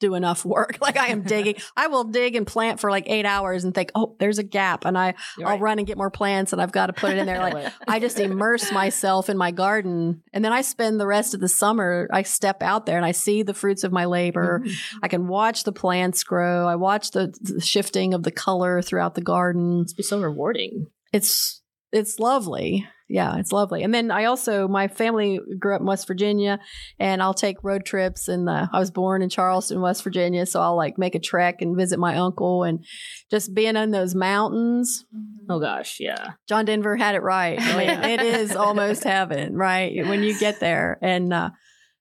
do 0.00 0.14
enough 0.14 0.44
work. 0.44 0.78
Like 0.80 0.96
I 0.96 1.08
am 1.08 1.22
digging. 1.22 1.56
I 1.76 1.88
will 1.88 2.04
dig 2.04 2.36
and 2.36 2.46
plant 2.46 2.78
for 2.80 2.90
like 2.90 3.08
eight 3.08 3.26
hours 3.26 3.64
and 3.64 3.74
think, 3.74 3.90
oh, 3.94 4.16
there's 4.20 4.38
a 4.38 4.44
gap, 4.44 4.84
and 4.84 4.96
I 4.96 5.14
I'll 5.44 5.58
run 5.58 5.78
and 5.78 5.86
get 5.86 5.96
more 5.96 6.10
plants, 6.10 6.52
and 6.52 6.62
I've 6.62 6.72
got 6.72 6.86
to 6.86 6.92
put 6.92 7.12
it 7.12 7.18
in 7.18 7.26
there. 7.26 7.38
Like 7.48 7.72
I 7.86 7.98
just 7.98 8.20
immerse 8.20 8.70
myself 8.72 9.28
in 9.28 9.36
my 9.38 9.50
garden. 9.50 10.22
And 10.32 10.44
then 10.44 10.52
I 10.52 10.60
spend 10.62 11.00
the 11.00 11.06
rest 11.06 11.34
of 11.34 11.40
the 11.40 11.48
summer, 11.48 12.08
I 12.12 12.22
step 12.22 12.62
out 12.62 12.84
there 12.84 12.96
and 12.96 13.06
I 13.06 13.12
see 13.12 13.42
the 13.42 13.54
fruits 13.54 13.84
of 13.84 13.92
my 13.92 14.04
labor. 14.04 14.60
Mhm. 14.64 14.72
I 15.02 15.08
can 15.08 15.28
watch 15.28 15.64
the 15.64 15.72
plants 15.72 16.24
grow. 16.24 16.66
I 16.66 16.76
watch 16.76 17.12
the, 17.12 17.32
the 17.40 17.60
shifting 17.60 18.12
of 18.12 18.24
the 18.24 18.30
color 18.30 18.82
throughout 18.82 19.14
the 19.14 19.20
garden. 19.20 19.80
It's 19.82 19.94
be 19.94 20.02
so 20.02 20.20
rewarding. 20.20 20.86
It's, 21.12 21.57
it's 21.92 22.18
lovely. 22.18 22.86
Yeah, 23.10 23.38
it's 23.38 23.52
lovely. 23.52 23.82
And 23.82 23.94
then 23.94 24.10
I 24.10 24.24
also, 24.24 24.68
my 24.68 24.86
family 24.88 25.40
grew 25.58 25.74
up 25.74 25.80
in 25.80 25.86
West 25.86 26.06
Virginia 26.06 26.58
and 26.98 27.22
I'll 27.22 27.32
take 27.32 27.56
road 27.64 27.86
trips. 27.86 28.28
And 28.28 28.50
uh, 28.50 28.66
I 28.70 28.78
was 28.78 28.90
born 28.90 29.22
in 29.22 29.30
Charleston, 29.30 29.80
West 29.80 30.04
Virginia. 30.04 30.44
So 30.44 30.60
I'll 30.60 30.76
like 30.76 30.98
make 30.98 31.14
a 31.14 31.18
trek 31.18 31.62
and 31.62 31.74
visit 31.74 31.98
my 31.98 32.16
uncle 32.16 32.64
and 32.64 32.84
just 33.30 33.54
being 33.54 33.76
in 33.76 33.92
those 33.92 34.14
mountains. 34.14 35.06
Oh 35.48 35.58
gosh, 35.58 35.96
yeah. 36.00 36.32
John 36.50 36.66
Denver 36.66 36.96
had 36.96 37.14
it 37.14 37.22
right. 37.22 37.58
I 37.58 37.72
Oh, 37.72 37.78
mean, 37.78 37.86
yeah. 37.88 38.06
it 38.08 38.20
is 38.20 38.54
almost 38.54 39.04
heaven, 39.04 39.56
right? 39.56 40.06
When 40.06 40.22
you 40.22 40.38
get 40.38 40.60
there. 40.60 40.98
And 41.00 41.32
uh, 41.32 41.50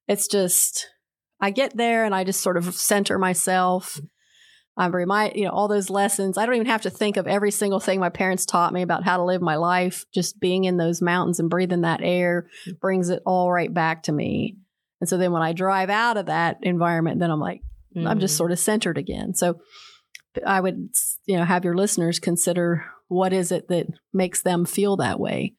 it's 0.10 0.28
just, 0.28 0.88
I 1.40 1.52
get 1.52 1.78
there 1.78 2.04
and 2.04 2.14
I 2.14 2.26
just 2.26 2.42
sort 2.42 2.58
of 2.58 2.74
center 2.76 3.18
myself. 3.18 3.98
I'm 4.78 4.94
remind, 4.94 5.36
you 5.36 5.46
know, 5.46 5.52
all 5.52 5.68
those 5.68 5.90
lessons. 5.90 6.38
I 6.38 6.46
don't 6.46 6.56
even 6.56 6.68
have 6.68 6.84
to 6.84 6.90
think 6.90 7.18
of 7.18 7.26
every 7.28 7.50
single 7.52 7.80
thing 7.80 8.00
my 8.00 8.10
parents 8.10 8.46
taught 8.46 8.74
me 8.74 8.82
about 8.84 9.04
how 9.04 9.18
to 9.18 9.24
live 9.24 9.42
my 9.42 9.56
life. 9.56 10.06
Just 10.14 10.40
being 10.40 10.66
in 10.66 10.78
those 10.78 11.02
mountains 11.02 11.40
and 11.40 11.50
breathing 11.50 11.82
that 11.82 12.02
air 12.04 12.48
brings 12.80 13.10
it 13.10 13.22
all 13.26 13.52
right 13.52 13.74
back 13.74 14.04
to 14.04 14.12
me. 14.12 14.56
And 15.02 15.10
so 15.10 15.18
then 15.18 15.32
when 15.32 15.42
I 15.42 15.54
drive 15.54 15.90
out 15.90 16.18
of 16.18 16.28
that 16.28 16.58
environment, 16.62 17.20
then 17.20 17.32
I'm 17.32 17.40
like, 17.40 17.62
I'm 17.96 18.20
just 18.20 18.36
Mm. 18.36 18.38
sort 18.38 18.52
of 18.52 18.60
centered 18.60 18.98
again. 19.00 19.34
So 19.34 19.60
I 20.46 20.60
would, 20.60 20.90
you 21.26 21.38
know, 21.38 21.44
have 21.46 21.66
your 21.66 21.76
listeners 21.76 22.20
consider 22.20 22.86
what 23.08 23.34
is 23.34 23.52
it 23.52 23.68
that 23.70 23.88
makes 24.14 24.44
them 24.44 24.66
feel 24.66 24.98
that 24.98 25.20
way. 25.20 25.56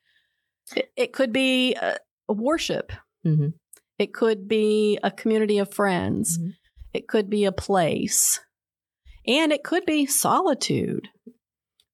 It, 0.77 0.93
it 0.97 1.13
could 1.13 1.33
be 1.33 1.75
a, 1.75 1.97
a 2.29 2.33
worship. 2.33 2.93
Mhm. 3.27 3.55
It 3.99 4.15
could 4.15 4.47
be 4.47 4.99
a 5.03 5.11
community 5.11 5.59
of 5.59 5.75
friends. 5.75 6.39
Mhm. 6.39 6.53
It 6.93 7.09
could 7.09 7.29
be 7.29 7.45
a 7.45 7.53
place. 7.53 8.39
And 9.29 9.53
it 9.53 9.63
could 9.63 9.85
be 9.87 10.07
solitude. 10.07 11.09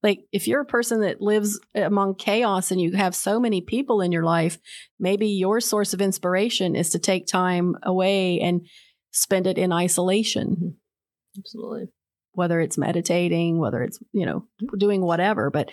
Like 0.02 0.20
if 0.32 0.46
you're 0.46 0.60
a 0.60 0.66
person 0.66 1.00
that 1.00 1.20
lives 1.20 1.58
among 1.74 2.14
chaos 2.16 2.70
and 2.70 2.80
you 2.80 2.92
have 2.92 3.14
so 3.14 3.40
many 3.40 3.60
people 3.60 4.00
in 4.00 4.12
your 4.12 4.22
life, 4.22 4.58
maybe 5.00 5.28
your 5.28 5.60
source 5.60 5.92
of 5.94 6.00
inspiration 6.00 6.76
is 6.76 6.90
to 6.90 6.98
take 6.98 7.26
time 7.26 7.74
away 7.82 8.38
and 8.40 8.66
spend 9.12 9.46
it 9.46 9.58
in 9.58 9.72
isolation 9.72 10.76
Absolutely. 11.38 11.86
whether 12.32 12.60
it's 12.60 12.76
meditating, 12.78 13.58
whether 13.58 13.82
it's, 13.82 13.98
you 14.12 14.26
know, 14.26 14.46
doing 14.78 15.00
whatever. 15.02 15.50
But 15.50 15.70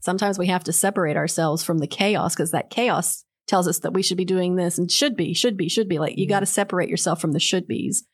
sometimes 0.00 0.38
we 0.38 0.46
have 0.46 0.64
to 0.64 0.72
separate 0.72 1.16
ourselves 1.16 1.62
from 1.62 1.78
the 1.78 1.86
chaos 1.86 2.34
because 2.34 2.52
that 2.52 2.70
chaos 2.70 3.24
tells 3.46 3.68
us 3.68 3.80
that 3.80 3.92
we 3.92 4.02
should 4.02 4.16
be 4.16 4.24
doing 4.24 4.56
this 4.56 4.78
and 4.78 4.90
should 4.90 5.14
be, 5.16 5.34
should 5.34 5.56
be, 5.58 5.68
should 5.68 5.88
be. 5.88 5.98
Like 5.98 6.16
you 6.16 6.26
Mhm. 6.26 6.30
got 6.30 6.40
to 6.40 6.46
separate 6.46 6.88
yourself 6.88 7.20
from 7.20 7.32
the 7.32 7.40
should 7.40 7.66
be's 7.68 8.04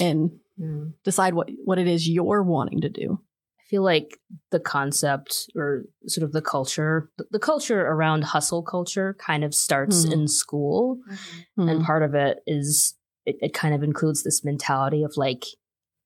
and 0.00 0.30
Mm. 0.60 0.94
decide 1.04 1.34
what, 1.34 1.48
what 1.64 1.78
it 1.78 1.86
is 1.86 2.08
you're 2.08 2.42
wanting 2.42 2.80
to 2.80 2.88
do. 2.88 3.20
I 3.60 3.62
feel 3.68 3.82
like 3.82 4.18
the 4.50 4.58
concept 4.60 5.50
or 5.54 5.84
sort 6.06 6.24
of 6.24 6.32
the 6.32 6.42
culture, 6.42 7.10
the, 7.18 7.26
the 7.30 7.38
culture 7.38 7.80
around 7.82 8.24
hustle 8.24 8.62
culture 8.62 9.14
kind 9.18 9.44
of 9.44 9.54
starts 9.54 10.06
Mhm. 10.06 10.12
in 10.12 10.28
school. 10.28 10.98
And 11.56 11.84
part 11.84 12.02
of 12.02 12.14
it 12.14 12.38
is 12.46 12.94
it, 13.26 13.36
it 13.40 13.52
kind 13.54 13.74
of 13.74 13.82
includes 13.82 14.22
this 14.22 14.42
mentality 14.44 15.02
of 15.02 15.12
like, 15.16 15.44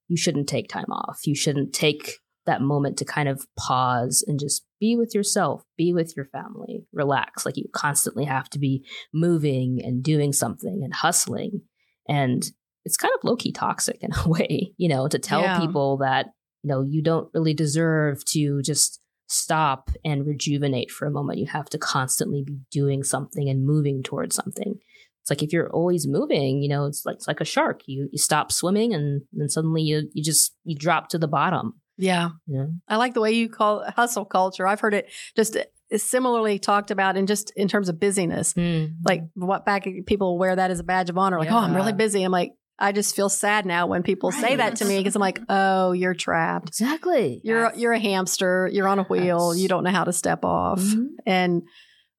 you 0.08 0.16
shouldn't 0.16 0.48
take 0.48 0.68
time 0.68 0.90
off. 0.90 1.20
You 1.24 1.34
shouldn't 1.36 1.72
take 1.72 2.18
that 2.46 2.60
moment 2.60 2.96
to 2.98 3.04
kind 3.04 3.28
of 3.28 3.46
pause 3.56 4.24
and 4.26 4.40
just 4.40 4.64
be 4.80 4.96
with 4.96 5.14
yourself, 5.14 5.62
be 5.78 5.94
with 5.94 6.16
your 6.16 6.26
family, 6.26 6.84
relax. 6.92 7.46
Like 7.46 7.56
you 7.56 7.66
constantly 7.72 8.24
have 8.24 8.50
to 8.50 8.58
be 8.58 8.84
moving 9.14 9.80
and 9.84 10.02
doing 10.02 10.32
something 10.32 10.80
and 10.82 10.92
hustling. 10.92 11.60
And 12.08 12.42
it's 12.84 12.96
kind 12.96 13.12
of 13.16 13.24
low 13.24 13.36
key 13.36 13.52
toxic 13.52 13.98
in 14.02 14.10
a 14.12 14.28
way, 14.28 14.72
you 14.76 14.88
know, 14.88 15.08
to 15.08 15.18
tell 15.18 15.42
Yeah. 15.42 15.60
people 15.60 15.98
that, 15.98 16.26
you 16.62 16.68
know, 16.68 16.82
you 16.82 17.02
don't 17.02 17.28
really 17.34 17.54
deserve 17.54 18.24
to 18.26 18.60
just 18.62 19.00
stop 19.28 19.90
and 20.04 20.26
rejuvenate 20.26 20.90
for 20.90 21.06
a 21.06 21.10
moment. 21.10 21.38
You 21.38 21.46
have 21.46 21.70
to 21.70 21.78
constantly 21.78 22.42
be 22.44 22.58
doing 22.70 23.02
something 23.02 23.48
and 23.48 23.64
moving 23.64 24.02
towards 24.02 24.34
something. 24.36 24.74
It's 25.22 25.30
like 25.30 25.42
if 25.42 25.52
you're 25.52 25.70
always 25.70 26.06
moving, 26.06 26.62
you 26.62 26.68
know, 26.68 26.86
it's 26.86 27.06
like 27.06 27.14
it's 27.16 27.28
like 27.28 27.40
a 27.40 27.44
shark. 27.44 27.82
You 27.86 28.08
you 28.10 28.18
stop 28.18 28.50
swimming 28.50 28.92
and 28.92 29.22
then 29.32 29.48
suddenly 29.48 29.82
you 29.82 30.08
you 30.12 30.22
just 30.22 30.54
you 30.64 30.76
drop 30.76 31.08
to 31.10 31.18
the 31.18 31.28
bottom. 31.28 31.74
Yeah. 31.96 32.30
Know? 32.48 32.72
I 32.88 32.96
like 32.96 33.14
the 33.14 33.20
way 33.20 33.32
you 33.32 33.48
call 33.48 33.82
it 33.82 33.94
hustle 33.94 34.24
culture. 34.24 34.66
I've 34.66 34.80
heard 34.80 34.94
it 34.94 35.06
just 35.36 35.56
uh, 35.56 35.62
similarly 35.96 36.58
talked 36.58 36.90
about 36.90 37.16
in 37.16 37.26
just 37.26 37.52
in 37.54 37.68
terms 37.68 37.88
of 37.88 38.00
busyness. 38.00 38.52
Hmm. 38.54 38.86
Like 39.04 39.22
what 39.34 39.64
back 39.64 39.86
people 40.06 40.38
wear 40.38 40.56
that 40.56 40.70
as 40.72 40.80
a 40.80 40.84
badge 40.84 41.08
of 41.10 41.16
honor. 41.16 41.38
Like, 41.38 41.52
oh, 41.52 41.56
I'm 41.56 41.74
really 41.76 41.92
busy. 41.92 42.24
I'm 42.24 42.32
like, 42.32 42.52
I 42.78 42.92
just 42.92 43.14
feel 43.14 43.28
sad 43.28 43.64
now 43.66 43.86
when 43.86 44.02
people 44.02 44.32
say 44.32 44.56
that 44.56 44.76
to 44.76 44.84
me 44.84 44.98
because 44.98 45.14
I'm 45.14 45.20
like, 45.20 45.40
oh, 45.48 45.92
you're 45.92 46.14
trapped. 46.14 46.68
exactly. 46.68 47.40
You're 47.44 47.64
Yes. 47.70 47.78
you're 47.78 47.92
a 47.92 47.98
hamster. 47.98 48.68
You're 48.72 48.88
on 48.88 48.98
a 48.98 49.04
wheel. 49.04 49.52
Yes. 49.54 49.62
You 49.62 49.68
don't 49.68 49.84
know 49.84 49.90
how 49.90 50.04
to 50.04 50.12
step 50.12 50.44
off. 50.44 50.80
Mhm. 50.80 51.06
And 51.26 51.62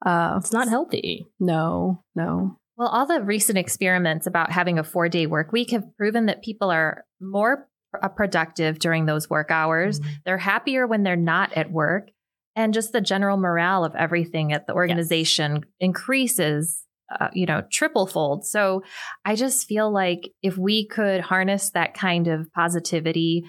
uh, 0.06 0.36
It's 0.40 0.54
not 0.54 0.68
healthy. 0.70 1.26
no, 1.40 2.04
no. 2.16 2.58
Well, 2.78 2.88
all 2.88 3.06
the 3.06 3.22
recent 3.22 3.58
experiments 3.58 4.26
about 4.26 4.52
having 4.52 4.80
a 4.80 4.84
four 4.84 5.08
day 5.10 5.26
work 5.28 5.52
week 5.52 5.72
have 5.72 5.96
proven 5.98 6.26
that 6.28 6.42
people 6.44 6.72
are 6.72 7.06
more 7.22 7.68
uh, 8.02 8.08
productive 8.08 8.80
during 8.80 9.06
those 9.06 9.30
work 9.30 9.52
hours. 9.52 10.00
They're 10.26 10.38
happier 10.40 10.88
when 10.88 11.04
they're 11.04 11.16
not 11.16 11.54
at 11.54 11.72
work. 11.72 12.10
And 12.56 12.74
just 12.74 12.92
the 12.92 13.02
general 13.02 13.38
morale 13.38 13.84
of 13.86 13.96
everything 13.96 14.54
at 14.54 14.66
the 14.68 14.74
organization 14.74 15.66
increases, 15.80 16.83
uh, 17.20 17.30
you 17.34 17.46
know, 17.46 17.64
triple 17.72 18.08
fold. 18.08 18.46
So 18.46 18.82
I 19.26 19.36
just 19.36 19.68
feel 19.68 19.92
like 19.92 20.30
if 20.42 20.58
we 20.58 20.88
could 20.88 21.22
harness 21.22 21.72
that 21.72 21.94
kind 21.94 22.28
of 22.28 22.52
positivity 22.54 23.44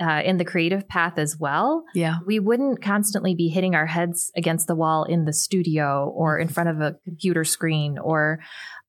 uh, 0.00 0.20
in 0.24 0.36
the 0.36 0.44
creative 0.44 0.86
path 0.88 1.18
as 1.18 1.38
well, 1.38 1.84
Yeah. 1.94 2.16
we 2.26 2.38
wouldn't 2.38 2.82
constantly 2.82 3.34
be 3.34 3.48
hitting 3.48 3.74
our 3.74 3.86
heads 3.86 4.30
against 4.36 4.66
the 4.66 4.74
wall 4.74 5.04
in 5.04 5.24
the 5.24 5.32
studio 5.32 6.12
or 6.14 6.38
in 6.38 6.48
front 6.48 6.68
of 6.68 6.80
a 6.80 6.96
computer 7.04 7.44
screen 7.44 7.96
or 7.98 8.40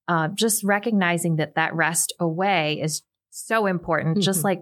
uh, 0.09 0.27
just 0.29 0.63
recognizing 0.63 1.37
that 1.37 1.55
that 1.55 1.73
rest 1.75 2.13
away 2.19 2.79
is 2.81 3.03
so 3.29 3.65
important 3.67 4.17
just 4.21 4.41
Mhm. 4.41 4.43
like 4.45 4.61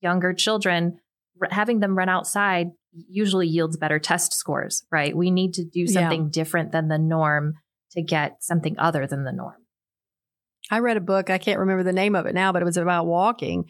younger 0.00 0.32
children 0.32 0.98
r- 1.42 1.48
having 1.50 1.80
them 1.80 1.96
run 1.96 2.08
outside 2.08 2.68
usually 3.08 3.46
yields 3.48 3.76
better 3.76 3.98
test 3.98 4.32
scores 4.32 4.84
right 4.90 5.16
we 5.16 5.30
need 5.30 5.52
to 5.54 5.64
do 5.64 5.80
Yeah. 5.80 5.86
something 6.00 6.30
different 6.30 6.72
than 6.72 6.88
the 6.88 6.98
norm 6.98 7.54
to 7.94 8.02
get 8.02 8.42
something 8.42 8.76
other 8.78 9.06
than 9.06 9.24
the 9.24 9.32
norm 9.32 9.64
I 10.70 10.78
read 10.78 10.96
a 10.96 11.00
book. 11.00 11.28
I 11.28 11.38
can't 11.38 11.58
remember 11.58 11.82
the 11.82 11.92
name 11.92 12.14
of 12.14 12.26
it 12.26 12.34
now, 12.34 12.52
but 12.52 12.62
it 12.62 12.64
was 12.64 12.76
about 12.76 13.06
walking. 13.06 13.66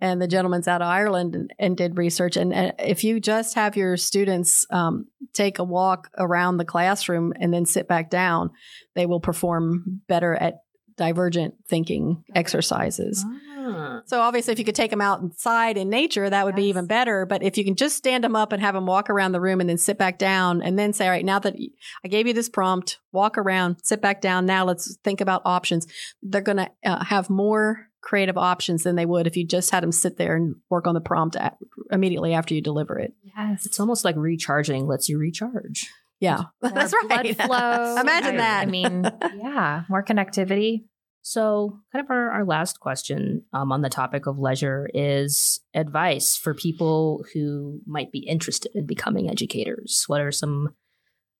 And 0.00 0.20
the 0.20 0.26
gentleman's 0.26 0.66
out 0.66 0.82
of 0.82 0.88
Ireland 0.88 1.34
and, 1.36 1.54
and 1.58 1.76
did 1.76 1.96
research. 1.96 2.36
And, 2.36 2.52
and 2.52 2.72
if 2.78 3.04
you 3.04 3.20
just 3.20 3.54
have 3.54 3.76
your 3.76 3.96
students 3.96 4.66
um, 4.70 5.06
take 5.32 5.60
a 5.60 5.64
walk 5.64 6.10
around 6.18 6.56
the 6.56 6.64
classroom 6.64 7.32
and 7.38 7.54
then 7.54 7.64
sit 7.64 7.86
back 7.86 8.10
down, 8.10 8.50
they 8.94 9.06
will 9.06 9.20
perform 9.20 10.02
better 10.08 10.34
at 10.34 10.62
divergent 10.96 11.54
thinking 11.68 12.24
exercises. 12.34 13.24
Ah. 13.64 14.02
So 14.06 14.20
obviously, 14.20 14.52
if 14.52 14.58
you 14.58 14.64
could 14.64 14.74
take 14.74 14.90
them 14.90 15.00
outside 15.00 15.76
in 15.76 15.88
nature, 15.88 16.28
that 16.28 16.44
would 16.44 16.56
be 16.56 16.64
even 16.64 16.86
better. 16.86 17.26
But 17.26 17.42
if 17.42 17.56
you 17.56 17.64
can 17.64 17.76
just 17.76 17.96
stand 17.96 18.24
them 18.24 18.36
up 18.36 18.52
and 18.52 18.60
have 18.60 18.74
them 18.74 18.86
walk 18.86 19.10
around 19.10 19.32
the 19.32 19.40
room 19.40 19.60
and 19.60 19.68
then 19.68 19.78
sit 19.78 19.98
back 19.98 20.18
down 20.18 20.62
and 20.62 20.78
then 20.78 20.92
say, 20.92 21.06
all 21.06 21.10
right, 21.12 21.24
now 21.24 21.38
that 21.38 21.56
I 22.04 22.08
gave 22.08 22.26
you 22.26 22.32
this 22.32 22.48
prompt, 22.48 22.98
walk 23.12 23.38
around, 23.38 23.76
sit 23.82 24.00
back 24.00 24.20
down. 24.20 24.46
Now 24.46 24.64
let's 24.64 24.96
think 25.04 25.20
about 25.20 25.42
options. 25.44 25.86
They're 26.22 26.40
going 26.40 26.58
to 26.58 26.70
uh, 26.84 27.04
have 27.04 27.30
more 27.30 27.88
creative 28.00 28.36
options 28.36 28.82
than 28.82 28.96
they 28.96 29.06
would 29.06 29.26
if 29.26 29.36
you 29.36 29.46
just 29.46 29.70
had 29.70 29.82
them 29.82 29.92
sit 29.92 30.16
there 30.16 30.34
and 30.34 30.56
work 30.68 30.86
on 30.86 30.94
the 30.94 31.00
prompt 31.00 31.36
at, 31.36 31.56
immediately 31.90 32.34
after 32.34 32.54
you 32.54 32.60
deliver 32.60 32.98
it. 32.98 33.14
Yes. 33.36 33.64
It's 33.64 33.78
almost 33.78 34.04
like 34.04 34.16
recharging 34.16 34.86
lets 34.86 35.08
you 35.08 35.18
recharge. 35.18 35.88
Yeah, 36.18 36.42
More 36.62 36.70
that's 36.74 36.92
right. 37.08 37.36
Blood 37.36 37.48
flow. 37.48 37.96
Imagine 38.00 38.34
I- 38.34 38.38
that. 38.38 38.62
I 38.62 38.66
mean, 38.66 39.10
yeah, 39.36 39.82
more 39.88 40.04
connectivity. 40.04 40.84
So, 41.24 41.78
kind 41.92 42.04
of 42.04 42.10
our, 42.10 42.30
our 42.32 42.44
last 42.44 42.80
question 42.80 43.44
um, 43.52 43.70
on 43.70 43.80
the 43.80 43.88
topic 43.88 44.26
of 44.26 44.40
leisure 44.40 44.88
is 44.92 45.60
advice 45.72 46.36
for 46.36 46.52
people 46.52 47.24
who 47.32 47.80
might 47.86 48.10
be 48.10 48.18
interested 48.18 48.72
in 48.74 48.86
becoming 48.86 49.30
educators. 49.30 50.04
What 50.08 50.20
are 50.20 50.32
some, 50.32 50.74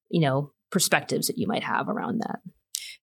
you 0.09 0.21
know, 0.21 0.53
perspectives 0.71 1.27
that 1.27 1.37
you 1.37 1.49
might 1.49 1.65
have 1.65 1.89
around 1.89 2.21
that? 2.21 2.39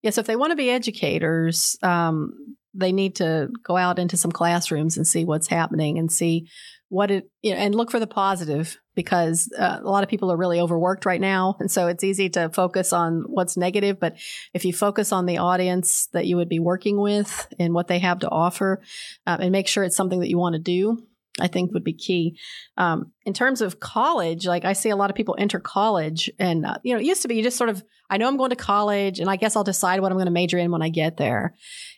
Yes, 0.02 0.14
so 0.14 0.22
if 0.22 0.26
they 0.26 0.36
want 0.36 0.52
to 0.52 0.56
be 0.56 0.70
educators, 0.70 1.76
um, 1.82 2.32
they 2.72 2.92
need 2.92 3.16
to 3.16 3.50
go 3.62 3.76
out 3.76 3.98
into 3.98 4.16
some 4.16 4.32
classrooms 4.32 4.96
and 4.96 5.06
see 5.06 5.26
what's 5.26 5.48
happening 5.48 5.98
and 5.98 6.10
see 6.10 6.48
what 6.90 7.10
it, 7.10 7.30
you 7.40 7.54
know, 7.54 7.56
and 7.56 7.74
look 7.74 7.90
for 7.90 8.00
the 8.00 8.06
positive 8.06 8.76
because 8.96 9.50
uh, 9.56 9.78
a 9.80 9.88
lot 9.88 10.02
of 10.02 10.10
people 10.10 10.30
are 10.30 10.36
really 10.36 10.60
overworked 10.60 11.06
right 11.06 11.20
now. 11.20 11.56
And 11.60 11.70
so 11.70 11.86
it's 11.86 12.04
easy 12.04 12.28
to 12.30 12.50
focus 12.50 12.92
on 12.92 13.22
what's 13.28 13.56
negative. 13.56 14.00
But 14.00 14.16
if 14.52 14.64
you 14.64 14.72
focus 14.72 15.12
on 15.12 15.24
the 15.24 15.38
audience 15.38 16.08
that 16.12 16.26
you 16.26 16.36
would 16.36 16.48
be 16.48 16.58
working 16.58 17.00
with 17.00 17.46
and 17.58 17.72
what 17.72 17.86
they 17.86 18.00
have 18.00 18.18
to 18.18 18.28
offer 18.28 18.82
uh, 19.24 19.38
and 19.40 19.52
make 19.52 19.68
sure 19.68 19.84
it's 19.84 19.96
something 19.96 20.20
that 20.20 20.28
you 20.28 20.36
want 20.36 20.54
to 20.54 20.60
do, 20.60 21.06
I 21.40 21.46
think 21.46 21.72
would 21.72 21.84
be 21.84 21.92
key. 21.92 22.36
Um, 22.76 23.12
in 23.24 23.34
terms 23.34 23.60
of 23.60 23.78
college, 23.78 24.44
like 24.44 24.64
I 24.64 24.72
see 24.72 24.90
a 24.90 24.96
lot 24.96 25.10
of 25.10 25.16
people 25.16 25.36
enter 25.38 25.60
college 25.60 26.28
and, 26.40 26.66
uh, 26.66 26.78
you 26.82 26.92
know, 26.92 27.00
it 27.00 27.06
used 27.06 27.22
to 27.22 27.28
be 27.28 27.36
you 27.36 27.44
just 27.44 27.56
sort 27.56 27.70
of, 27.70 27.84
I 28.10 28.16
know 28.16 28.26
I'm 28.26 28.36
going 28.36 28.50
to 28.50 28.56
college 28.56 29.20
and 29.20 29.30
I 29.30 29.36
guess 29.36 29.54
I'll 29.54 29.62
decide 29.62 30.00
what 30.00 30.10
I'm 30.10 30.18
going 30.18 30.26
to 30.26 30.32
major 30.32 30.58
in 30.58 30.72
when 30.72 30.82
I 30.82 30.88
get 30.88 31.16
there. 31.16 31.54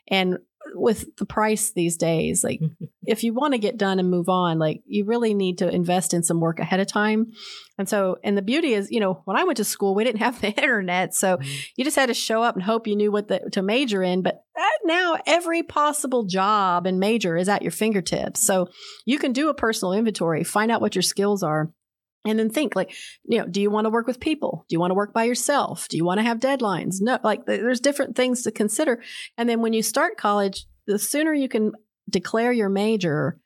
And 0.06 0.36
with 0.74 1.16
the 1.16 1.26
price 1.26 1.72
these 1.72 1.96
days, 1.96 2.42
like 2.44 2.60
if 3.06 3.24
you 3.24 3.34
want 3.34 3.54
to 3.54 3.58
get 3.58 3.76
done 3.76 3.98
and 3.98 4.10
move 4.10 4.28
on, 4.28 4.58
like 4.58 4.82
you 4.86 5.04
really 5.04 5.34
need 5.34 5.58
to 5.58 5.68
invest 5.68 6.14
in 6.14 6.22
some 6.22 6.40
work 6.40 6.58
ahead 6.58 6.80
of 6.80 6.86
time. 6.86 7.32
And 7.78 7.88
so, 7.88 8.18
and 8.22 8.36
the 8.36 8.42
beauty 8.42 8.74
is, 8.74 8.90
you 8.90 9.00
know, 9.00 9.22
when 9.24 9.36
I 9.36 9.44
went 9.44 9.56
to 9.56 9.64
school, 9.64 9.94
we 9.94 10.04
didn't 10.04 10.20
have 10.20 10.40
the 10.40 10.48
internet. 10.62 11.14
So 11.14 11.38
you 11.76 11.84
just 11.84 11.96
had 11.96 12.06
to 12.06 12.14
show 12.14 12.42
up 12.42 12.54
and 12.54 12.62
hope 12.62 12.86
you 12.86 12.96
knew 12.96 13.10
what 13.10 13.28
the, 13.28 13.40
to 13.52 13.62
major 13.62 14.02
in. 14.02 14.22
But 14.22 14.44
uh, 14.58 14.64
now 14.84 15.18
every 15.26 15.62
possible 15.62 16.24
job 16.24 16.86
and 16.86 17.00
major 17.00 17.36
is 17.36 17.48
at 17.48 17.62
your 17.62 17.72
fingertips. 17.72 18.46
So 18.46 18.68
you 19.04 19.18
can 19.18 19.32
do 19.32 19.48
a 19.48 19.54
personal 19.54 19.92
inventory, 19.92 20.44
find 20.44 20.70
out 20.70 20.80
what 20.80 20.94
your 20.94 21.02
skills 21.02 21.42
are. 21.42 21.70
And 22.24 22.38
then 22.38 22.50
think 22.50 22.76
like, 22.76 22.94
you 23.24 23.38
know, 23.38 23.46
do 23.46 23.60
you 23.60 23.70
want 23.70 23.86
to 23.86 23.90
work 23.90 24.06
with 24.06 24.20
people? 24.20 24.64
Do 24.68 24.74
you 24.74 24.80
want 24.80 24.90
to 24.92 24.96
work 24.96 25.12
by 25.12 25.24
yourself? 25.24 25.88
Do 25.88 25.96
you 25.96 26.04
want 26.04 26.18
to 26.18 26.24
have 26.24 26.38
deadlines? 26.38 26.96
No, 27.00 27.18
like 27.24 27.46
there's 27.46 27.80
different 27.80 28.14
things 28.14 28.42
to 28.42 28.52
consider. 28.52 29.02
And 29.36 29.48
then 29.48 29.60
when 29.60 29.72
you 29.72 29.82
start 29.82 30.16
college, 30.16 30.66
the 30.86 30.98
sooner 30.98 31.34
you 31.34 31.48
can 31.48 31.72
declare 32.08 32.52
your 32.52 32.68
major 32.68 33.38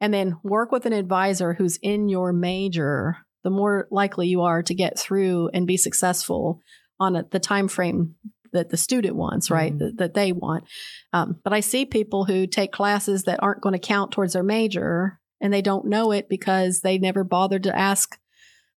and 0.00 0.14
then 0.14 0.36
work 0.42 0.70
with 0.72 0.86
an 0.86 0.92
advisor 0.92 1.54
who's 1.54 1.78
in 1.82 2.08
your 2.08 2.32
major, 2.32 3.16
the 3.42 3.50
more 3.50 3.88
likely 3.90 4.28
you 4.28 4.42
are 4.42 4.62
to 4.62 4.74
get 4.74 4.98
through 4.98 5.50
and 5.52 5.66
be 5.66 5.76
successful 5.76 6.60
on 6.98 7.16
a, 7.16 7.24
the 7.30 7.40
time 7.40 7.68
frame 7.68 8.14
that 8.52 8.70
the 8.70 8.76
student 8.76 9.16
wants, 9.16 9.50
right? 9.50 9.72
Mhm. 9.74 9.78
That, 9.78 9.96
that 9.98 10.14
they 10.14 10.32
want. 10.32 10.64
Um, 11.12 11.38
but 11.42 11.52
I 11.52 11.60
see 11.60 11.84
people 11.86 12.24
who 12.24 12.46
take 12.46 12.72
classes 12.72 13.24
that 13.24 13.42
aren't 13.42 13.60
going 13.60 13.74
to 13.74 13.78
count 13.78 14.12
towards 14.12 14.32
their 14.32 14.42
major 14.42 15.20
and 15.40 15.52
they 15.52 15.62
don't 15.62 15.86
know 15.86 16.12
it 16.12 16.28
because 16.28 16.80
they 16.80 16.98
never 16.98 17.24
bothered 17.24 17.64
to 17.64 17.76
ask. 17.76 18.18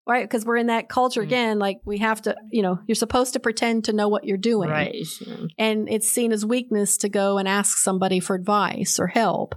Right, 0.05 0.24
because 0.26 0.45
we're 0.45 0.57
in 0.57 0.68
that 0.68 0.89
culture 0.89 1.22
Mm. 1.22 1.26
again. 1.26 1.59
Like 1.59 1.80
we 1.86 1.99
have 1.99 2.22
to, 2.24 2.36
you 2.51 2.61
know, 2.61 2.80
you're 2.88 2.95
supposed 2.95 3.34
to 3.34 3.39
pretend 3.39 3.86
to 3.86 3.93
know 3.93 4.09
what 4.09 4.26
you're 4.26 4.38
doing, 4.38 4.70
Right. 4.70 4.95
and 5.57 5.88
it's 5.88 6.09
seen 6.09 6.34
as 6.34 6.45
weakness 6.45 6.97
to 6.97 7.09
go 7.09 7.38
and 7.38 7.47
ask 7.47 7.78
somebody 7.78 8.20
for 8.20 8.36
advice 8.36 8.99
or 8.99 9.07
help. 9.07 9.55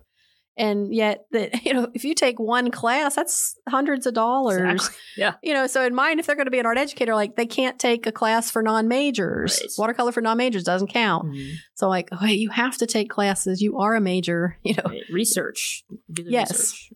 And 0.59 0.95
yet, 0.95 1.27
that 1.33 1.65
you 1.67 1.75
know, 1.75 1.89
if 1.95 2.05
you 2.05 2.15
take 2.15 2.39
one 2.41 2.71
class, 2.71 3.15
that's 3.15 3.57
hundreds 3.69 4.07
of 4.07 4.15
dollars. 4.15 4.61
Exactly. 4.73 4.97
Yeah. 5.19 5.35
You 5.43 5.55
know, 5.55 5.67
so 5.67 5.83
in 5.83 5.95
mine, 5.95 6.19
if 6.19 6.27
they're 6.27 6.37
going 6.37 6.45
to 6.47 6.51
be 6.51 6.59
an 6.59 6.67
art 6.67 6.77
educator, 6.77 7.15
like 7.15 7.37
they 7.37 7.47
can't 7.47 7.79
take 7.79 8.07
a 8.07 8.13
class 8.13 8.51
for 8.51 8.63
non-majors. 8.63 9.59
Right. 9.63 9.71
Watercolor 9.79 10.13
for 10.13 10.21
non-majors 10.21 10.63
doesn't 10.65 10.89
count. 10.89 11.27
Mhm. 11.29 11.53
So, 11.75 11.89
like, 11.89 12.09
oh, 12.13 12.27
you 12.27 12.51
have 12.51 12.77
to 12.79 12.87
take 12.87 13.09
classes. 13.09 13.63
You 13.63 13.79
are 13.79 13.95
a 13.95 14.01
major. 14.01 14.59
You 14.65 14.75
know, 14.75 14.83
Right. 14.87 15.03
Research. 15.11 15.85
Do 16.13 16.23
the 16.25 16.31
Yes. 16.31 16.51
research. 16.53 16.93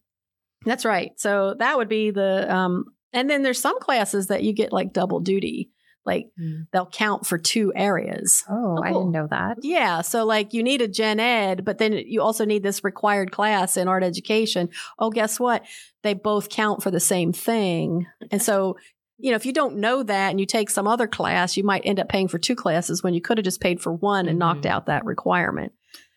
that's 0.66 0.84
right. 0.84 1.12
So 1.16 1.54
that 1.58 1.76
would 1.78 1.88
be 1.88 2.10
the. 2.10 2.54
um 2.54 2.84
And 3.12 3.28
then 3.30 3.42
there's 3.42 3.58
some 3.60 3.80
classes 3.80 4.26
that 4.26 4.42
you 4.42 4.52
get 4.52 4.72
like 4.72 4.92
double 4.92 5.20
duty. 5.20 5.70
Like 6.06 6.30
Mm. 6.40 6.66
they'll 6.72 6.86
count 6.86 7.26
for 7.26 7.36
two 7.38 7.72
areas. 7.76 8.42
Oh, 8.48 8.76
Oh, 8.78 8.82
I 8.82 8.90
cool. 8.92 9.00
didn't 9.02 9.12
know 9.12 9.26
that. 9.30 9.58
Yeah. 9.62 10.00
So, 10.00 10.24
like, 10.24 10.54
you 10.54 10.62
need 10.62 10.80
a 10.80 10.88
gen 10.88 11.20
ed, 11.20 11.64
but 11.64 11.78
then 11.78 11.92
you 11.92 12.22
also 12.22 12.44
need 12.44 12.62
this 12.62 12.82
required 12.84 13.32
class 13.32 13.76
in 13.76 13.86
art 13.88 14.02
education. 14.02 14.70
Oh, 14.98 15.10
guess 15.10 15.38
what? 15.38 15.64
They 16.02 16.14
both 16.14 16.48
count 16.48 16.82
for 16.82 16.90
the 16.90 17.00
same 17.00 17.32
thing. 17.32 18.06
And 18.30 18.40
so, 18.42 18.76
you 19.18 19.30
know, 19.30 19.36
if 19.36 19.44
you 19.44 19.52
don't 19.52 19.76
know 19.76 20.02
that 20.02 20.30
and 20.30 20.40
you 20.40 20.46
take 20.46 20.70
some 20.70 20.86
other 20.88 21.06
class, 21.06 21.56
you 21.56 21.64
might 21.64 21.82
end 21.84 22.00
up 22.00 22.08
paying 22.08 22.28
for 22.28 22.38
two 22.38 22.54
classes 22.56 23.02
when 23.02 23.12
you 23.12 23.20
could 23.20 23.36
have 23.36 23.44
just 23.44 23.60
paid 23.60 23.80
for 23.80 23.92
one 23.92 24.26
and 24.28 24.38
knocked 24.38 24.62
Mhm. 24.64 24.70
out 24.70 24.86
that 24.86 25.04
requirement. 25.04 25.72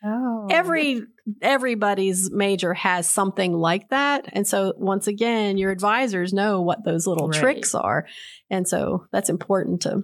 Oh, 0.06 0.48
Every 0.52 1.04
everybody's 1.42 2.30
major 2.32 2.74
has 2.74 3.10
something 3.10 3.54
like 3.54 3.90
that. 3.90 4.26
And 4.34 4.46
so 4.48 4.74
once 4.78 5.08
again, 5.08 5.58
your 5.58 5.72
advisors 5.72 6.34
know 6.34 6.62
what 6.62 6.84
those 6.84 7.08
little 7.08 7.30
Right. 7.30 7.40
tricks 7.40 7.74
are. 7.74 8.06
And 8.50 8.68
so 8.68 9.06
that's 9.12 9.30
important 9.30 9.82
to 9.84 10.04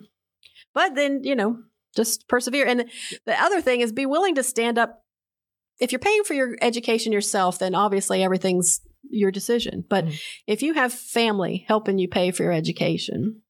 but 0.73 0.95
then, 0.95 1.21
you 1.23 1.35
know, 1.35 1.57
just 1.95 2.27
persevere. 2.29 2.65
And 2.65 2.85
the 3.25 3.41
other 3.41 3.59
thing 3.61 3.81
is 3.81 3.91
be 3.91 4.05
willing 4.05 4.35
to 4.35 4.43
stand 4.43 4.77
up. 4.77 5.03
If 5.79 5.91
you're 5.91 5.99
paying 5.99 6.23
for 6.23 6.33
your 6.35 6.55
education 6.61 7.11
yourself, 7.11 7.59
then 7.59 7.73
obviously 7.75 8.23
everything's 8.23 8.79
your 9.09 9.31
decision. 9.31 9.83
But 9.89 10.05
Mhm. 10.05 10.21
if 10.47 10.61
you 10.61 10.73
have 10.75 10.93
family 10.93 11.65
helping 11.67 11.97
you 11.97 12.07
pay 12.07 12.31
for 12.31 12.43
your 12.43 12.51
education, 12.53 13.41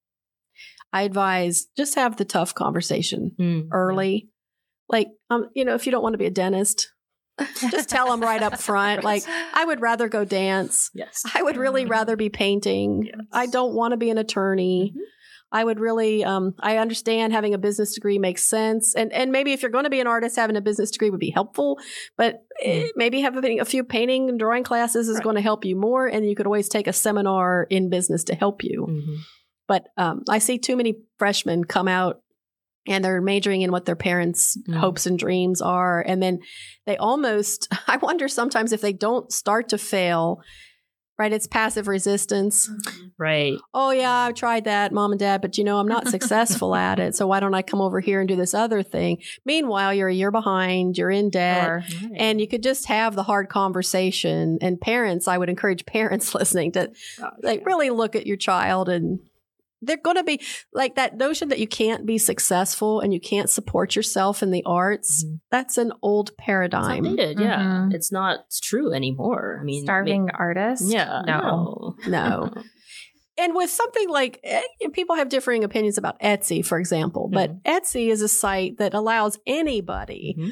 I 0.94 1.04
advise 1.04 1.68
just 1.78 1.96
have 1.96 2.16
the 2.18 2.26
tough 2.26 2.56
conversation 2.56 3.36
Mm. 3.38 3.68
early. 3.72 4.29
Like, 4.90 5.08
um, 5.30 5.50
you 5.56 5.64
know, 5.66 5.76
if 5.76 5.86
you 5.86 5.92
don't 5.92 6.04
want 6.04 6.14
to 6.14 6.18
be 6.18 6.26
a 6.26 6.32
dentist, 6.32 6.92
just 7.72 7.90
tell 7.90 8.10
them 8.10 8.22
right 8.22 8.42
up 8.42 8.60
front. 8.60 9.04
Like, 9.10 9.24
I 9.54 9.64
would 9.66 9.82
rather 9.82 10.10
go 10.10 10.26
dance. 10.26 10.90
Yes. 10.94 11.24
I 11.34 11.42
would 11.44 11.58
really 11.58 11.86
Mhm. 11.86 11.90
rather 11.92 12.16
be 12.16 12.30
painting. 12.30 13.04
Yes. 13.06 13.16
I 13.32 13.46
don't 13.46 13.74
want 13.74 13.92
to 13.92 13.98
be 13.98 14.10
an 14.10 14.18
attorney. 14.18 14.94
Mhm. 14.96 15.00
I 15.52 15.64
would 15.64 15.80
really, 15.80 16.24
um, 16.24 16.54
I 16.60 16.78
understand 16.78 17.34
having 17.34 17.56
a 17.56 17.58
business 17.58 17.96
degree 17.96 18.20
makes 18.20 18.44
sense. 18.44 18.94
And, 18.94 19.12
and 19.14 19.32
maybe 19.32 19.52
if 19.52 19.64
you're 19.64 19.72
going 19.72 19.86
to 19.86 19.90
be 19.90 20.00
an 20.00 20.06
artist, 20.06 20.36
having 20.36 20.56
a 20.56 20.62
business 20.62 20.92
degree 20.92 21.10
would 21.10 21.20
be 21.20 21.32
helpful, 21.32 21.80
but 22.18 22.44
eh, 22.62 22.90
maybe 22.96 23.22
having 23.22 23.60
a 23.60 23.66
few 23.66 23.84
painting 23.84 24.30
and 24.30 24.38
drawing 24.38 24.64
classes 24.64 25.08
is 25.10 25.16
Right. 25.16 25.24
going 25.24 25.36
to 25.38 25.42
help 25.42 25.66
you 25.66 25.76
more. 25.76 26.06
And 26.06 26.30
you 26.30 26.36
could 26.36 26.46
always 26.46 26.70
take 26.70 26.86
a 26.88 26.94
seminar 26.94 27.66
in 27.72 27.90
business 27.90 28.24
to 28.26 28.36
help 28.36 28.64
you. 28.64 28.86
Mhm. 28.90 29.16
But, 29.68 29.88
um, 29.98 30.24
I 30.30 30.38
see 30.38 30.60
too 30.60 30.76
many 30.76 30.96
freshmen 31.18 31.64
come 31.64 31.88
out 31.88 32.22
and 32.90 33.06
they're 33.06 33.22
majoring 33.22 33.62
in 33.62 33.72
what 33.72 33.86
their 33.86 33.96
parents' 33.96 34.58
Mhm. 34.68 34.76
hopes 34.78 35.06
and 35.06 35.18
dreams 35.18 35.62
are. 35.62 36.02
And 36.02 36.22
then 36.22 36.40
they 36.86 36.98
almost, 36.98 37.68
I 37.88 37.96
wonder 37.98 38.28
sometimes 38.28 38.74
if 38.74 38.82
they 38.82 38.92
don't 38.94 39.32
start 39.32 39.70
to 39.70 39.78
fail, 39.78 40.42
right? 41.18 41.32
It's 41.34 41.48
passive 41.48 41.88
resistance. 41.90 42.70
Right. 43.18 43.58
Oh, 43.74 43.92
yeah, 43.92 44.10
I've 44.12 44.36
tried 44.36 44.64
that, 44.64 44.94
mom 44.94 45.12
and 45.12 45.20
dad, 45.20 45.42
but 45.42 45.58
you 45.58 45.66
know, 45.66 45.78
I'm 45.78 45.88
not 45.88 46.08
successful 46.08 46.74
at 46.76 46.98
it. 46.98 47.14
So 47.16 47.28
why 47.28 47.42
don't 47.42 47.54
I 47.54 47.62
come 47.62 47.82
over 47.82 48.00
here 48.00 48.22
and 48.22 48.28
do 48.30 48.38
this 48.38 48.54
other 48.54 48.82
thing? 48.84 49.18
Meanwhile, 49.46 49.94
you're 49.94 50.08
a 50.08 50.14
year 50.14 50.32
behind, 50.32 50.98
you're 50.98 51.12
in 51.12 51.30
debt. 51.30 51.68
Or, 51.70 51.84
Right. 52.04 52.12
And 52.16 52.40
you 52.40 52.48
could 52.48 52.64
just 52.64 52.86
have 52.88 53.16
the 53.16 53.24
hard 53.24 53.50
conversation. 53.50 54.58
And 54.62 54.80
parents, 54.80 55.28
I 55.28 55.38
would 55.38 55.50
encourage 55.50 55.86
parents 55.86 56.34
listening 56.40 56.72
to 56.74 56.92
Gosh, 57.20 57.32
like 57.44 57.60
yeah. 57.60 57.66
really 57.66 57.90
look 57.90 58.16
at 58.16 58.26
your 58.26 58.38
child 58.38 58.88
and 58.90 59.20
they're 59.82 59.98
going 59.98 60.18
to 60.18 60.24
be 60.24 60.42
like 60.74 60.96
that 60.96 61.16
notion 61.18 61.50
that 61.50 61.60
you 61.60 61.68
can't 61.68 62.06
be 62.06 62.18
successful 62.18 63.00
and 63.00 63.14
you 63.14 63.20
can't 63.20 63.50
support 63.50 63.96
yourself 63.96 64.44
in 64.44 64.52
the 64.52 64.64
arts. 64.66 65.24
Mhm. 65.24 65.40
That's 65.52 65.78
an 65.78 65.94
old 66.02 66.30
It's 66.30 66.36
paradigm. 66.40 67.06
outdated, 67.06 67.40
yeah. 67.40 67.60
Mhm. 67.62 67.94
It's 67.94 68.12
not 68.12 68.40
true 68.62 68.94
anymore. 68.94 69.60
I 69.62 69.64
mean, 69.64 69.84
starving 69.84 70.26
ma- 70.26 70.32
artist. 70.38 70.84
yeah. 70.92 71.22
No. 71.26 71.96
No. 72.08 72.52
And 73.42 73.56
with 73.56 73.70
something 73.70 74.10
like 74.10 74.42
eh, 74.44 74.62
people 74.92 75.16
have 75.16 75.30
differing 75.30 75.64
opinions 75.64 75.98
about 75.98 76.20
Etsy, 76.20 76.66
for 76.66 76.78
example, 76.78 77.30
but 77.32 77.64
Etsy 77.64 78.10
is 78.12 78.22
a 78.22 78.28
site 78.28 78.80
that 78.80 78.94
allows 78.94 79.40
anybody, 79.48 80.36
Mhm. 80.38 80.52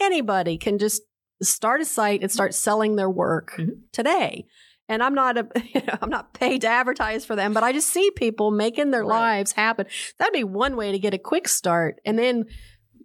anybody 0.00 0.56
can 0.56 0.78
just 0.78 1.02
start 1.42 1.80
a 1.80 1.84
site 1.84 2.22
and 2.22 2.30
start 2.30 2.54
selling 2.54 2.94
their 2.94 3.10
work 3.10 3.54
Mhm. 3.58 3.80
today. 3.92 4.46
And 4.90 5.02
I'm 5.02 5.14
not 5.14 5.38
a, 5.38 5.48
you 5.74 5.80
know, 5.86 5.94
I'm 6.02 6.10
not 6.10 6.34
paid 6.34 6.60
to 6.62 6.66
advertise 6.68 7.24
for 7.24 7.36
them, 7.36 7.54
but 7.54 7.62
I 7.62 7.72
just 7.72 7.88
see 7.88 8.10
people 8.10 8.50
making 8.50 8.90
their 8.90 9.04
Right. 9.04 9.36
lives 9.38 9.52
happen. 9.52 9.86
That'd 10.18 10.34
be 10.34 10.44
one 10.44 10.76
way 10.76 10.92
to 10.92 10.98
get 10.98 11.14
a 11.14 11.18
quick 11.18 11.48
start, 11.48 12.00
and 12.04 12.18
then 12.18 12.44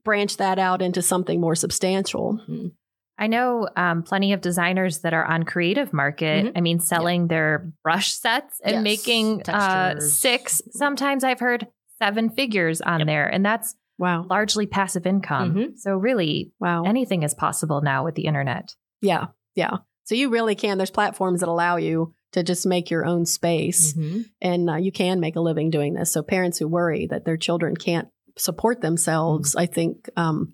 branch 0.04 0.38
that 0.38 0.60
out 0.60 0.82
into 0.82 1.02
something 1.02 1.40
more 1.40 1.56
substantial. 1.56 2.40
Mhm. 2.50 2.72
I 3.18 3.28
know 3.28 3.70
um, 3.78 4.04
plenty 4.04 4.34
of 4.34 4.42
designers 4.42 5.00
that 5.02 5.14
are 5.14 5.24
on 5.26 5.44
Creative 5.44 5.94
Market. 5.94 6.48
Mhm. 6.48 6.52
I 6.58 6.62
mean, 6.62 6.80
selling 6.80 7.28
their 7.28 7.72
brush 7.84 8.12
sets 8.14 8.60
and 8.64 8.74
Yes, 8.76 8.84
making 8.84 9.42
uh, 9.50 10.00
six, 10.02 10.62
sometimes 10.72 11.24
I've 11.24 11.40
heard 11.40 11.68
seven 11.98 12.30
figures 12.30 12.82
on 12.82 13.00
Yep. 13.00 13.08
there. 13.08 13.28
And 13.28 13.46
that's 13.46 13.74
Wow. 13.98 14.26
largely 14.30 14.66
passive 14.68 15.06
income. 15.08 15.56
Mhm. 15.56 15.78
So, 15.80 15.96
really, 15.96 16.52
Wow. 16.60 16.84
anything 16.84 17.24
is 17.24 17.34
possible 17.34 17.82
now 17.82 18.04
with 18.04 18.16
the 18.16 18.26
internet. 18.26 18.76
yeah. 19.02 19.28
Yeah. 19.56 19.78
So 20.06 20.16
you 20.16 20.30
really 20.30 20.56
can. 20.56 20.78
There's 20.78 20.90
platforms 20.92 21.42
that 21.42 21.50
allow 21.50 21.76
you 21.78 22.14
to 22.32 22.44
just 22.44 22.66
make 22.66 22.90
your 22.90 23.06
own 23.06 23.26
space 23.26 23.94
Mhm. 23.94 24.26
and 24.42 24.70
uh, 24.70 24.76
you 24.76 24.92
can 24.92 25.20
make 25.20 25.36
a 25.36 25.42
living 25.42 25.70
doing 25.70 25.94
this. 25.94 26.12
So 26.12 26.22
parents 26.24 26.58
who 26.58 26.68
worry 26.68 27.08
that 27.08 27.26
their 27.26 27.38
children 27.38 27.76
can't 27.76 28.08
support 28.38 28.82
themselves, 28.82 29.56
I 29.56 29.66
think 29.68 30.10
um, 30.18 30.54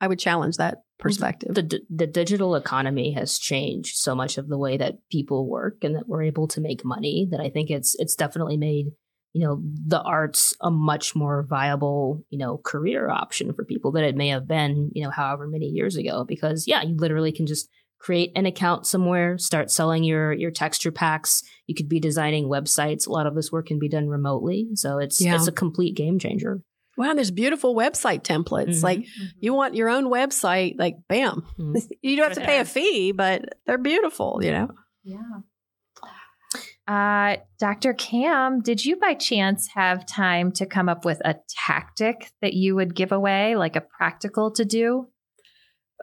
I 0.00 0.08
would 0.08 0.18
challenge 0.18 0.56
that 0.56 0.82
perspective. 0.98 1.54
the 1.54 1.62
d- 1.62 1.84
the 1.90 2.06
digital 2.06 2.54
economy 2.54 3.12
has 3.12 3.36
changed 3.38 3.96
so 3.96 4.14
much 4.14 4.38
of 4.38 4.48
the 4.48 4.56
way 4.58 4.76
that 4.76 4.98
people 5.10 5.48
work 5.48 5.82
and 5.82 5.96
that 5.96 6.06
we're 6.08 6.22
able 6.22 6.46
to 6.48 6.60
make 6.60 6.84
money 6.84 7.26
that 7.30 7.40
I 7.40 7.50
think 7.50 7.70
it's 7.70 7.94
it's 7.98 8.14
definitely 8.14 8.56
made 8.56 8.86
you 9.32 9.44
know 9.44 9.60
the 9.86 10.00
arts 10.00 10.54
a 10.60 10.70
much 10.70 11.16
more 11.16 11.42
viable 11.48 12.22
you 12.30 12.38
know 12.38 12.56
career 12.58 13.10
option 13.10 13.52
for 13.52 13.64
people 13.64 13.90
than 13.90 14.04
it 14.04 14.14
may 14.14 14.28
have 14.28 14.46
been 14.46 14.90
you 14.94 15.02
know 15.02 15.10
however 15.10 15.48
many 15.48 15.66
years 15.66 15.96
ago 15.96 16.24
because 16.24 16.68
yeah 16.68 16.82
you 16.82 16.94
literally 16.96 17.32
can 17.32 17.46
just 17.46 17.68
create 18.02 18.32
an 18.34 18.46
account 18.46 18.86
somewhere 18.86 19.38
start 19.38 19.70
selling 19.70 20.02
your 20.02 20.32
your 20.32 20.50
texture 20.50 20.90
packs 20.90 21.42
you 21.68 21.74
could 21.74 21.88
be 21.88 22.00
designing 22.00 22.48
websites 22.48 23.06
a 23.06 23.10
lot 23.10 23.26
of 23.26 23.34
this 23.36 23.52
work 23.52 23.66
can 23.66 23.78
be 23.78 23.88
done 23.88 24.08
remotely 24.08 24.68
so 24.74 24.98
it's 24.98 25.20
Yeah. 25.24 25.36
it's 25.36 25.46
a 25.46 25.52
complete 25.52 25.94
game 25.96 26.18
changer 26.18 26.60
wow, 26.98 27.14
there's 27.14 27.30
beautiful 27.30 27.74
website 27.74 28.22
templates. 28.22 28.76
Mhm. 28.80 28.82
Like 28.82 29.06
you 29.40 29.54
want 29.54 29.74
your 29.74 29.88
own 29.88 30.04
website, 30.10 30.74
like 30.78 30.96
bam. 31.08 31.42
Mhm. 31.58 31.74
You 32.02 32.16
don't 32.16 32.28
have 32.28 32.36
to 32.36 32.44
pay 32.44 32.60
a 32.60 32.66
fee, 32.66 33.12
but 33.12 33.40
they're 33.64 33.78
beautiful, 33.78 34.40
you 34.42 34.50
know. 34.52 34.68
Yeah. 35.02 35.40
Uh, 36.86 37.36
Dr. 37.58 37.94
Cam, 37.94 38.60
did 38.60 38.84
you 38.84 38.96
by 38.96 39.14
chance 39.14 39.68
have 39.74 40.04
time 40.04 40.52
to 40.52 40.66
come 40.66 40.88
up 40.88 41.04
with 41.04 41.20
a 41.24 41.36
tactic 41.66 42.30
that 42.42 42.54
you 42.54 42.74
would 42.74 42.94
give 42.94 43.12
away, 43.12 43.56
like 43.56 43.76
a 43.76 43.80
practical 43.80 44.50
to 44.52 44.64
do? 44.64 45.06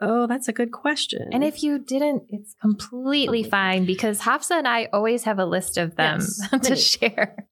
Oh, 0.02 0.26
that's 0.26 0.48
a 0.48 0.52
good 0.52 0.72
question. 0.72 1.28
And 1.32 1.44
if 1.44 1.62
you 1.62 1.78
didn't, 1.78 2.24
it's 2.30 2.54
completely 2.60 3.42
fine 3.42 3.84
because 3.84 4.20
Hafsah 4.20 4.58
and 4.58 4.68
I 4.68 4.88
always 4.92 5.24
have 5.24 5.38
a 5.38 5.44
list 5.44 5.76
of 5.76 5.96
them 5.96 6.20
Yes. 6.20 6.40
to 6.62 6.76
share. 6.76 7.46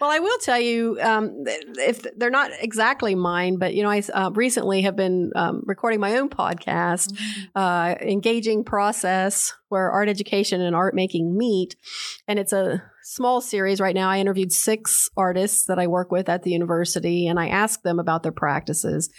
Well, 0.00 0.10
I 0.10 0.18
will 0.18 0.38
tell 0.38 0.60
you, 0.60 0.98
um, 1.00 1.44
if 1.46 2.04
they're 2.16 2.30
not 2.30 2.50
exactly 2.60 3.14
mine, 3.14 3.56
but 3.58 3.74
you 3.74 3.82
know, 3.82 3.90
I 3.90 4.02
uh, 4.12 4.30
recently 4.34 4.82
have 4.82 4.96
been 4.96 5.30
um, 5.34 5.62
recording 5.64 6.00
my 6.00 6.16
own 6.16 6.28
podcast, 6.28 7.16
uh, 7.54 7.94
engaging 8.00 8.64
process 8.64 9.54
where 9.68 9.90
art 9.90 10.08
education 10.08 10.60
and 10.60 10.76
art 10.76 10.94
making 10.94 11.36
meet, 11.36 11.76
and 12.26 12.38
it's 12.38 12.52
a 12.52 12.82
small 13.10 13.40
series 13.40 13.80
right 13.80 13.94
now. 13.94 14.10
I 14.10 14.18
interviewed 14.18 14.52
six 14.52 15.08
artists 15.16 15.64
that 15.64 15.78
I 15.78 15.86
work 15.86 16.10
with 16.12 16.28
at 16.28 16.42
the 16.42 16.50
university, 16.50 17.26
and 17.26 17.40
I 17.40 17.48
asked 17.48 17.82
them 17.82 17.98
about 17.98 18.22
their 18.22 18.32
practices, 18.32 19.10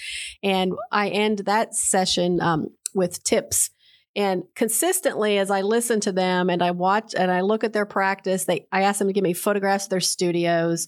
and 0.44 0.74
I 0.92 1.10
end 1.10 1.40
that 1.40 1.74
session 1.74 2.40
um, 2.42 2.68
with 2.94 3.24
tips. 3.24 3.72
And 4.16 4.44
consistently, 4.56 5.38
as 5.38 5.50
I 5.52 5.62
listen 5.62 6.00
to 6.02 6.12
them 6.12 6.50
and 6.50 6.62
I 6.64 6.72
watch 6.72 7.14
and 7.16 7.32
I 7.32 7.42
look 7.42 7.64
at 7.64 7.74
their 7.74 7.86
practice, 7.86 8.46
they 8.46 8.68
I 8.72 8.82
ask 8.84 9.00
them 9.00 9.08
to 9.08 9.14
give 9.14 9.24
me 9.24 9.34
photographs 9.34 9.86
of 9.86 9.92
their 9.92 10.00
studios. 10.00 10.88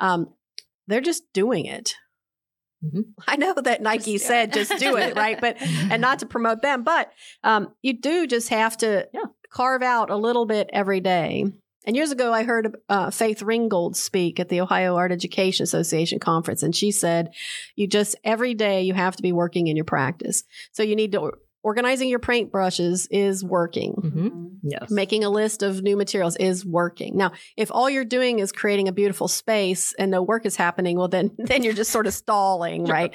Um, 0.00 0.34
they're 0.86 1.00
just 1.00 1.24
doing 1.32 1.66
it. 1.66 1.96
Mhm. 2.84 3.12
I 3.26 3.36
know 3.36 3.54
that 3.54 3.82
Nike 3.82 4.12
Just 4.14 4.26
said 4.26 4.52
just 4.52 4.78
do 4.78 4.96
it, 4.96 5.16
right? 5.16 5.40
But 5.40 5.56
and 5.90 6.00
not 6.00 6.20
to 6.20 6.26
promote 6.26 6.62
them, 6.62 6.84
but 6.84 7.10
um, 7.42 7.74
you 7.82 7.98
do 7.98 8.26
just 8.26 8.50
have 8.50 8.76
to 8.78 9.08
Yeah. 9.12 9.24
carve 9.50 9.82
out 9.82 10.10
a 10.10 10.16
little 10.16 10.46
bit 10.46 10.70
every 10.72 11.00
day. 11.00 11.46
And 11.88 11.96
years 11.96 12.12
ago, 12.12 12.34
I 12.34 12.44
heard 12.44 12.76
uh, 12.90 13.10
Faith 13.10 13.40
Ringgold 13.40 13.96
speak 13.96 14.38
at 14.38 14.50
the 14.50 14.60
Ohio 14.60 14.96
Art 14.96 15.10
Education 15.10 15.64
Association 15.64 16.18
conference, 16.18 16.62
and 16.62 16.76
she 16.76 16.92
said, 16.92 17.30
"You 17.76 17.86
just 17.86 18.14
every 18.22 18.52
day 18.52 18.82
you 18.82 18.92
have 18.92 19.16
to 19.16 19.22
be 19.22 19.32
working 19.32 19.68
in 19.68 19.74
your 19.74 19.86
practice. 19.86 20.44
So 20.72 20.82
you 20.82 20.94
need 20.94 21.12
to 21.12 21.32
organizing 21.62 22.10
your 22.10 22.18
paint 22.18 22.52
brushes 22.52 23.08
is 23.10 23.42
working." 23.42 23.94
Mhm. 24.04 24.58
yes 24.62 24.90
Making 24.90 25.24
a 25.24 25.30
list 25.30 25.62
of 25.62 25.82
new 25.82 25.96
materials 25.96 26.36
is 26.36 26.62
working. 26.62 27.16
Now, 27.16 27.32
if 27.56 27.70
all 27.72 27.88
you're 27.88 28.04
doing 28.04 28.38
is 28.38 28.52
creating 28.52 28.88
a 28.88 28.92
beautiful 28.92 29.26
space 29.26 29.94
and 29.98 30.10
no 30.10 30.22
work 30.22 30.44
is 30.44 30.56
happening, 30.56 30.98
well 30.98 31.08
then 31.08 31.30
then 31.38 31.62
you're 31.62 31.72
just 31.72 31.90
sort 31.90 32.06
of 32.06 32.12
stalling, 32.12 32.84
right? 32.84 33.14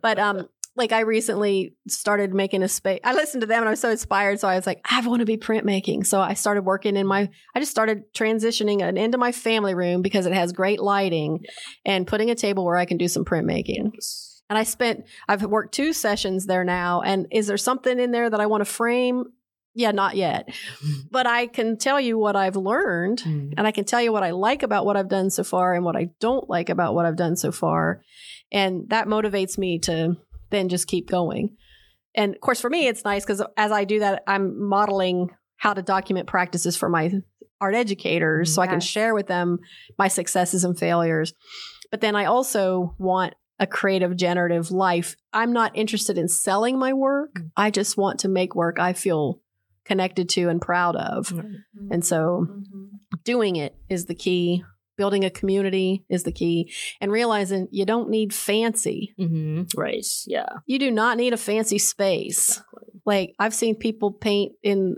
But 0.00 0.18
um 0.18 0.48
like 0.76 0.92
I 0.92 1.00
recently 1.00 1.74
started 1.88 2.34
making 2.34 2.62
a 2.62 2.68
space. 2.68 3.00
I 3.02 3.14
listened 3.14 3.40
to 3.40 3.46
them 3.46 3.60
and 3.60 3.68
I 3.68 3.70
was 3.70 3.80
so 3.80 3.90
inspired. 3.90 4.40
So 4.40 4.48
I 4.48 4.56
was 4.56 4.66
like, 4.66 4.80
I 4.84 5.00
want 5.06 5.20
to 5.20 5.26
be 5.26 5.36
printmaking. 5.36 6.06
So 6.06 6.20
I 6.20 6.34
started 6.34 6.62
working 6.64 6.96
in 6.96 7.06
my, 7.06 7.28
I 7.54 7.60
just 7.60 7.70
started 7.70 8.12
transitioning 8.14 8.82
an 8.82 8.96
into 8.96 9.18
my 9.18 9.32
family 9.32 9.74
room 9.74 10.02
because 10.02 10.26
it 10.26 10.32
has 10.34 10.52
great 10.52 10.80
lighting 10.80 11.40
and 11.84 12.06
putting 12.06 12.30
a 12.30 12.34
table 12.34 12.64
where 12.64 12.76
I 12.76 12.84
can 12.84 12.98
do 12.98 13.08
some 13.08 13.24
printmaking. 13.24 13.92
Yes. 13.94 14.42
And 14.48 14.58
I 14.58 14.62
spent, 14.62 15.04
I've 15.28 15.42
worked 15.42 15.74
two 15.74 15.92
sessions 15.92 16.46
there 16.46 16.62
now. 16.64 17.00
And 17.02 17.26
is 17.32 17.46
there 17.46 17.56
something 17.56 17.98
in 17.98 18.12
there 18.12 18.30
that 18.30 18.40
I 18.40 18.46
want 18.46 18.60
to 18.60 18.64
frame? 18.66 19.24
Yeah, 19.74 19.90
not 19.90 20.16
yet. 20.16 20.48
But 21.10 21.26
I 21.26 21.46
can 21.46 21.78
tell 21.78 22.00
you 22.00 22.18
what 22.18 22.36
I've 22.36 22.56
learned 22.56 23.22
Mm. 23.22 23.54
and 23.56 23.66
I 23.66 23.72
can 23.72 23.84
tell 23.84 24.02
you 24.02 24.12
what 24.12 24.22
I 24.22 24.30
like 24.30 24.62
about 24.62 24.84
what 24.84 24.96
I've 24.96 25.08
done 25.08 25.30
so 25.30 25.42
far 25.44 25.74
and 25.74 25.84
what 25.84 25.96
I 25.96 26.10
don't 26.20 26.48
like 26.48 26.68
about 26.68 26.94
what 26.94 27.06
I've 27.06 27.16
done 27.16 27.36
so 27.36 27.50
far. 27.52 28.02
And 28.52 28.88
that 28.90 29.06
motivates 29.08 29.58
me 29.58 29.78
to 29.80 30.16
then 30.50 30.68
just 30.68 30.86
keep 30.86 31.08
going. 31.08 31.56
And 32.14 32.34
of 32.34 32.40
course, 32.40 32.60
for 32.60 32.70
me, 32.70 32.86
it's 32.86 33.04
nice 33.04 33.24
because 33.24 33.42
as 33.56 33.72
I 33.72 33.84
do 33.84 34.00
that, 34.00 34.22
I'm 34.26 34.68
modeling 34.68 35.30
how 35.56 35.74
to 35.74 35.82
document 35.82 36.26
practices 36.26 36.76
for 36.76 36.88
my 36.88 37.12
art 37.60 37.74
educators 37.74 38.54
so 38.54 38.62
I 38.62 38.66
can 38.66 38.80
share 38.80 39.14
with 39.14 39.26
them 39.26 39.58
my 39.98 40.08
successes 40.08 40.64
and 40.64 40.78
failures. 40.78 41.32
But 41.90 42.00
then 42.00 42.16
I 42.16 42.26
also 42.26 42.94
want 42.98 43.34
a 43.58 43.66
creative, 43.66 44.16
generative 44.16 44.70
life. 44.70 45.16
I'm 45.32 45.52
not 45.52 45.76
interested 45.76 46.18
in 46.18 46.28
selling 46.28 46.78
my 46.78 46.92
work. 46.92 47.34
Mm. 47.38 47.50
I 47.56 47.70
just 47.70 47.96
want 47.96 48.20
to 48.20 48.28
make 48.28 48.54
work 48.54 48.78
I 48.78 48.92
feel 48.92 49.40
connected 49.86 50.28
to 50.30 50.48
and 50.48 50.60
proud 50.60 50.96
of. 50.96 51.32
And 51.90 52.04
so 52.04 52.46
doing 53.24 53.56
it 53.56 53.74
is 53.88 54.06
the 54.06 54.14
key. 54.14 54.64
Building 54.96 55.24
a 55.24 55.30
community 55.30 56.04
is 56.08 56.22
the 56.22 56.32
key. 56.32 56.72
And 57.00 57.12
realizing 57.12 57.68
you 57.70 57.84
don't 57.84 58.08
need 58.08 58.32
fancy. 58.32 59.14
hmm 59.18 59.62
Right. 59.76 60.06
Yeah. 60.26 60.48
You 60.66 60.78
do 60.78 60.90
not 60.90 61.16
need 61.18 61.32
a 61.32 61.36
fancy 61.36 61.78
space. 61.78 62.48
Exactly. 62.50 63.00
Like 63.04 63.34
I've 63.38 63.54
seen 63.54 63.76
people 63.76 64.12
paint 64.12 64.52
in 64.62 64.96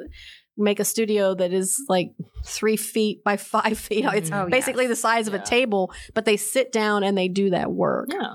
make 0.56 0.80
a 0.80 0.84
studio 0.84 1.34
that 1.34 1.52
is 1.52 1.80
like 1.88 2.10
three 2.44 2.76
feet 2.76 3.22
by 3.22 3.36
five 3.36 3.78
feet. 3.86 4.04
It's 4.14 4.30
Oh, 4.32 4.48
basically 4.50 4.84
yes. 4.84 4.90
the 4.90 4.96
size 4.96 5.28
of 5.28 5.34
Yeah. 5.34 5.42
a 5.42 5.44
table, 5.44 5.92
but 6.14 6.24
they 6.24 6.36
sit 6.36 6.72
down 6.72 7.02
and 7.04 7.16
they 7.16 7.28
do 7.28 7.50
that 7.50 7.70
work. 7.70 8.08
Yeah. 8.12 8.34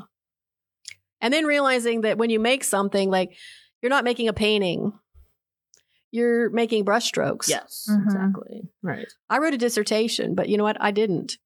And 1.22 1.34
then 1.34 1.45
realizing 1.45 2.01
that 2.01 2.18
when 2.18 2.30
you 2.30 2.39
make 2.39 2.64
something, 2.64 3.09
like 3.09 3.32
you're 3.82 3.89
not 3.89 4.03
making 4.03 4.28
a 4.28 4.34
painting, 4.34 4.93
you're 6.11 6.49
making 6.51 6.86
brushstrokes. 6.86 7.49
Yes. 7.49 7.88
Mhm. 7.89 8.03
Exactly. 8.05 8.61
Right. 8.82 9.07
I 9.30 9.39
wrote 9.39 9.53
a 9.53 9.57
dissertation, 9.57 10.36
but 10.36 10.47
you 10.49 10.57
know 10.57 10.64
what? 10.64 10.78
I 10.80 10.91
didn't. 10.91 11.38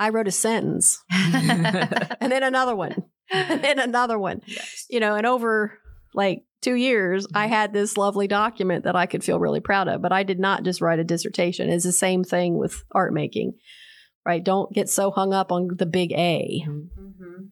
I 0.00 0.08
wrote 0.08 0.26
a 0.26 0.32
sentence 0.32 0.98
and 1.10 2.32
then 2.32 2.42
another 2.42 2.74
one 2.74 3.04
and 3.30 3.62
then 3.62 3.78
another 3.78 4.18
one, 4.18 4.42
yes. 4.46 4.86
you 4.90 5.00
know, 5.00 5.14
and 5.14 5.26
over 5.26 5.78
like 6.14 6.42
two 6.60 6.74
years, 6.74 7.26
I 7.34 7.46
had 7.46 7.72
this 7.72 7.96
lovely 7.96 8.26
document 8.26 8.84
that 8.84 8.96
I 8.96 9.06
could 9.06 9.24
feel 9.24 9.38
really 9.38 9.60
proud 9.60 9.88
of. 9.88 10.02
But 10.02 10.12
I 10.12 10.22
did 10.22 10.38
not 10.38 10.64
just 10.64 10.80
write 10.80 10.98
a 10.98 11.04
dissertation. 11.04 11.70
It's 11.70 11.84
the 11.84 11.92
same 11.92 12.24
thing 12.24 12.58
with 12.58 12.82
art 12.92 13.12
making, 13.12 13.54
right? 14.26 14.42
Don't 14.42 14.72
get 14.72 14.88
so 14.88 15.10
hung 15.10 15.32
up 15.32 15.52
on 15.52 15.68
the 15.76 15.86
big 15.86 16.12
A. 16.12 16.64
Mhm. 16.68 17.50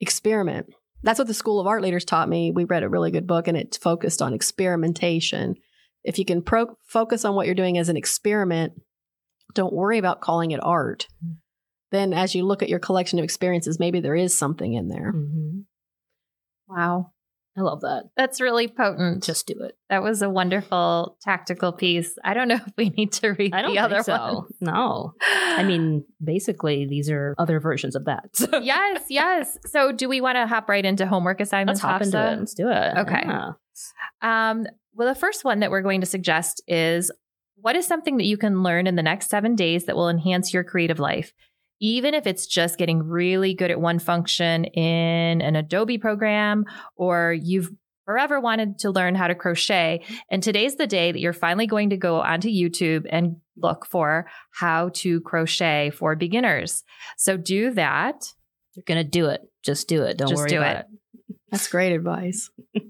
Experiment. 0.00 0.66
That's 1.02 1.18
what 1.18 1.28
the 1.28 1.34
School 1.34 1.60
of 1.60 1.66
Art 1.66 1.82
Leaders 1.82 2.04
taught 2.04 2.28
me. 2.28 2.50
We 2.50 2.64
read 2.64 2.82
a 2.82 2.88
really 2.88 3.10
good 3.10 3.26
book 3.26 3.48
and 3.48 3.56
it 3.56 3.78
focused 3.80 4.22
on 4.22 4.32
experimentation. 4.34 5.56
If 6.04 6.18
you 6.18 6.24
can 6.24 6.42
pro- 6.42 6.76
focus 6.86 7.24
on 7.24 7.34
what 7.34 7.46
you're 7.46 7.54
doing 7.54 7.78
as 7.78 7.88
an 7.88 7.96
experiment, 7.96 8.74
don't 9.54 9.72
worry 9.72 9.98
about 9.98 10.20
calling 10.20 10.50
it 10.52 10.60
art. 10.62 11.06
Mhm. 11.24 11.36
Then, 11.90 12.12
as 12.12 12.34
you 12.34 12.44
look 12.44 12.62
at 12.62 12.68
your 12.68 12.78
collection 12.78 13.18
of 13.18 13.24
experiences, 13.24 13.78
maybe 13.80 14.00
there 14.00 14.14
is 14.16 14.34
something 14.34 14.74
in 14.74 14.88
there. 14.88 15.12
Mhm. 15.12 15.64
Wow. 16.68 17.12
I 17.56 17.62
love 17.62 17.80
that. 17.80 18.04
That's 18.16 18.40
really 18.40 18.68
potent. 18.68 19.24
Just 19.24 19.46
do 19.48 19.54
it. 19.64 19.74
that 19.90 20.00
was 20.02 20.22
a 20.22 20.30
wonderful 20.30 21.16
tactical 21.22 21.72
piece. 21.72 22.16
I 22.22 22.32
don't 22.34 22.46
know 22.46 22.54
if 22.64 22.72
we 22.76 22.90
need 22.90 23.10
to 23.14 23.30
read 23.32 23.52
I 23.52 23.62
don't 23.62 23.74
the 23.74 23.80
think 23.80 23.92
other 23.92 24.02
so. 24.04 24.12
one. 24.12 24.46
No. 24.60 25.14
I 25.22 25.64
mean, 25.64 26.04
basically, 26.22 26.86
these 26.86 27.10
are 27.10 27.34
other 27.38 27.58
versions 27.58 27.96
of 27.96 28.04
that. 28.04 28.28
So 28.36 28.58
yes, 28.62 29.02
yes. 29.08 29.58
So, 29.66 29.90
do 29.90 30.08
we 30.08 30.20
want 30.20 30.36
to 30.36 30.46
hop 30.46 30.68
right 30.68 30.84
into 30.84 31.04
homework 31.06 31.40
assignments? 31.40 31.82
let's 31.82 31.90
hop 31.90 32.02
into 32.02 32.32
it. 32.32 32.38
Let's 32.38 32.54
do 32.54 32.68
it. 32.68 32.96
Okay. 32.98 33.22
Yeah. 33.24 33.52
Um, 34.22 34.66
well, 34.94 35.08
the 35.08 35.18
first 35.18 35.44
one 35.44 35.58
that 35.60 35.70
we're 35.72 35.82
going 35.82 36.00
to 36.02 36.06
suggest 36.06 36.62
is 36.68 37.10
what 37.60 37.76
is 37.76 37.86
something 37.86 38.16
that 38.18 38.26
you 38.26 38.36
can 38.36 38.62
learn 38.62 38.86
in 38.86 38.96
the 38.96 39.02
next 39.02 39.30
seven 39.30 39.54
days 39.54 39.86
that 39.86 39.96
will 39.96 40.08
enhance 40.08 40.52
your 40.52 40.64
creative 40.64 40.98
life? 40.98 41.32
Even 41.80 42.14
if 42.14 42.26
it's 42.26 42.46
just 42.46 42.78
getting 42.78 43.02
really 43.02 43.54
good 43.54 43.70
at 43.70 43.80
one 43.80 43.98
function 43.98 44.64
in 44.64 45.40
an 45.40 45.54
Adobe 45.54 45.98
program, 45.98 46.64
or 46.96 47.32
you've 47.32 47.70
forever 48.04 48.40
wanted 48.40 48.78
to 48.78 48.90
learn 48.90 49.14
how 49.14 49.26
to 49.28 49.34
crochet. 49.34 50.02
And 50.30 50.42
today's 50.42 50.76
the 50.76 50.86
day 50.86 51.12
that 51.12 51.20
you're 51.20 51.34
finally 51.34 51.66
going 51.66 51.90
to 51.90 51.96
go 51.98 52.20
onto 52.20 52.48
YouTube 52.48 53.06
and 53.10 53.36
look 53.56 53.84
for 53.84 54.26
how 54.50 54.88
to 54.94 55.20
crochet 55.20 55.90
for 55.90 56.16
beginners. 56.16 56.84
So 57.18 57.36
do 57.36 57.70
that. 57.74 58.32
You're 58.74 58.84
going 58.86 59.04
to 59.04 59.08
do 59.08 59.26
it. 59.26 59.42
Just 59.62 59.88
do 59.88 60.04
it. 60.04 60.16
Don't 60.16 60.30
Just 60.30 60.40
worry 60.40 60.48
do 60.48 60.56
about 60.56 60.76
it. 60.76 60.86
it. 61.28 61.36
That's 61.50 61.68
great 61.68 61.92
advice. 61.92 62.50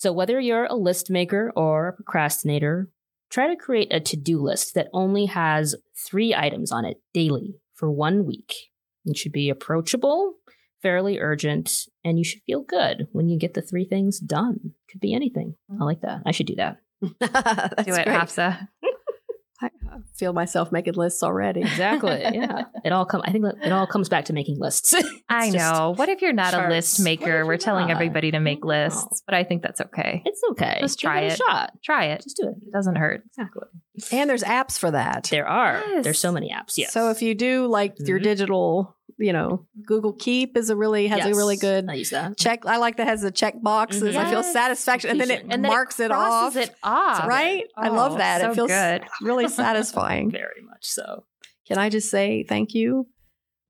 So, 0.00 0.12
whether 0.14 0.40
you're 0.40 0.64
a 0.64 0.74
list 0.74 1.10
maker 1.10 1.52
or 1.54 1.88
a 1.88 1.92
procrastinator, 1.92 2.88
try 3.30 3.48
to 3.48 3.56
create 3.56 3.92
a 3.92 4.00
to 4.00 4.16
do 4.16 4.40
list 4.40 4.74
that 4.74 4.88
only 4.92 5.26
has 5.26 5.74
three 5.96 6.34
items 6.34 6.72
on 6.72 6.84
it 6.84 6.98
daily 7.14 7.56
for 7.74 7.90
one 7.90 8.26
week. 8.26 8.54
It 9.06 9.16
should 9.16 9.32
be 9.32 9.48
approachable, 9.48 10.34
fairly 10.82 11.18
urgent, 11.18 11.86
and 12.04 12.18
you 12.18 12.24
should 12.24 12.42
feel 12.42 12.62
good 12.62 13.06
when 13.12 13.28
you 13.28 13.38
get 13.38 13.54
the 13.54 13.62
three 13.62 13.84
things 13.84 14.18
done. 14.18 14.72
Could 14.90 15.00
be 15.00 15.14
anything. 15.14 15.54
I 15.80 15.84
like 15.84 16.02
that. 16.02 16.22
I 16.26 16.32
should 16.32 16.46
do 16.46 16.56
that. 16.56 16.78
Do 17.00 17.08
it, 17.18 17.18
great. 17.18 18.06
Hafsah. 18.08 18.68
I 19.62 19.66
I 19.66 19.98
feel 20.16 20.32
myself 20.32 20.72
making 20.72 20.94
lists 20.94 21.22
already. 21.22 21.60
Exactly. 21.60 22.20
yeah. 22.32 22.64
It 22.84 22.92
all 22.92 23.04
come. 23.04 23.22
I 23.24 23.32
think 23.32 23.44
it 23.62 23.72
all 23.72 23.86
comes 23.86 24.08
back 24.08 24.26
to 24.26 24.32
making 24.32 24.58
lists. 24.58 24.94
I 25.28 25.50
know. 25.50 25.94
What 25.96 26.08
if 26.08 26.22
you're 26.22 26.32
not 26.32 26.54
a 26.54 26.68
list 26.68 27.00
maker? 27.00 27.44
We're 27.44 27.52
you're 27.52 27.58
telling 27.58 27.90
everybody 27.90 28.30
to 28.30 28.40
make 28.40 28.62
No. 28.62 28.68
lists, 28.68 29.22
but 29.26 29.34
I 29.34 29.44
think 29.44 29.62
that's 29.62 29.80
okay. 29.80 30.22
It's 30.24 30.40
okay. 30.52 30.78
Just 30.80 30.98
Give 31.00 31.10
try 31.10 31.20
it. 31.22 31.26
it. 31.26 31.32
A 31.32 31.36
shot. 31.36 31.72
Try 31.84 32.04
it. 32.06 32.22
Just 32.22 32.36
do 32.36 32.48
it. 32.48 32.54
It 32.66 32.72
doesn't 32.72 32.96
hurt. 32.96 33.22
Exactly. 33.26 33.64
And 34.12 34.30
there's 34.30 34.42
apps 34.44 34.78
for 34.78 34.90
that. 34.90 35.28
There 35.30 35.46
are. 35.46 35.82
Yes. 35.88 36.04
There's 36.04 36.18
so 36.20 36.32
many 36.32 36.50
apps. 36.50 36.74
Yes. 36.76 36.92
So 36.92 37.10
if 37.10 37.22
you 37.22 37.34
do 37.34 37.66
like 37.66 37.94
your 37.98 38.18
Mhm. 38.20 38.22
digital, 38.22 38.96
you 39.18 39.32
know, 39.32 39.66
Google 39.84 40.12
Keep 40.12 40.56
is 40.56 40.70
a 40.70 40.76
really 40.76 41.08
has 41.08 41.26
a 41.26 41.30
really 41.30 41.56
good 41.56 41.86
I 41.90 41.94
use 41.94 42.10
that. 42.10 42.36
check. 42.38 42.64
I 42.66 42.76
like 42.78 42.96
that 42.98 43.06
has 43.08 43.20
the 43.22 43.30
check 43.30 43.60
boxes. 43.60 44.16
I 44.16 44.24
feel 44.30 44.40
Yes. 44.40 44.52
satisfaction, 44.52 45.10
and 45.10 45.20
then 45.20 45.30
it 45.30 45.34
Completion. 45.40 45.52
And 45.52 45.64
then 45.64 45.70
marks 45.70 45.98
it, 46.00 46.08
crosses 46.10 46.56
off. 46.56 46.62
it 46.68 46.74
off. 46.82 47.26
Right? 47.26 47.64
I 47.76 47.88
Oh, 47.88 47.92
love 47.92 48.18
that. 48.18 48.40
so 48.40 48.50
it 48.50 48.54
feels 48.54 48.70
good. 48.70 49.02
really 49.20 49.48
satisfying. 49.48 50.30
Very 50.30 50.62
much 50.64 50.84
so. 50.86 51.24
Can 51.66 51.78
I 51.78 51.88
just 51.88 52.10
say 52.10 52.44
thank 52.48 52.74
you? 52.74 53.06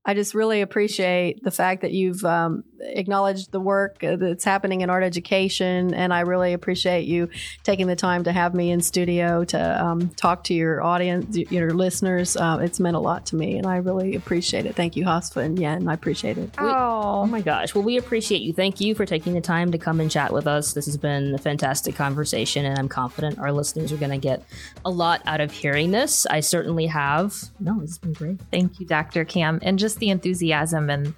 I 0.04 0.14
just 0.14 0.34
really 0.34 0.62
appreciate 0.62 1.42
the 1.42 1.50
fact 1.50 1.82
that 1.82 1.92
you've 1.92 2.24
um, 2.24 2.64
acknowledged 2.80 3.52
the 3.52 3.60
work 3.60 4.02
uh, 4.02 4.16
that's 4.16 4.44
happening 4.44 4.80
in 4.80 4.88
art 4.88 5.04
education, 5.04 5.92
and 5.92 6.12
I 6.12 6.20
really 6.20 6.54
appreciate 6.54 7.06
you 7.06 7.28
taking 7.64 7.86
the 7.86 7.96
time 7.96 8.24
to 8.24 8.32
have 8.32 8.54
me 8.54 8.70
in 8.70 8.80
studio 8.80 9.44
to 9.44 9.84
um, 9.84 10.08
talk 10.10 10.44
to 10.44 10.54
your 10.54 10.82
audience, 10.82 11.36
your 11.36 11.72
listeners. 11.72 12.36
Uh, 12.36 12.58
it's 12.62 12.80
meant 12.80 12.96
a 12.96 13.00
lot 13.00 13.26
to 13.26 13.36
me, 13.36 13.58
and 13.58 13.66
I 13.66 13.76
really 13.76 14.16
appreciate 14.16 14.64
it. 14.64 14.74
Thank 14.74 14.96
you, 14.96 15.04
Hafsah 15.04 15.44
and 15.44 15.58
Yen. 15.58 15.86
I 15.86 15.94
appreciate 15.94 16.38
it. 16.38 16.50
Oh 16.58 17.20
Oh, 17.20 17.26
my 17.26 17.42
gosh. 17.42 17.74
Well, 17.74 17.84
we 17.84 17.98
appreciate 17.98 18.40
you. 18.40 18.52
Thank 18.54 18.80
you 18.80 18.94
for 18.94 19.04
taking 19.04 19.34
the 19.34 19.40
time 19.42 19.70
to 19.72 19.78
come 19.78 20.00
and 20.00 20.10
chat 20.10 20.32
with 20.32 20.46
us. 20.46 20.72
This 20.72 20.86
has 20.86 20.96
been 20.96 21.34
a 21.34 21.38
fantastic 21.38 21.94
conversation, 21.94 22.64
and 22.64 22.78
I'm 22.78 22.88
confident 22.88 23.38
our 23.38 23.52
listeners 23.52 23.92
are 23.92 23.96
going 23.98 24.10
to 24.12 24.18
get 24.18 24.42
a 24.84 24.90
lot 24.90 25.20
out 25.26 25.40
of 25.40 25.50
hearing 25.50 25.90
this. 25.90 26.24
I 26.26 26.40
certainly 26.40 26.86
have. 26.86 27.34
No, 27.58 27.78
this 27.80 27.90
has 27.90 27.98
been 27.98 28.12
great. 28.14 28.40
thank 28.50 28.80
you, 28.80 28.86
Dr. 28.86 29.24
Cam. 29.24 29.58
And 29.62 29.78
just 29.78 29.89
the 29.96 30.10
enthusiasm 30.10 30.90
and 30.90 31.14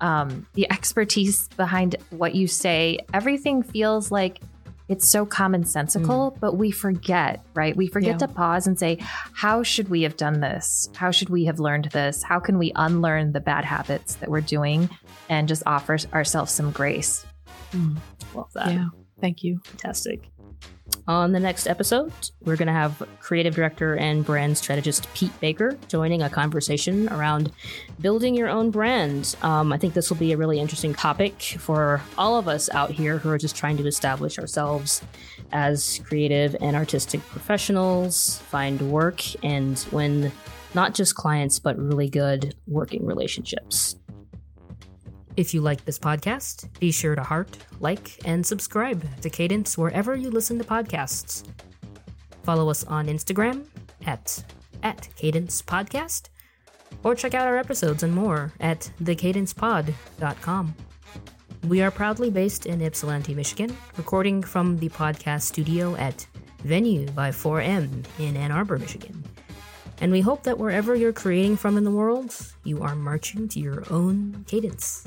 um, 0.00 0.46
the 0.54 0.70
expertise 0.70 1.48
behind 1.56 1.96
what 2.10 2.34
you 2.34 2.46
say. 2.46 2.98
Everything 3.12 3.62
feels 3.62 4.10
like 4.12 4.40
it's 4.88 5.06
so 5.08 5.26
commonsensical, 5.26 6.38
but 6.40 6.56
we 6.56 6.70
forget, 6.70 7.44
right? 7.52 7.76
We 7.76 7.88
forget 7.88 8.12
Yeah. 8.20 8.26
to 8.26 8.28
pause 8.28 8.66
and 8.66 8.78
say, 8.78 8.96
how 9.00 9.62
should 9.62 9.88
we 9.90 10.02
have 10.02 10.16
done 10.16 10.40
this? 10.40 10.88
How 10.94 11.10
should 11.10 11.28
we 11.28 11.44
have 11.44 11.58
learned 11.60 11.86
this? 11.92 12.22
How 12.22 12.40
can 12.40 12.56
we 12.58 12.72
unlearn 12.74 13.32
the 13.32 13.40
bad 13.40 13.64
habits 13.66 14.14
that 14.16 14.30
we're 14.30 14.40
doing 14.40 14.88
and 15.28 15.46
just 15.46 15.62
offer 15.66 15.98
ourselves 16.14 16.52
some 16.52 16.70
grace? 16.70 17.26
Love 18.34 18.50
that. 18.54 18.72
Yeah, 18.72 18.86
thank 19.20 19.42
you. 19.44 19.60
Fantastic. 19.64 20.30
On 21.08 21.32
the 21.32 21.40
next 21.40 21.66
episode, 21.66 22.12
we're 22.44 22.56
going 22.56 22.66
to 22.66 22.72
have 22.74 23.02
creative 23.18 23.54
director 23.54 23.96
and 23.96 24.26
brand 24.26 24.58
strategist 24.58 25.08
Pete 25.14 25.32
Baker 25.40 25.78
joining 25.88 26.20
a 26.20 26.28
conversation 26.28 27.08
around 27.08 27.50
building 27.98 28.34
your 28.34 28.50
own 28.50 28.70
brand. 28.70 29.34
Um, 29.40 29.72
I 29.72 29.78
think 29.78 29.94
this 29.94 30.10
will 30.10 30.18
be 30.18 30.32
a 30.32 30.36
really 30.36 30.60
interesting 30.60 30.92
topic 30.92 31.40
for 31.40 32.02
all 32.18 32.36
of 32.36 32.46
us 32.46 32.68
out 32.74 32.90
here 32.90 33.16
who 33.16 33.30
are 33.30 33.38
just 33.38 33.56
trying 33.56 33.78
to 33.78 33.86
establish 33.86 34.38
ourselves 34.38 35.00
as 35.50 35.98
creative 36.04 36.54
and 36.60 36.76
artistic 36.76 37.26
professionals, 37.28 38.40
find 38.50 38.78
work, 38.82 39.22
and 39.42 39.82
win 39.90 40.30
not 40.74 40.92
just 40.92 41.14
clients, 41.14 41.58
but 41.58 41.78
really 41.78 42.10
good 42.10 42.54
working 42.66 43.06
relationships. 43.06 43.96
If 45.38 45.54
you 45.54 45.60
like 45.60 45.84
this 45.84 46.00
podcast, 46.00 46.66
be 46.80 46.90
sure 46.90 47.14
to 47.14 47.22
heart, 47.22 47.56
like, 47.78 48.18
and 48.24 48.44
subscribe 48.44 49.06
to 49.20 49.30
Cadence 49.30 49.78
wherever 49.78 50.16
you 50.16 50.30
listen 50.30 50.58
to 50.58 50.64
podcasts. 50.64 51.44
Follow 52.42 52.68
us 52.68 52.82
on 52.82 53.06
Instagram 53.06 53.64
at, 54.04 54.42
at 54.82 55.08
Cadence 55.14 55.62
Podcast, 55.62 56.30
or 57.04 57.14
check 57.14 57.34
out 57.34 57.46
our 57.46 57.56
episodes 57.56 58.02
and 58.02 58.12
more 58.12 58.52
at 58.58 58.90
thecadencepod.com. 59.00 60.74
We 61.68 61.82
are 61.82 61.92
proudly 61.92 62.30
based 62.30 62.66
in 62.66 62.82
Ypsilanti, 62.82 63.32
Michigan, 63.32 63.76
recording 63.96 64.42
from 64.42 64.76
the 64.78 64.88
podcast 64.88 65.42
studio 65.42 65.94
at 65.94 66.26
Venue 66.64 67.06
by 67.12 67.30
4M 67.30 68.04
in 68.18 68.36
Ann 68.36 68.50
Arbor, 68.50 68.76
Michigan. 68.76 69.22
And 70.00 70.10
we 70.10 70.20
hope 70.20 70.42
that 70.42 70.58
wherever 70.58 70.96
you're 70.96 71.12
creating 71.12 71.58
from 71.58 71.76
in 71.76 71.84
the 71.84 71.92
world, 71.92 72.34
you 72.64 72.82
are 72.82 72.96
marching 72.96 73.46
to 73.48 73.60
your 73.60 73.84
own 73.88 74.44
cadence. 74.48 75.06